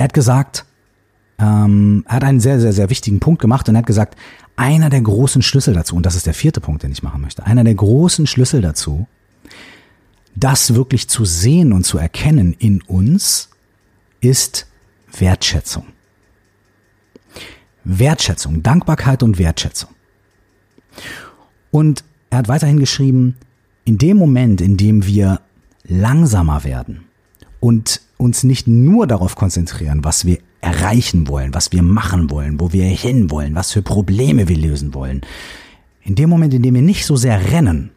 er 0.00 0.04
hat 0.04 0.14
gesagt, 0.14 0.64
ähm, 1.38 2.04
er 2.08 2.16
hat 2.16 2.24
einen 2.24 2.40
sehr, 2.40 2.58
sehr, 2.58 2.72
sehr 2.72 2.88
wichtigen 2.88 3.20
Punkt 3.20 3.42
gemacht 3.42 3.68
und 3.68 3.74
er 3.74 3.80
hat 3.80 3.86
gesagt, 3.86 4.16
einer 4.56 4.88
der 4.88 5.02
großen 5.02 5.42
Schlüssel 5.42 5.74
dazu, 5.74 5.94
und 5.94 6.06
das 6.06 6.16
ist 6.16 6.24
der 6.24 6.32
vierte 6.32 6.62
Punkt, 6.62 6.82
den 6.82 6.90
ich 6.90 7.02
machen 7.02 7.20
möchte, 7.20 7.44
einer 7.44 7.64
der 7.64 7.74
großen 7.74 8.26
Schlüssel 8.26 8.62
dazu, 8.62 9.06
das 10.34 10.74
wirklich 10.74 11.10
zu 11.10 11.26
sehen 11.26 11.74
und 11.74 11.84
zu 11.84 11.98
erkennen 11.98 12.54
in 12.58 12.80
uns, 12.80 13.50
ist 14.22 14.66
Wertschätzung. 15.18 15.84
Wertschätzung, 17.84 18.62
Dankbarkeit 18.62 19.22
und 19.22 19.38
Wertschätzung. 19.38 19.90
Und 21.70 22.04
er 22.30 22.38
hat 22.38 22.48
weiterhin 22.48 22.80
geschrieben, 22.80 23.36
in 23.84 23.98
dem 23.98 24.16
Moment, 24.16 24.62
in 24.62 24.78
dem 24.78 25.04
wir 25.04 25.42
langsamer 25.84 26.64
werden 26.64 27.04
und 27.60 28.00
uns 28.20 28.44
nicht 28.44 28.66
nur 28.66 29.06
darauf 29.06 29.34
konzentrieren, 29.34 30.04
was 30.04 30.24
wir 30.24 30.38
erreichen 30.60 31.26
wollen, 31.26 31.54
was 31.54 31.72
wir 31.72 31.82
machen 31.82 32.30
wollen, 32.30 32.60
wo 32.60 32.72
wir 32.72 32.84
hin 32.84 33.30
wollen, 33.30 33.54
was 33.54 33.72
für 33.72 33.82
Probleme 33.82 34.46
wir 34.46 34.58
lösen 34.58 34.94
wollen. 34.94 35.22
In 36.02 36.14
dem 36.14 36.28
Moment, 36.28 36.52
in 36.54 36.62
dem 36.62 36.74
wir 36.74 36.82
nicht 36.82 37.06
so 37.06 37.16
sehr 37.16 37.50
rennen, 37.50 37.90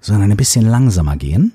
sondern 0.00 0.30
ein 0.30 0.36
bisschen 0.36 0.64
langsamer 0.64 1.16
gehen, 1.16 1.52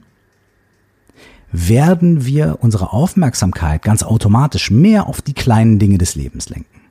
werden 1.51 2.25
wir 2.25 2.57
unsere 2.61 2.91
Aufmerksamkeit 2.91 3.81
ganz 3.83 4.03
automatisch 4.03 4.69
mehr 4.69 5.07
auf 5.07 5.21
die 5.21 5.33
kleinen 5.33 5.79
Dinge 5.79 5.97
des 5.97 6.15
Lebens 6.15 6.49
lenken. 6.49 6.81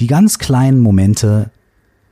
Die 0.00 0.06
ganz 0.06 0.38
kleinen 0.38 0.80
Momente, 0.80 1.50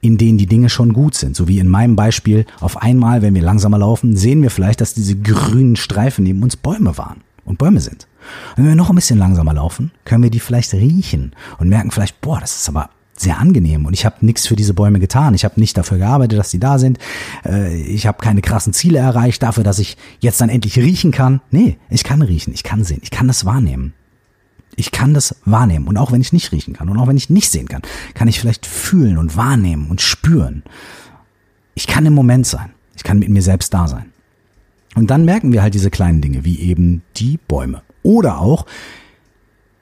in 0.03 0.18
denen 0.18 0.36
die 0.36 0.46
Dinge 0.46 0.68
schon 0.68 0.92
gut 0.92 1.14
sind, 1.14 1.34
so 1.34 1.49
wie 1.49 1.61
in 1.61 1.68
meinem 1.68 1.96
Beispiel, 1.96 2.44
auf 2.61 2.76
einmal, 2.76 3.22
wenn 3.22 3.34
wir 3.34 3.42
langsamer 3.42 3.78
laufen, 3.78 4.16
sehen 4.16 4.42
wir 4.42 4.51
vielleicht, 4.51 4.82
dass 4.82 4.92
diese 4.92 5.16
grünen 5.16 5.76
Streifen 5.76 6.24
neben 6.24 6.42
uns 6.42 6.57
Bäume 6.57 6.99
waren 6.99 7.22
und 7.49 7.59
Bäume 7.59 7.80
sind. 7.80 8.07
Und 8.57 8.64
wenn 8.64 8.70
wir 8.70 8.76
noch 8.76 8.90
ein 8.90 8.94
bisschen 8.94 9.18
langsamer 9.18 9.55
laufen, 9.55 9.90
können 10.05 10.22
wir 10.22 10.30
die 10.30 10.40
vielleicht 10.40 10.72
riechen 10.74 11.32
und 11.59 11.68
merken 11.68 11.90
vielleicht, 11.90 12.20
boah, 12.20 12.40
das 12.40 12.57
ist 12.57 12.68
aber 12.68 12.90
sehr 13.20 13.38
angenehm 13.38 13.84
und 13.86 13.94
ich 13.94 14.05
habe 14.05 14.24
nichts 14.24 14.46
für 14.46 14.55
diese 14.55 14.74
Bäume 14.74 15.01
getan. 15.01 15.34
Ich 15.34 15.44
habe 15.44 15.59
nicht 15.59 15.76
dafür 15.76 15.99
gearbeitet, 15.99 16.38
dass 16.38 16.51
sie 16.51 16.61
da 16.61 16.78
sind. 16.78 16.99
Äh, 17.44 17.74
ich 17.82 18.07
habe 18.07 18.22
keine 18.22 18.42
krassen 18.42 18.72
Ziele 18.72 18.99
erreicht 18.99 19.42
dafür, 19.42 19.64
dass 19.64 19.78
ich 19.78 19.96
jetzt 20.20 20.40
dann 20.40 20.49
endlich 20.49 20.78
riechen 20.78 21.11
kann. 21.11 21.40
Nee, 21.51 21.78
ich 21.90 22.05
kann 22.05 22.22
riechen, 22.22 22.55
ich 22.55 22.62
kann 22.62 22.84
sehen, 22.84 23.01
ich 23.03 23.11
kann 23.11 23.26
das 23.26 23.44
wahrnehmen. 23.44 23.94
Ich 24.76 24.92
kann 24.92 25.12
das 25.12 25.34
wahrnehmen 25.44 25.88
und 25.88 25.96
auch 25.96 26.12
wenn 26.12 26.20
ich 26.20 26.32
nicht 26.32 26.53
riechen 26.53 26.74
kann 26.74 26.88
und 26.88 26.99
auch 26.99 27.09
wenn 27.09 27.16
ich 27.16 27.30
nicht 27.30 27.51
sehen 27.51 27.66
kann, 27.66 27.82
kann 28.14 28.28
ich 28.28 28.38
vielleicht 28.38 28.64
fühlen 28.64 29.18
und 29.18 29.36
wahrnehmen 29.36 29.90
und 29.90 30.01
spüren. 30.01 30.62
Ich 31.74 31.88
kann 31.88 32.07
im 32.07 32.14
Moment 32.14 32.46
sein. 32.46 32.70
Ich 32.94 33.03
kann 33.03 33.18
mit 33.18 33.28
mir 33.28 33.42
selbst 33.42 33.74
da 33.74 33.88
sein. 33.88 34.12
Und 34.99 35.11
dann 35.11 35.24
merken 35.24 35.53
wir 35.53 35.62
halt 35.62 35.74
diese 35.74 35.90
kleinen 35.90 36.20
Dinge, 36.20 36.44
wie 36.44 36.59
eben 36.59 37.03
die 37.16 37.38
Bäume. 37.49 37.82
Oder 38.03 38.40
auch 38.40 38.66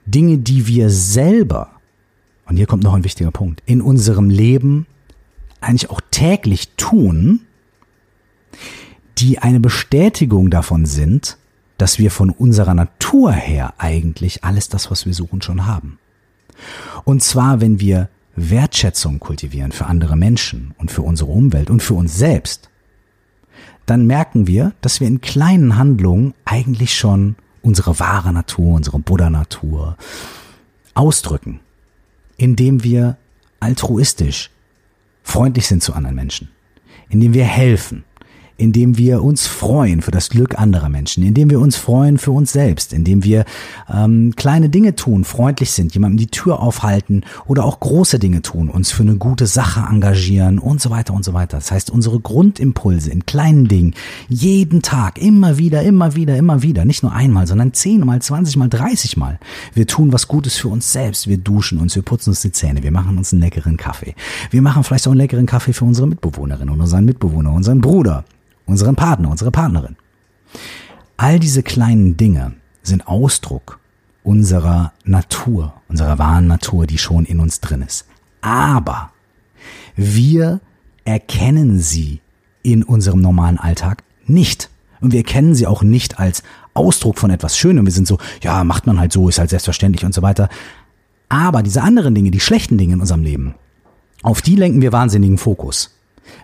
Dinge, 0.05 0.39
die 0.39 0.67
wir 0.67 0.91
selber 0.91 1.71
und 2.47 2.57
hier 2.57 2.67
kommt 2.67 2.85
noch 2.85 2.95
ein 2.95 3.05
wichtiger 3.05 3.31
Punkt, 3.31 3.62
in 3.67 3.83
unserem 3.83 4.31
Leben 4.31 4.87
eigentlich 5.61 5.91
auch 5.91 6.01
täglich 6.11 6.69
tun, 6.77 7.41
die 9.19 9.39
eine 9.39 9.59
Bestätigung 9.59 10.51
davon 10.51 10.87
sind, 10.87 11.39
dass 11.79 11.99
wir 11.99 12.11
von 12.11 12.31
unserer 12.31 12.75
Natur 12.75 13.33
her 13.33 13.75
eigentlich 13.79 14.45
alles 14.45 14.69
das, 14.69 14.91
was 14.91 15.07
wir 15.07 15.14
suchen, 15.14 15.43
schon 15.43 15.67
haben. 15.67 15.99
Und 17.05 17.23
zwar, 17.23 17.61
wenn 17.61 17.81
wir 17.81 18.09
Wertschätzung 18.37 19.19
kultivieren 19.19 19.73
für 19.73 19.87
andere 19.87 20.17
Menschen 20.17 20.75
und 20.79 20.91
für 20.91 21.03
unsere 21.03 21.31
Umwelt 21.31 21.71
und 21.71 21.83
für 21.83 21.95
uns 21.95 22.17
selbst, 22.17 22.71
dann 23.87 24.07
merken 24.07 24.47
wir, 24.47 24.72
dass 24.80 25.01
wir 25.01 25.09
in 25.09 25.20
kleinen 25.20 25.76
Handlungen 25.76 26.34
eigentlich 26.45 26.97
schon 26.97 27.37
unsere 27.62 27.99
wahre 27.99 28.32
Natur, 28.32 28.74
unsere 28.74 28.99
Buddha-Natur 28.99 29.97
ausdrücken 30.95 31.61
indem 32.37 32.84
wir 32.84 33.16
altruistisch 33.61 34.51
freundlich 35.22 35.66
sind 35.66 35.82
zu 35.82 35.93
anderen 35.95 36.16
Menschen, 36.16 36.49
indem 37.09 37.34
wir 37.34 37.45
helfen, 37.45 38.05
indem 38.59 38.97
wir 38.99 39.23
uns 39.23 39.47
freuen 39.47 40.03
für 40.03 40.11
das 40.11 40.31
Glück 40.31 40.59
anderer 40.59 40.89
Menschen, 40.89 41.23
indem 41.23 41.51
wir 41.51 41.61
uns 41.61 41.77
freuen 41.77 42.19
für 42.19 42.31
uns 42.31 42.53
selbst, 42.53 42.93
indem 42.93 43.25
wir 43.25 43.45
ähm, 43.93 44.35
kleine 44.37 44.69
Dinge 44.69 44.97
tun, 44.97 45.25
freundlich 45.25 45.73
sind, 45.73 45.95
jemandem 45.95 46.19
die 46.19 46.27
Tür 46.29 46.61
aufhalten 46.61 47.23
oder 47.47 47.65
auch 47.65 47.81
große 47.81 48.19
Dinge 48.19 48.43
tun, 48.43 48.69
uns 48.69 48.91
für 48.91 49.03
eine 49.03 49.17
gute 49.17 49.47
Sache 49.47 49.81
engagieren 49.91 50.59
und 50.59 50.81
so 50.81 50.91
weiter 50.91 51.15
und 51.15 51.25
so 51.25 51.35
weiter. 51.35 51.59
Das 51.59 51.71
heißt, 51.71 51.91
unsere 51.91 52.21
Grundimpulse 52.21 53.11
in 53.11 53.27
kleinen 53.27 53.69
Dingen, 53.69 53.95
jeden 54.29 54.83
Tag, 54.83 55.19
immer 55.19 55.59
wieder, 55.59 55.83
immer 55.83 56.15
wieder, 56.15 56.37
immer 56.37 56.63
wieder, 56.63 56.85
nicht 56.85 57.03
nur 57.03 57.13
einmal, 57.13 57.47
sondern 57.47 57.73
zehnmal, 57.73 58.23
zwanzigmal, 58.23 58.69
dreißigmal. 58.69 59.39
Wir 59.75 59.87
tun 59.87 60.13
was 60.13 60.29
Gutes 60.29 60.57
für 60.57 60.69
uns 60.69 60.93
selbst, 60.93 61.29
wir 61.29 61.39
duschen 61.39 61.79
uns, 61.79 61.95
wir 61.95 62.03
putzen 62.03 62.31
uns 62.31 62.41
die 62.41 62.53
Zähne, 62.53 62.83
wir 62.83 62.93
machen 62.93 63.19
uns 63.19 63.33
einen 63.33 63.43
leckeren 63.43 63.77
Kaffee. 63.77 64.15
Wir 64.51 64.63
machen 64.63 64.85
vielleicht 64.85 65.07
auch 65.07 65.13
einen 65.13 65.21
leckeren 65.21 65.47
Kaffee 65.47 65.73
für 65.73 65.85
unsere 65.85 66.07
Mitbewohnerin 66.07 66.71
und 66.71 66.81
unseren 66.81 67.05
Mitbewohner, 67.05 67.53
unseren 67.53 67.81
Bruder 67.81 68.25
unseren 68.67 68.97
Partner, 68.97 69.31
unsere 69.31 69.51
Partnerin. 69.51 69.97
All 71.17 71.39
diese 71.39 71.62
kleinen 71.62 72.17
Dinge 72.17 72.55
sind 72.83 73.09
Ausdruck 73.09 73.79
unserer 74.23 74.93
Natur, 75.05 75.75
unserer 75.89 76.19
wahren 76.19 76.47
Natur, 76.47 76.87
die 76.87 76.99
schon 76.99 77.25
in 77.25 77.41
uns 77.41 77.61
drin 77.61 77.83
ist. 77.83 78.07
Aber 78.41 79.12
wir 79.95 80.61
erkennen 81.05 81.79
sie 81.79 82.21
in 82.62 82.83
unserem 82.83 83.21
normalen 83.21 83.59
Alltag 83.59 84.03
nicht. 84.27 84.69
Und 85.01 85.12
wir 85.12 85.21
erkennen 85.21 85.55
sie 85.55 85.67
auch 85.67 85.83
nicht 85.83 86.19
als 86.19 86.43
Ausdruck 86.75 87.19
von 87.19 87.31
etwas 87.31 87.57
Schönem. 87.57 87.87
Wir 87.87 87.93
sind 87.93 88.09
so, 88.09 88.19
ja, 88.43 88.64
macht 88.64 88.87
man 88.87 88.99
halt 88.99 89.12
so, 89.12 89.29
ist 89.29 89.39
halt 89.39 89.51
selbstverständlich 89.51 90.05
und 90.05 90.14
so 90.14 90.23
weiter. 90.23 90.49
Aber 91.29 91.62
diese 91.62 91.83
anderen 91.83 92.14
Dinge, 92.14 92.31
die 92.31 92.41
schlechten 92.41 92.79
Dinge 92.79 92.95
in 92.95 93.01
unserem 93.01 93.23
Leben, 93.23 93.55
auf 94.23 94.43
die 94.43 94.57
lenken 94.57 94.83
wir 94.83 94.93
wahnsinnigen 94.93 95.39
Fokus 95.39 95.95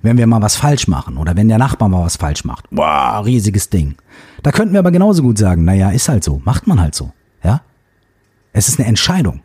wenn 0.02 0.18
wir 0.18 0.26
mal 0.26 0.42
was 0.42 0.56
falsch 0.56 0.88
machen 0.88 1.16
oder 1.16 1.36
wenn 1.36 1.48
der 1.48 1.58
Nachbar 1.58 1.88
mal 1.88 2.04
was 2.04 2.16
falsch 2.16 2.44
macht. 2.44 2.66
Wow, 2.70 3.24
riesiges 3.24 3.70
Ding. 3.70 3.94
Da 4.42 4.52
könnten 4.52 4.72
wir 4.72 4.80
aber 4.80 4.90
genauso 4.90 5.22
gut 5.22 5.38
sagen, 5.38 5.64
naja, 5.64 5.90
ist 5.90 6.08
halt 6.08 6.24
so, 6.24 6.40
macht 6.44 6.66
man 6.66 6.80
halt 6.80 6.94
so, 6.94 7.12
ja? 7.44 7.62
Es 8.52 8.68
ist 8.68 8.78
eine 8.78 8.88
Entscheidung. 8.88 9.40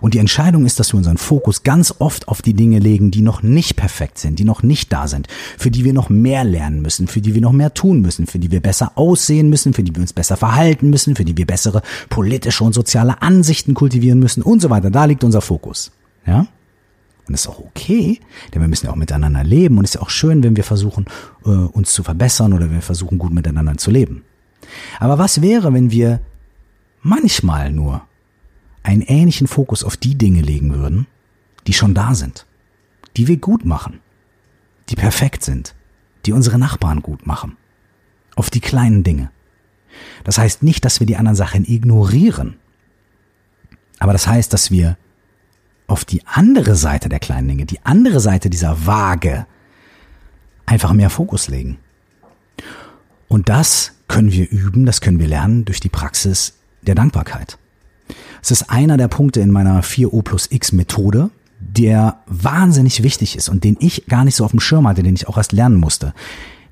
Und 0.00 0.14
die 0.14 0.18
Entscheidung 0.18 0.64
ist, 0.64 0.80
dass 0.80 0.92
wir 0.92 0.98
unseren 0.98 1.18
Fokus 1.18 1.62
ganz 1.62 1.94
oft 1.98 2.28
auf 2.28 2.42
die 2.42 2.54
Dinge 2.54 2.78
legen, 2.78 3.10
die 3.10 3.22
noch 3.22 3.42
nicht 3.42 3.76
perfekt 3.76 4.18
sind, 4.18 4.38
die 4.38 4.44
noch 4.44 4.62
nicht 4.62 4.92
da 4.92 5.08
sind, 5.08 5.28
für 5.58 5.70
die 5.70 5.84
wir 5.84 5.92
noch 5.92 6.08
mehr 6.08 6.44
lernen 6.44 6.80
müssen, 6.82 7.06
für 7.06 7.20
die 7.20 7.34
wir 7.34 7.42
noch 7.42 7.52
mehr 7.52 7.74
tun 7.74 8.00
müssen, 8.00 8.26
für 8.26 8.38
die 8.38 8.50
wir 8.50 8.60
besser 8.60 8.92
aussehen 8.94 9.50
müssen, 9.50 9.74
für 9.74 9.82
die 9.82 9.94
wir 9.94 10.00
uns 10.00 10.12
besser 10.12 10.36
verhalten 10.36 10.90
müssen, 10.90 11.16
für 11.16 11.24
die 11.24 11.36
wir 11.36 11.46
bessere 11.46 11.82
politische 12.08 12.64
und 12.64 12.74
soziale 12.74 13.20
Ansichten 13.22 13.74
kultivieren 13.74 14.18
müssen 14.18 14.42
und 14.42 14.60
so 14.60 14.70
weiter. 14.70 14.90
Da 14.90 15.04
liegt 15.04 15.24
unser 15.24 15.40
Fokus. 15.40 15.92
Ja? 16.26 16.46
Und 17.28 17.34
das 17.34 17.42
ist 17.42 17.48
auch 17.48 17.60
okay, 17.60 18.20
denn 18.52 18.62
wir 18.62 18.68
müssen 18.68 18.86
ja 18.86 18.92
auch 18.92 18.96
miteinander 18.96 19.44
leben 19.44 19.76
und 19.76 19.84
es 19.84 19.90
ist 19.90 19.94
ja 19.96 20.00
auch 20.00 20.10
schön, 20.10 20.42
wenn 20.42 20.56
wir 20.56 20.64
versuchen, 20.64 21.04
äh, 21.44 21.50
uns 21.50 21.92
zu 21.92 22.02
verbessern 22.02 22.54
oder 22.54 22.66
wenn 22.66 22.76
wir 22.76 22.82
versuchen, 22.82 23.18
gut 23.18 23.34
miteinander 23.34 23.76
zu 23.76 23.90
leben. 23.90 24.24
Aber 24.98 25.18
was 25.18 25.42
wäre, 25.42 25.72
wenn 25.74 25.90
wir 25.90 26.20
manchmal 27.02 27.70
nur 27.70 28.02
einen 28.82 29.02
ähnlichen 29.02 29.46
Fokus 29.46 29.84
auf 29.84 29.98
die 29.98 30.16
Dinge 30.16 30.40
legen 30.40 30.74
würden, 30.74 31.06
die 31.66 31.74
schon 31.74 31.94
da 31.94 32.14
sind, 32.14 32.46
die 33.18 33.28
wir 33.28 33.36
gut 33.36 33.66
machen, 33.66 34.00
die 34.88 34.96
perfekt 34.96 35.44
sind, 35.44 35.74
die 36.24 36.32
unsere 36.32 36.58
Nachbarn 36.58 37.02
gut 37.02 37.26
machen, 37.26 37.56
auf 38.36 38.48
die 38.48 38.60
kleinen 38.60 39.04
Dinge. 39.04 39.30
Das 40.24 40.38
heißt 40.38 40.62
nicht, 40.62 40.84
dass 40.86 41.00
wir 41.00 41.06
die 41.06 41.16
anderen 41.16 41.36
Sachen 41.36 41.68
ignorieren, 41.68 42.56
aber 43.98 44.12
das 44.12 44.26
heißt, 44.26 44.52
dass 44.52 44.70
wir 44.70 44.96
auf 45.88 46.04
die 46.04 46.22
andere 46.26 46.76
Seite 46.76 47.08
der 47.08 47.18
kleinen 47.18 47.48
Dinge, 47.48 47.66
die 47.66 47.84
andere 47.84 48.20
Seite 48.20 48.50
dieser 48.50 48.86
Waage, 48.86 49.46
einfach 50.66 50.92
mehr 50.92 51.10
Fokus 51.10 51.48
legen. 51.48 51.78
Und 53.26 53.48
das 53.48 53.92
können 54.06 54.30
wir 54.30 54.48
üben, 54.48 54.86
das 54.86 55.00
können 55.00 55.18
wir 55.18 55.26
lernen 55.26 55.64
durch 55.64 55.80
die 55.80 55.88
Praxis 55.88 56.54
der 56.82 56.94
Dankbarkeit. 56.94 57.58
Es 58.42 58.50
ist 58.50 58.70
einer 58.70 58.96
der 58.96 59.08
Punkte 59.08 59.40
in 59.40 59.50
meiner 59.50 59.82
4O 59.82 60.22
plus 60.22 60.46
X 60.50 60.72
Methode, 60.72 61.30
der 61.58 62.20
wahnsinnig 62.26 63.02
wichtig 63.02 63.36
ist 63.36 63.48
und 63.48 63.64
den 63.64 63.76
ich 63.80 64.06
gar 64.06 64.24
nicht 64.24 64.36
so 64.36 64.44
auf 64.44 64.52
dem 64.52 64.60
Schirm 64.60 64.86
hatte, 64.86 65.02
den 65.02 65.14
ich 65.14 65.26
auch 65.26 65.36
erst 65.36 65.52
lernen 65.52 65.76
musste. 65.76 66.14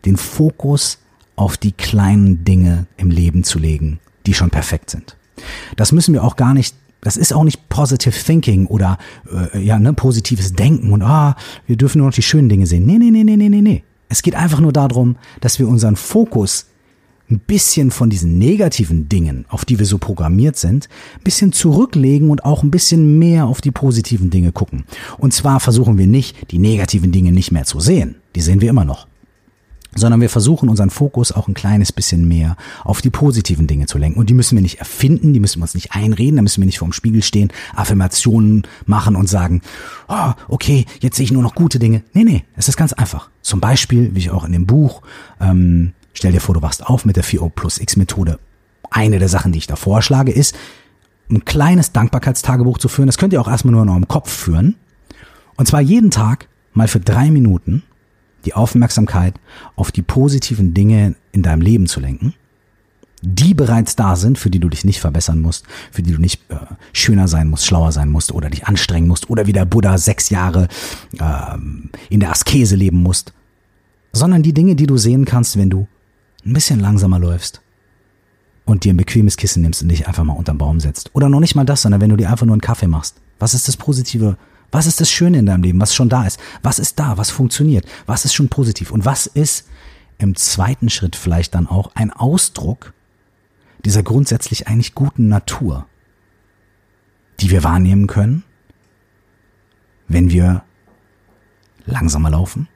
Den 0.05 0.17
Fokus 0.17 0.99
auf 1.35 1.57
die 1.57 1.73
kleinen 1.73 2.45
Dinge 2.45 2.87
im 2.97 3.11
Leben 3.11 3.45
zu 3.45 3.59
legen, 3.59 3.99
die 4.27 4.35
schon 4.35 4.51
perfekt 4.51 4.91
sind. 4.91 5.17
Das 5.77 5.93
müssen 5.93 6.15
wir 6.15 6.23
auch 6.23 6.37
gar 6.37 6.55
nicht 6.55 6.75
das 7.01 7.17
ist 7.17 7.33
auch 7.33 7.45
nicht 7.45 7.69
positive 7.69 8.15
thinking 8.15 8.67
oder 8.67 8.99
äh, 9.55 9.59
ja, 9.61 9.79
ne, 9.79 9.93
positives 9.93 10.53
Denken 10.53 10.93
und 10.93 11.03
ah, 11.03 11.37
wir 11.67 11.77
dürfen 11.77 11.99
nur 11.99 12.09
noch 12.09 12.15
die 12.15 12.23
schönen 12.23 12.49
Dinge 12.49 12.67
sehen. 12.67 12.87
Nee, 12.87 12.99
nee, 12.99 13.11
nee, 13.11 13.25
nee, 13.25 13.37
nee, 13.37 13.49
nee, 13.49 13.63
nee. 13.63 13.85
Es 14.09 14.23
geht 14.23 14.35
einfach 14.35 14.61
nur 14.61 14.73
darum, 14.73 15.17
dass 15.41 15.59
wir 15.59 15.69
unseren 15.69 15.97
Fokus 15.97 16.67
ein 17.29 17.41
bisschen 17.41 17.91
von 17.91 18.09
diesen 18.09 18.39
negativen 18.39 19.09
Dingen, 19.09 19.47
auf 19.49 19.65
die 19.65 19.81
wir 19.81 19.87
so 19.87 19.99
programmiert 19.99 20.57
sind, 20.57 20.89
ein 21.17 21.25
bisschen 21.25 21.53
zurücklegen 21.53 22.31
und 22.31 22.45
auch 22.45 22.63
ein 22.63 22.71
bisschen 22.71 23.19
mehr 23.19 23.47
auf 23.47 23.61
die 23.61 23.73
positiven 23.73 24.31
Dinge 24.31 24.53
gucken. 24.53 24.85
Und 25.19 25.35
zwar 25.35 25.59
versuchen 25.59 25.99
wir 25.99 26.07
nicht, 26.07 26.53
die 26.53 26.59
negativen 26.59 27.11
Dinge 27.11 27.33
nicht 27.33 27.51
mehr 27.51 27.65
zu 27.65 27.81
sehen. 27.81 28.17
Die 28.37 28.41
sehen 28.41 28.61
wir 28.61 28.71
immer 28.71 28.85
noch 28.85 29.09
sondern 29.97 30.21
wir 30.21 30.31
versuchen 30.31 30.69
unseren 30.69 30.91
Fokus 30.91 31.33
auch 31.33 31.49
ein 31.49 31.55
kleines 31.55 31.93
bisschen 31.93 32.29
mehr 32.29 32.57
auf 32.85 33.01
die 33.01 33.11
positiven 33.11 33.67
Dinge 33.67 33.87
zu 33.87 33.99
lenken. 33.99 34.19
Und 34.19 34.31
die 34.31 34.35
müssen 34.35 34.57
wir 34.57 34.63
nicht 34.63 34.79
erfinden, 34.79 35.33
die 35.33 35.41
müssen 35.41 35.59
wir 35.59 35.65
uns 35.65 35.75
nicht 35.75 35.93
einreden, 35.93 36.37
da 36.37 36.43
müssen 36.43 36.61
wir 36.61 36.67
nicht 36.67 36.79
vorm 36.79 36.93
Spiegel 36.93 37.23
stehen, 37.23 37.53
Affirmationen 37.75 38.63
machen 38.85 39.17
und 39.17 39.29
sagen, 39.29 39.63
oh, 40.09 40.33
okay, 40.49 40.85
jetzt 41.01 41.17
sehe 41.17 41.25
ich 41.25 41.33
nur 41.33 41.43
noch 41.43 41.55
gute 41.55 41.79
Dinge. 41.79 42.03
Nee, 42.13 42.25
nee, 42.25 42.45
es 42.57 42.69
ist 42.69 42.77
ganz 42.77 42.93
einfach. 42.93 43.31
Zum 43.43 43.61
Beispiel, 43.61 44.15
wie 44.15 44.21
ich 44.21 44.31
auch 44.31 44.45
in 44.45 44.53
dem 44.53 44.67
Buch, 44.67 45.03
ähm, 45.41 45.93
stell 46.13 46.33
dir 46.33 46.41
vor, 46.41 46.55
du 46.55 46.63
wachst 46.63 46.87
auf 46.87 47.05
mit 47.05 47.17
der 47.17 47.25
4O 47.25 47.51
plus 47.51 47.79
X 47.79 47.97
Methode. 47.97 48.39
Eine 48.91 49.19
der 49.19 49.29
Sachen, 49.29 49.53
die 49.53 49.59
ich 49.59 49.67
da 49.67 49.77
vorschlage, 49.77 50.33
ist, 50.33 50.55
ein 51.31 51.45
kleines 51.45 51.93
Dankbarkeitstagebuch 51.93 52.79
zu 52.79 52.89
führen. 52.89 53.07
Das 53.07 53.19
könnt 53.19 53.33
ihr 53.33 53.41
auch 53.41 53.49
erstmal 53.49 53.73
nur 53.73 53.83
in 53.83 53.89
eurem 53.89 54.09
Kopf 54.09 54.31
führen. 54.31 54.77
Und 55.57 55.67
zwar 55.67 55.81
jeden 55.81 56.11
Tag 56.11 56.49
mal 56.73 56.89
für 56.89 57.01
drei 57.01 57.31
Minuten 57.31 57.83
die 58.47 58.55
Aufmerksamkeit 58.55 59.35
auf 59.75 59.93
die 59.93 60.03
positiven 60.03 60.73
Dinge 60.73 61.15
in 61.33 61.43
deinem 61.43 61.61
Leben 61.61 61.87
zu 61.87 62.01
lenken, 62.01 62.35
die 63.23 63.55
bereits 63.55 63.97
da 63.97 64.15
sind, 64.17 64.39
für 64.39 64.51
die 64.51 64.61
du 64.61 64.69
dich 64.69 64.85
nicht 64.85 65.01
verbessern 65.01 65.41
musst, 65.41 65.65
für 65.91 66.03
die 66.03 66.13
du 66.13 66.21
nicht 66.21 66.41
äh, 66.51 66.57
schöner 66.93 67.29
sein 67.29 67.49
musst, 67.49 67.67
schlauer 67.67 67.93
sein 67.93 68.09
musst 68.09 68.33
oder 68.33 68.51
dich 68.51 68.67
anstrengen 68.67 69.09
musst 69.09 69.29
oder 69.29 69.47
wie 69.47 69.53
der 69.53 69.65
Buddha 69.65 69.99
sechs 69.99 70.31
Jahre 70.31 70.69
äh, 71.19 71.59
in 72.09 72.21
der 72.21 72.31
Askese 72.31 72.77
leben 72.77 73.03
musst, 73.03 73.33
sondern 74.13 74.43
die 74.43 74.55
Dinge, 74.55 74.77
die 74.77 74.87
du 74.87 74.97
sehen 74.97 75.25
kannst, 75.25 75.59
wenn 75.59 75.71
du 75.71 75.89
ein 76.45 76.53
bisschen 76.53 76.81
langsamer 76.81 77.19
läufst, 77.19 77.61
und 78.67 78.85
dir 78.85 78.93
ein 78.93 78.97
bequemes 78.99 79.37
Kissen 79.37 79.63
nimmst 79.63 79.81
und 79.81 79.89
dich 79.89 80.07
einfach 80.07 80.25
mal 80.25 80.35
unterm 80.35 80.59
Baum 80.59 80.81
setzt. 80.81 81.11
Oder 81.15 81.29
noch 81.29 81.41
nicht 81.41 81.55
mal 81.55 81.65
das, 81.65 81.83
sondern 81.83 82.01
wenn 82.01 82.11
du 82.11 82.17
dir 82.17 82.31
einfach 82.31 82.45
nur 82.45 82.55
einen 82.55 82.61
Kaffee 82.61 82.89
machst. 82.89 83.15
Was 83.39 83.55
ist 83.55 83.69
das 83.69 83.77
Positive? 83.77 84.37
Was 84.71 84.87
ist 84.87 85.01
das 85.01 85.11
Schöne 85.11 85.39
in 85.39 85.47
deinem 85.47 85.63
Leben, 85.63 85.81
was 85.81 85.95
schon 85.95 86.09
da 86.09 86.27
ist? 86.27 86.41
Was 86.63 86.79
ist 86.79 86.99
da? 86.99 87.17
Was 87.17 87.31
funktioniert? 87.31 87.87
Was 88.07 88.25
ist 88.25 88.35
schon 88.35 88.49
positiv? 88.49 88.91
Und 88.91 89.05
was 89.05 89.27
ist 89.27 89.69
im 90.19 90.35
zweiten 90.35 90.91
Schritt 90.91 91.17
vielleicht 91.17 91.55
dann 91.55 91.67
auch 91.67 91.91
ein 91.95 92.13
Ausdruck 92.13 92.95
dieser 93.85 94.03
grundsätzlich 94.03 94.67
eigentlich 94.67 94.95
guten 94.95 95.29
Natur, 95.29 95.87
die 97.41 97.51
wir 97.51 97.63
wahrnehmen 97.63 98.07
können, 98.07 98.43
wenn 100.09 100.31
wir 100.31 100.65
langsamer 101.85 102.31
laufen 102.31 102.69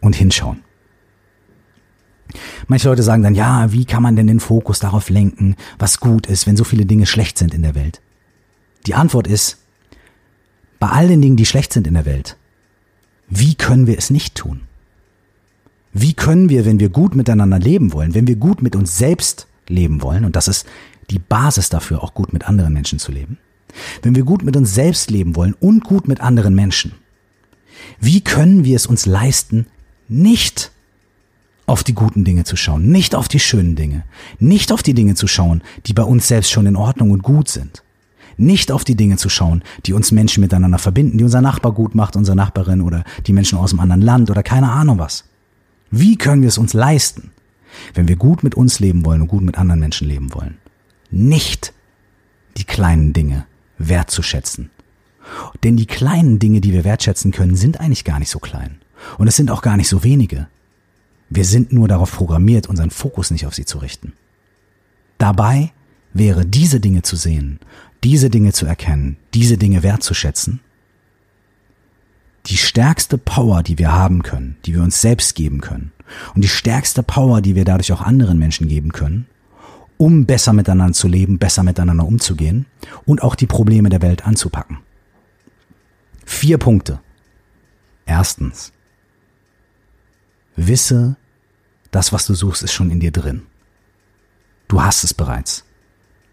und 0.00 0.14
hinschauen. 0.14 0.60
Manche 2.66 2.88
Leute 2.88 3.02
sagen 3.02 3.22
dann, 3.22 3.34
ja, 3.34 3.72
wie 3.72 3.84
kann 3.84 4.02
man 4.02 4.16
denn 4.16 4.26
den 4.26 4.40
Fokus 4.40 4.80
darauf 4.80 5.08
lenken, 5.08 5.56
was 5.78 6.00
gut 6.00 6.26
ist, 6.26 6.46
wenn 6.46 6.56
so 6.56 6.64
viele 6.64 6.86
Dinge 6.86 7.06
schlecht 7.06 7.38
sind 7.38 7.54
in 7.54 7.62
der 7.62 7.74
Welt? 7.74 8.00
Die 8.86 8.94
Antwort 8.94 9.26
ist, 9.26 9.63
bei 10.84 10.90
all 10.90 11.08
den 11.08 11.22
Dingen, 11.22 11.36
die 11.36 11.46
schlecht 11.46 11.72
sind 11.72 11.86
in 11.86 11.94
der 11.94 12.04
Welt, 12.04 12.36
wie 13.30 13.54
können 13.54 13.86
wir 13.86 13.96
es 13.96 14.10
nicht 14.10 14.34
tun? 14.34 14.60
Wie 15.94 16.12
können 16.12 16.50
wir, 16.50 16.66
wenn 16.66 16.78
wir 16.78 16.90
gut 16.90 17.14
miteinander 17.14 17.58
leben 17.58 17.94
wollen, 17.94 18.14
wenn 18.14 18.26
wir 18.26 18.36
gut 18.36 18.60
mit 18.60 18.76
uns 18.76 18.98
selbst 18.98 19.46
leben 19.66 20.02
wollen, 20.02 20.26
und 20.26 20.36
das 20.36 20.46
ist 20.46 20.66
die 21.08 21.18
Basis 21.18 21.70
dafür, 21.70 22.04
auch 22.04 22.12
gut 22.12 22.34
mit 22.34 22.46
anderen 22.46 22.74
Menschen 22.74 22.98
zu 22.98 23.12
leben, 23.12 23.38
wenn 24.02 24.14
wir 24.14 24.24
gut 24.24 24.44
mit 24.44 24.58
uns 24.58 24.74
selbst 24.74 25.10
leben 25.10 25.36
wollen 25.36 25.54
und 25.58 25.84
gut 25.84 26.06
mit 26.06 26.20
anderen 26.20 26.54
Menschen, 26.54 26.92
wie 27.98 28.20
können 28.20 28.64
wir 28.64 28.76
es 28.76 28.84
uns 28.84 29.06
leisten, 29.06 29.64
nicht 30.06 30.70
auf 31.64 31.82
die 31.82 31.94
guten 31.94 32.24
Dinge 32.24 32.44
zu 32.44 32.56
schauen, 32.56 32.90
nicht 32.90 33.14
auf 33.14 33.28
die 33.28 33.40
schönen 33.40 33.74
Dinge, 33.74 34.04
nicht 34.38 34.70
auf 34.70 34.82
die 34.82 34.92
Dinge 34.92 35.14
zu 35.14 35.28
schauen, 35.28 35.62
die 35.86 35.94
bei 35.94 36.04
uns 36.04 36.28
selbst 36.28 36.50
schon 36.50 36.66
in 36.66 36.76
Ordnung 36.76 37.10
und 37.10 37.22
gut 37.22 37.48
sind, 37.48 37.82
nicht 38.36 38.72
auf 38.72 38.84
die 38.84 38.96
Dinge 38.96 39.16
zu 39.16 39.28
schauen, 39.28 39.62
die 39.86 39.92
uns 39.92 40.12
Menschen 40.12 40.40
miteinander 40.40 40.78
verbinden, 40.78 41.18
die 41.18 41.24
unser 41.24 41.40
Nachbar 41.40 41.72
gut 41.72 41.94
macht, 41.94 42.16
unsere 42.16 42.36
Nachbarin 42.36 42.80
oder 42.80 43.04
die 43.26 43.32
Menschen 43.32 43.58
aus 43.58 43.72
einem 43.72 43.80
anderen 43.80 44.02
Land 44.02 44.30
oder 44.30 44.42
keine 44.42 44.70
Ahnung 44.70 44.98
was. 44.98 45.24
Wie 45.90 46.16
können 46.16 46.42
wir 46.42 46.48
es 46.48 46.58
uns 46.58 46.72
leisten, 46.72 47.30
wenn 47.94 48.08
wir 48.08 48.16
gut 48.16 48.42
mit 48.42 48.54
uns 48.54 48.80
leben 48.80 49.04
wollen 49.04 49.22
und 49.22 49.28
gut 49.28 49.42
mit 49.42 49.58
anderen 49.58 49.80
Menschen 49.80 50.08
leben 50.08 50.34
wollen? 50.34 50.58
Nicht 51.10 51.72
die 52.56 52.64
kleinen 52.64 53.12
Dinge 53.12 53.46
wertzuschätzen. 53.78 54.70
Denn 55.62 55.76
die 55.76 55.86
kleinen 55.86 56.38
Dinge, 56.38 56.60
die 56.60 56.72
wir 56.72 56.84
wertschätzen 56.84 57.32
können, 57.32 57.56
sind 57.56 57.80
eigentlich 57.80 58.04
gar 58.04 58.18
nicht 58.18 58.30
so 58.30 58.38
klein. 58.38 58.78
Und 59.18 59.28
es 59.28 59.36
sind 59.36 59.50
auch 59.50 59.62
gar 59.62 59.76
nicht 59.76 59.88
so 59.88 60.04
wenige. 60.04 60.48
Wir 61.30 61.44
sind 61.44 61.72
nur 61.72 61.88
darauf 61.88 62.12
programmiert, 62.12 62.68
unseren 62.68 62.90
Fokus 62.90 63.30
nicht 63.30 63.46
auf 63.46 63.54
sie 63.54 63.64
zu 63.64 63.78
richten. 63.78 64.12
Dabei 65.18 65.72
wäre 66.12 66.44
diese 66.46 66.80
Dinge 66.80 67.02
zu 67.02 67.16
sehen, 67.16 67.58
diese 68.04 68.28
Dinge 68.28 68.52
zu 68.52 68.66
erkennen, 68.66 69.16
diese 69.32 69.56
Dinge 69.56 69.82
wertzuschätzen, 69.82 70.60
die 72.46 72.58
stärkste 72.58 73.16
Power, 73.16 73.62
die 73.62 73.78
wir 73.78 73.92
haben 73.92 74.22
können, 74.22 74.56
die 74.66 74.74
wir 74.74 74.82
uns 74.82 75.00
selbst 75.00 75.34
geben 75.34 75.62
können 75.62 75.92
und 76.34 76.42
die 76.42 76.48
stärkste 76.48 77.02
Power, 77.02 77.40
die 77.40 77.54
wir 77.54 77.64
dadurch 77.64 77.92
auch 77.92 78.02
anderen 78.02 78.38
Menschen 78.38 78.68
geben 78.68 78.92
können, 78.92 79.26
um 79.96 80.26
besser 80.26 80.52
miteinander 80.52 80.92
zu 80.92 81.08
leben, 81.08 81.38
besser 81.38 81.62
miteinander 81.62 82.06
umzugehen 82.06 82.66
und 83.06 83.22
auch 83.22 83.34
die 83.34 83.46
Probleme 83.46 83.88
der 83.88 84.02
Welt 84.02 84.26
anzupacken. 84.26 84.78
Vier 86.26 86.58
Punkte. 86.58 87.00
Erstens, 88.04 88.72
wisse, 90.56 91.16
das, 91.90 92.12
was 92.12 92.26
du 92.26 92.34
suchst, 92.34 92.62
ist 92.62 92.72
schon 92.72 92.90
in 92.90 93.00
dir 93.00 93.12
drin. 93.12 93.42
Du 94.68 94.82
hast 94.82 95.04
es 95.04 95.14
bereits. 95.14 95.64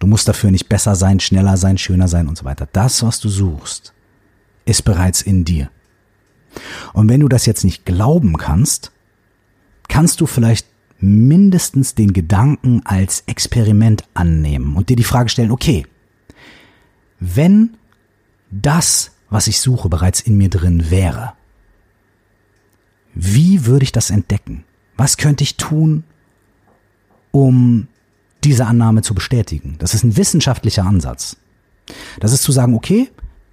Du 0.01 0.07
musst 0.07 0.27
dafür 0.27 0.49
nicht 0.49 0.67
besser 0.67 0.95
sein, 0.95 1.19
schneller 1.19 1.57
sein, 1.57 1.77
schöner 1.77 2.07
sein 2.07 2.27
und 2.27 2.35
so 2.35 2.43
weiter. 2.43 2.67
Das, 2.73 3.03
was 3.03 3.19
du 3.19 3.29
suchst, 3.29 3.93
ist 4.65 4.81
bereits 4.81 5.21
in 5.21 5.45
dir. 5.45 5.69
Und 6.93 7.07
wenn 7.07 7.19
du 7.19 7.27
das 7.27 7.45
jetzt 7.45 7.63
nicht 7.63 7.85
glauben 7.85 8.35
kannst, 8.35 8.91
kannst 9.89 10.19
du 10.19 10.25
vielleicht 10.25 10.65
mindestens 10.97 11.93
den 11.93 12.13
Gedanken 12.13 12.81
als 12.83 13.21
Experiment 13.27 14.03
annehmen 14.15 14.75
und 14.75 14.89
dir 14.89 14.95
die 14.95 15.03
Frage 15.03 15.29
stellen, 15.29 15.51
okay, 15.51 15.85
wenn 17.19 17.77
das, 18.49 19.11
was 19.29 19.45
ich 19.45 19.61
suche, 19.61 19.87
bereits 19.87 20.19
in 20.19 20.35
mir 20.35 20.49
drin 20.49 20.89
wäre, 20.89 21.33
wie 23.13 23.67
würde 23.67 23.83
ich 23.83 23.91
das 23.91 24.09
entdecken? 24.09 24.63
Was 24.97 25.17
könnte 25.17 25.43
ich 25.43 25.57
tun, 25.57 26.05
um 27.29 27.87
diese 28.43 28.65
Annahme 28.65 29.01
zu 29.01 29.13
bestätigen? 29.13 29.75
Das 29.79 29.93
ist 29.93 30.03
ein 30.03 30.17
wissenschaftlicher 30.17 30.85
Ansatz. 30.85 31.37
Das 32.19 32.33
ist 32.33 32.43
zu 32.43 32.51
sagen, 32.51 32.75
okay, 32.75 33.09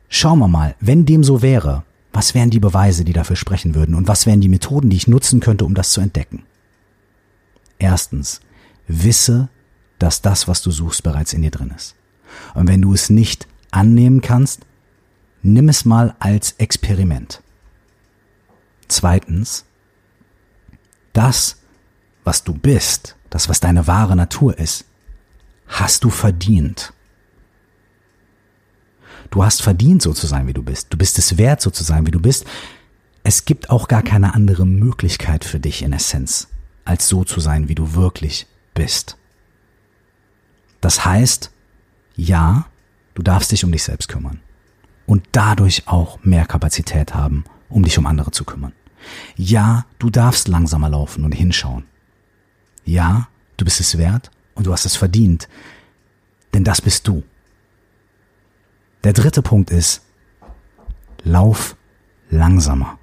schauen 0.08 0.38
wir 0.38 0.48
mal, 0.48 0.74
wenn 0.80 1.06
dem 1.06 1.24
so 1.24 1.42
wäre, 1.42 1.84
was 2.12 2.34
wären 2.34 2.50
die 2.50 2.60
Beweise, 2.60 3.04
die 3.04 3.12
dafür 3.12 3.36
sprechen 3.36 3.74
würden 3.74 3.94
und 3.94 4.08
was 4.08 4.26
wären 4.26 4.40
die 4.40 4.48
Methoden, 4.48 4.90
die 4.90 4.96
ich 4.96 5.08
nutzen 5.08 5.40
könnte, 5.40 5.64
um 5.64 5.74
das 5.74 5.92
zu 5.92 6.00
entdecken? 6.00 6.44
Erstens, 7.78 8.40
wisse, 8.86 9.48
dass 9.98 10.22
das, 10.22 10.48
was 10.48 10.62
du 10.62 10.70
suchst, 10.70 11.02
bereits 11.02 11.32
in 11.32 11.42
dir 11.42 11.50
drin 11.50 11.72
ist. 11.76 11.94
Und 12.54 12.68
wenn 12.68 12.82
du 12.82 12.94
es 12.94 13.10
nicht 13.10 13.46
annehmen 13.70 14.20
kannst, 14.20 14.62
nimm 15.42 15.68
es 15.68 15.84
mal 15.84 16.14
als 16.18 16.52
Experiment. 16.58 17.42
Zweitens, 18.88 19.64
das, 21.12 21.58
was 22.24 22.44
du 22.44 22.54
bist, 22.54 23.16
das, 23.30 23.48
was 23.48 23.60
deine 23.60 23.86
wahre 23.86 24.16
Natur 24.16 24.58
ist, 24.58 24.84
hast 25.66 26.04
du 26.04 26.10
verdient. 26.10 26.92
Du 29.30 29.44
hast 29.44 29.62
verdient, 29.62 30.02
so 30.02 30.12
zu 30.12 30.26
sein, 30.26 30.46
wie 30.46 30.54
du 30.54 30.62
bist. 30.62 30.86
Du 30.90 30.96
bist 30.96 31.18
es 31.18 31.36
wert, 31.36 31.60
so 31.60 31.70
zu 31.70 31.84
sein, 31.84 32.06
wie 32.06 32.10
du 32.10 32.20
bist. 32.20 32.46
Es 33.22 33.44
gibt 33.44 33.68
auch 33.68 33.88
gar 33.88 34.02
keine 34.02 34.34
andere 34.34 34.66
Möglichkeit 34.66 35.44
für 35.44 35.60
dich 35.60 35.82
in 35.82 35.92
Essenz, 35.92 36.48
als 36.84 37.08
so 37.08 37.24
zu 37.24 37.40
sein, 37.40 37.68
wie 37.68 37.74
du 37.74 37.94
wirklich 37.94 38.46
bist. 38.72 39.18
Das 40.80 41.04
heißt, 41.04 41.50
ja, 42.16 42.66
du 43.14 43.22
darfst 43.22 43.52
dich 43.52 43.64
um 43.64 43.72
dich 43.72 43.82
selbst 43.82 44.08
kümmern 44.08 44.40
und 45.06 45.24
dadurch 45.32 45.88
auch 45.88 46.18
mehr 46.22 46.46
Kapazität 46.46 47.14
haben, 47.14 47.44
um 47.68 47.82
dich 47.82 47.98
um 47.98 48.06
andere 48.06 48.30
zu 48.30 48.44
kümmern. 48.44 48.72
Ja, 49.36 49.84
du 49.98 50.10
darfst 50.10 50.48
langsamer 50.48 50.88
laufen 50.88 51.24
und 51.24 51.32
hinschauen. 51.32 51.84
Ja, 52.88 53.28
du 53.58 53.66
bist 53.66 53.80
es 53.80 53.98
wert 53.98 54.30
und 54.54 54.66
du 54.66 54.72
hast 54.72 54.86
es 54.86 54.96
verdient, 54.96 55.46
denn 56.54 56.64
das 56.64 56.80
bist 56.80 57.06
du. 57.06 57.22
Der 59.04 59.12
dritte 59.12 59.42
Punkt 59.42 59.70
ist, 59.70 60.06
lauf 61.22 61.76
langsamer. 62.30 62.98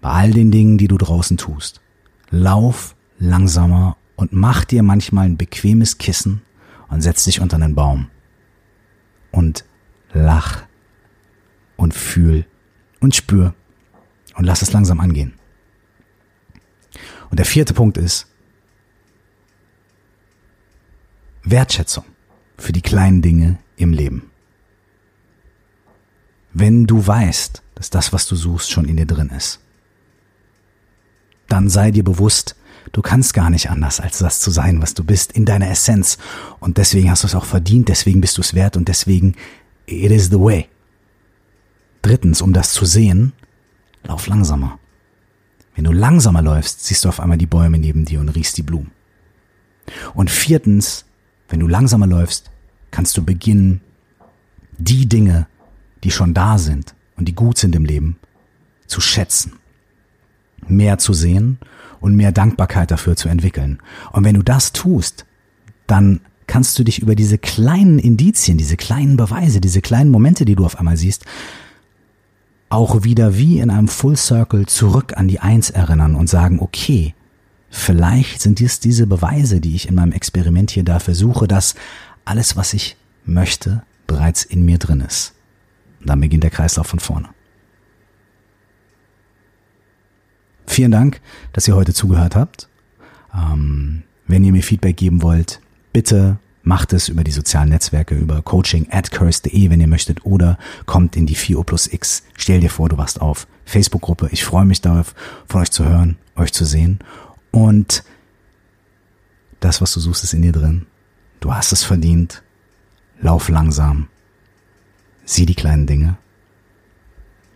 Bei 0.00 0.10
all 0.10 0.30
den 0.30 0.52
Dingen, 0.52 0.78
die 0.78 0.86
du 0.86 0.96
draußen 0.96 1.38
tust. 1.38 1.80
Lauf 2.30 2.94
langsamer 3.18 3.96
und 4.14 4.32
mach 4.32 4.64
dir 4.64 4.84
manchmal 4.84 5.26
ein 5.26 5.36
bequemes 5.36 5.98
Kissen 5.98 6.42
und 6.88 7.00
setz 7.00 7.24
dich 7.24 7.40
unter 7.40 7.56
einen 7.56 7.74
Baum. 7.74 8.10
Und 9.32 9.64
lach 10.12 10.62
und 11.74 11.94
fühl 11.94 12.46
und 13.00 13.16
spür 13.16 13.54
und 14.36 14.44
lass 14.44 14.62
es 14.62 14.72
langsam 14.72 15.00
angehen. 15.00 15.34
Und 17.28 17.40
der 17.40 17.46
vierte 17.46 17.74
Punkt 17.74 17.98
ist 17.98 18.28
Wertschätzung 21.44 22.04
für 22.56 22.72
die 22.72 22.82
kleinen 22.82 23.22
Dinge 23.22 23.58
im 23.76 23.92
Leben. 23.92 24.30
Wenn 26.52 26.86
du 26.86 27.04
weißt, 27.06 27.62
dass 27.74 27.90
das, 27.90 28.12
was 28.12 28.26
du 28.26 28.36
suchst, 28.36 28.70
schon 28.70 28.84
in 28.84 28.96
dir 28.96 29.06
drin 29.06 29.30
ist, 29.30 29.60
dann 31.48 31.68
sei 31.68 31.90
dir 31.90 32.04
bewusst, 32.04 32.56
du 32.92 33.02
kannst 33.02 33.34
gar 33.34 33.50
nicht 33.50 33.70
anders, 33.70 34.00
als 34.00 34.18
das 34.18 34.40
zu 34.40 34.50
sein, 34.50 34.80
was 34.80 34.94
du 34.94 35.04
bist, 35.04 35.32
in 35.32 35.44
deiner 35.44 35.70
Essenz. 35.70 36.18
Und 36.60 36.78
deswegen 36.78 37.10
hast 37.10 37.22
du 37.22 37.26
es 37.26 37.34
auch 37.34 37.44
verdient, 37.44 37.88
deswegen 37.88 38.20
bist 38.20 38.36
du 38.36 38.42
es 38.42 38.54
wert 38.54 38.76
und 38.76 38.88
deswegen, 38.88 39.34
it 39.86 40.10
is 40.10 40.26
the 40.26 40.38
way. 40.38 40.68
Drittens, 42.02 42.42
um 42.42 42.52
das 42.52 42.72
zu 42.72 42.84
sehen, 42.84 43.32
lauf 44.04 44.26
langsamer. 44.26 44.78
Wenn 45.74 45.84
du 45.84 45.92
langsamer 45.92 46.42
läufst, 46.42 46.84
siehst 46.84 47.04
du 47.04 47.08
auf 47.08 47.20
einmal 47.20 47.38
die 47.38 47.46
Bäume 47.46 47.78
neben 47.78 48.04
dir 48.04 48.20
und 48.20 48.28
riechst 48.28 48.56
die 48.58 48.62
Blumen. 48.62 48.90
Und 50.14 50.30
viertens, 50.30 51.06
wenn 51.52 51.60
du 51.60 51.68
langsamer 51.68 52.06
läufst, 52.06 52.50
kannst 52.90 53.16
du 53.18 53.22
beginnen, 53.22 53.82
die 54.78 55.06
Dinge, 55.06 55.46
die 56.02 56.10
schon 56.10 56.32
da 56.32 56.56
sind 56.56 56.94
und 57.16 57.28
die 57.28 57.34
gut 57.34 57.58
sind 57.58 57.76
im 57.76 57.84
Leben, 57.84 58.16
zu 58.86 59.02
schätzen, 59.02 59.52
mehr 60.66 60.96
zu 60.96 61.12
sehen 61.12 61.58
und 62.00 62.16
mehr 62.16 62.32
Dankbarkeit 62.32 62.90
dafür 62.90 63.16
zu 63.16 63.28
entwickeln. 63.28 63.78
Und 64.12 64.24
wenn 64.24 64.34
du 64.34 64.42
das 64.42 64.72
tust, 64.72 65.26
dann 65.86 66.20
kannst 66.46 66.78
du 66.78 66.84
dich 66.84 67.00
über 67.00 67.14
diese 67.14 67.36
kleinen 67.36 67.98
Indizien, 67.98 68.56
diese 68.56 68.78
kleinen 68.78 69.18
Beweise, 69.18 69.60
diese 69.60 69.82
kleinen 69.82 70.10
Momente, 70.10 70.46
die 70.46 70.56
du 70.56 70.64
auf 70.64 70.78
einmal 70.78 70.96
siehst, 70.96 71.26
auch 72.70 73.04
wieder 73.04 73.36
wie 73.36 73.58
in 73.58 73.68
einem 73.68 73.88
Full 73.88 74.16
Circle 74.16 74.64
zurück 74.64 75.18
an 75.18 75.28
die 75.28 75.40
Eins 75.40 75.68
erinnern 75.68 76.14
und 76.14 76.30
sagen, 76.30 76.60
okay, 76.60 77.14
Vielleicht 77.74 78.42
sind 78.42 78.58
dies 78.58 78.80
diese 78.80 79.06
Beweise, 79.06 79.58
die 79.58 79.74
ich 79.74 79.88
in 79.88 79.94
meinem 79.94 80.12
Experiment 80.12 80.70
hier 80.70 80.84
da 80.84 80.98
versuche, 80.98 81.48
dass 81.48 81.74
alles, 82.26 82.54
was 82.54 82.74
ich 82.74 82.96
möchte, 83.24 83.82
bereits 84.06 84.44
in 84.44 84.66
mir 84.66 84.76
drin 84.76 85.00
ist. 85.00 85.32
Und 86.00 86.10
dann 86.10 86.20
beginnt 86.20 86.44
der 86.44 86.50
Kreislauf 86.50 86.86
von 86.86 87.00
vorne. 87.00 87.30
Vielen 90.66 90.90
Dank, 90.90 91.22
dass 91.54 91.66
ihr 91.66 91.74
heute 91.74 91.94
zugehört 91.94 92.36
habt. 92.36 92.68
Ähm, 93.34 94.02
wenn 94.26 94.44
ihr 94.44 94.52
mir 94.52 94.62
Feedback 94.62 94.98
geben 94.98 95.22
wollt, 95.22 95.60
bitte 95.94 96.38
macht 96.62 96.92
es 96.92 97.08
über 97.08 97.24
die 97.24 97.32
sozialen 97.32 97.70
Netzwerke, 97.70 98.14
über 98.14 98.42
coaching 98.42 98.86
at 98.90 99.10
curse.de, 99.10 99.70
wenn 99.70 99.80
ihr 99.80 99.88
möchtet, 99.88 100.26
oder 100.26 100.58
kommt 100.84 101.16
in 101.16 101.24
die 101.24 101.34
4 101.34 101.64
plus 101.64 101.90
X. 101.90 102.22
Stell 102.36 102.60
dir 102.60 102.70
vor, 102.70 102.90
du 102.90 102.98
warst 102.98 103.20
auf 103.20 103.46
Facebook-Gruppe. 103.64 104.28
Ich 104.30 104.44
freue 104.44 104.66
mich 104.66 104.82
darauf, 104.82 105.14
von 105.48 105.62
euch 105.62 105.70
zu 105.70 105.84
hören, 105.84 106.18
euch 106.36 106.52
zu 106.52 106.64
sehen. 106.64 106.98
Und 107.52 108.02
das, 109.60 109.80
was 109.80 109.94
du 109.94 110.00
suchst, 110.00 110.24
ist 110.24 110.34
in 110.34 110.42
dir 110.42 110.52
drin. 110.52 110.86
Du 111.38 111.54
hast 111.54 111.72
es 111.72 111.84
verdient. 111.84 112.42
Lauf 113.20 113.48
langsam. 113.48 114.08
Sieh 115.24 115.46
die 115.46 115.54
kleinen 115.54 115.86
Dinge. 115.86 116.16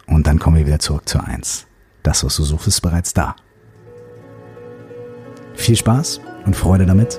Und 0.06 0.28
dann 0.28 0.38
kommen 0.38 0.56
wir 0.56 0.66
wieder 0.66 0.78
zurück 0.78 1.08
zur 1.08 1.24
Eins. 1.24 1.66
Das, 2.04 2.22
was 2.22 2.36
du 2.36 2.44
suchst, 2.44 2.68
ist 2.68 2.80
bereits 2.80 3.12
da. 3.12 3.34
Viel 5.54 5.76
Spaß 5.76 6.20
und 6.44 6.54
Freude 6.54 6.86
damit. 6.86 7.18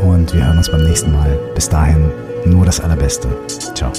Und 0.00 0.32
wir 0.32 0.46
hören 0.46 0.58
uns 0.58 0.70
beim 0.70 0.84
nächsten 0.84 1.12
Mal. 1.12 1.38
Bis 1.54 1.68
dahin 1.68 2.10
nur 2.46 2.64
das 2.64 2.80
Allerbeste. 2.80 3.28
Ciao. 3.74 3.92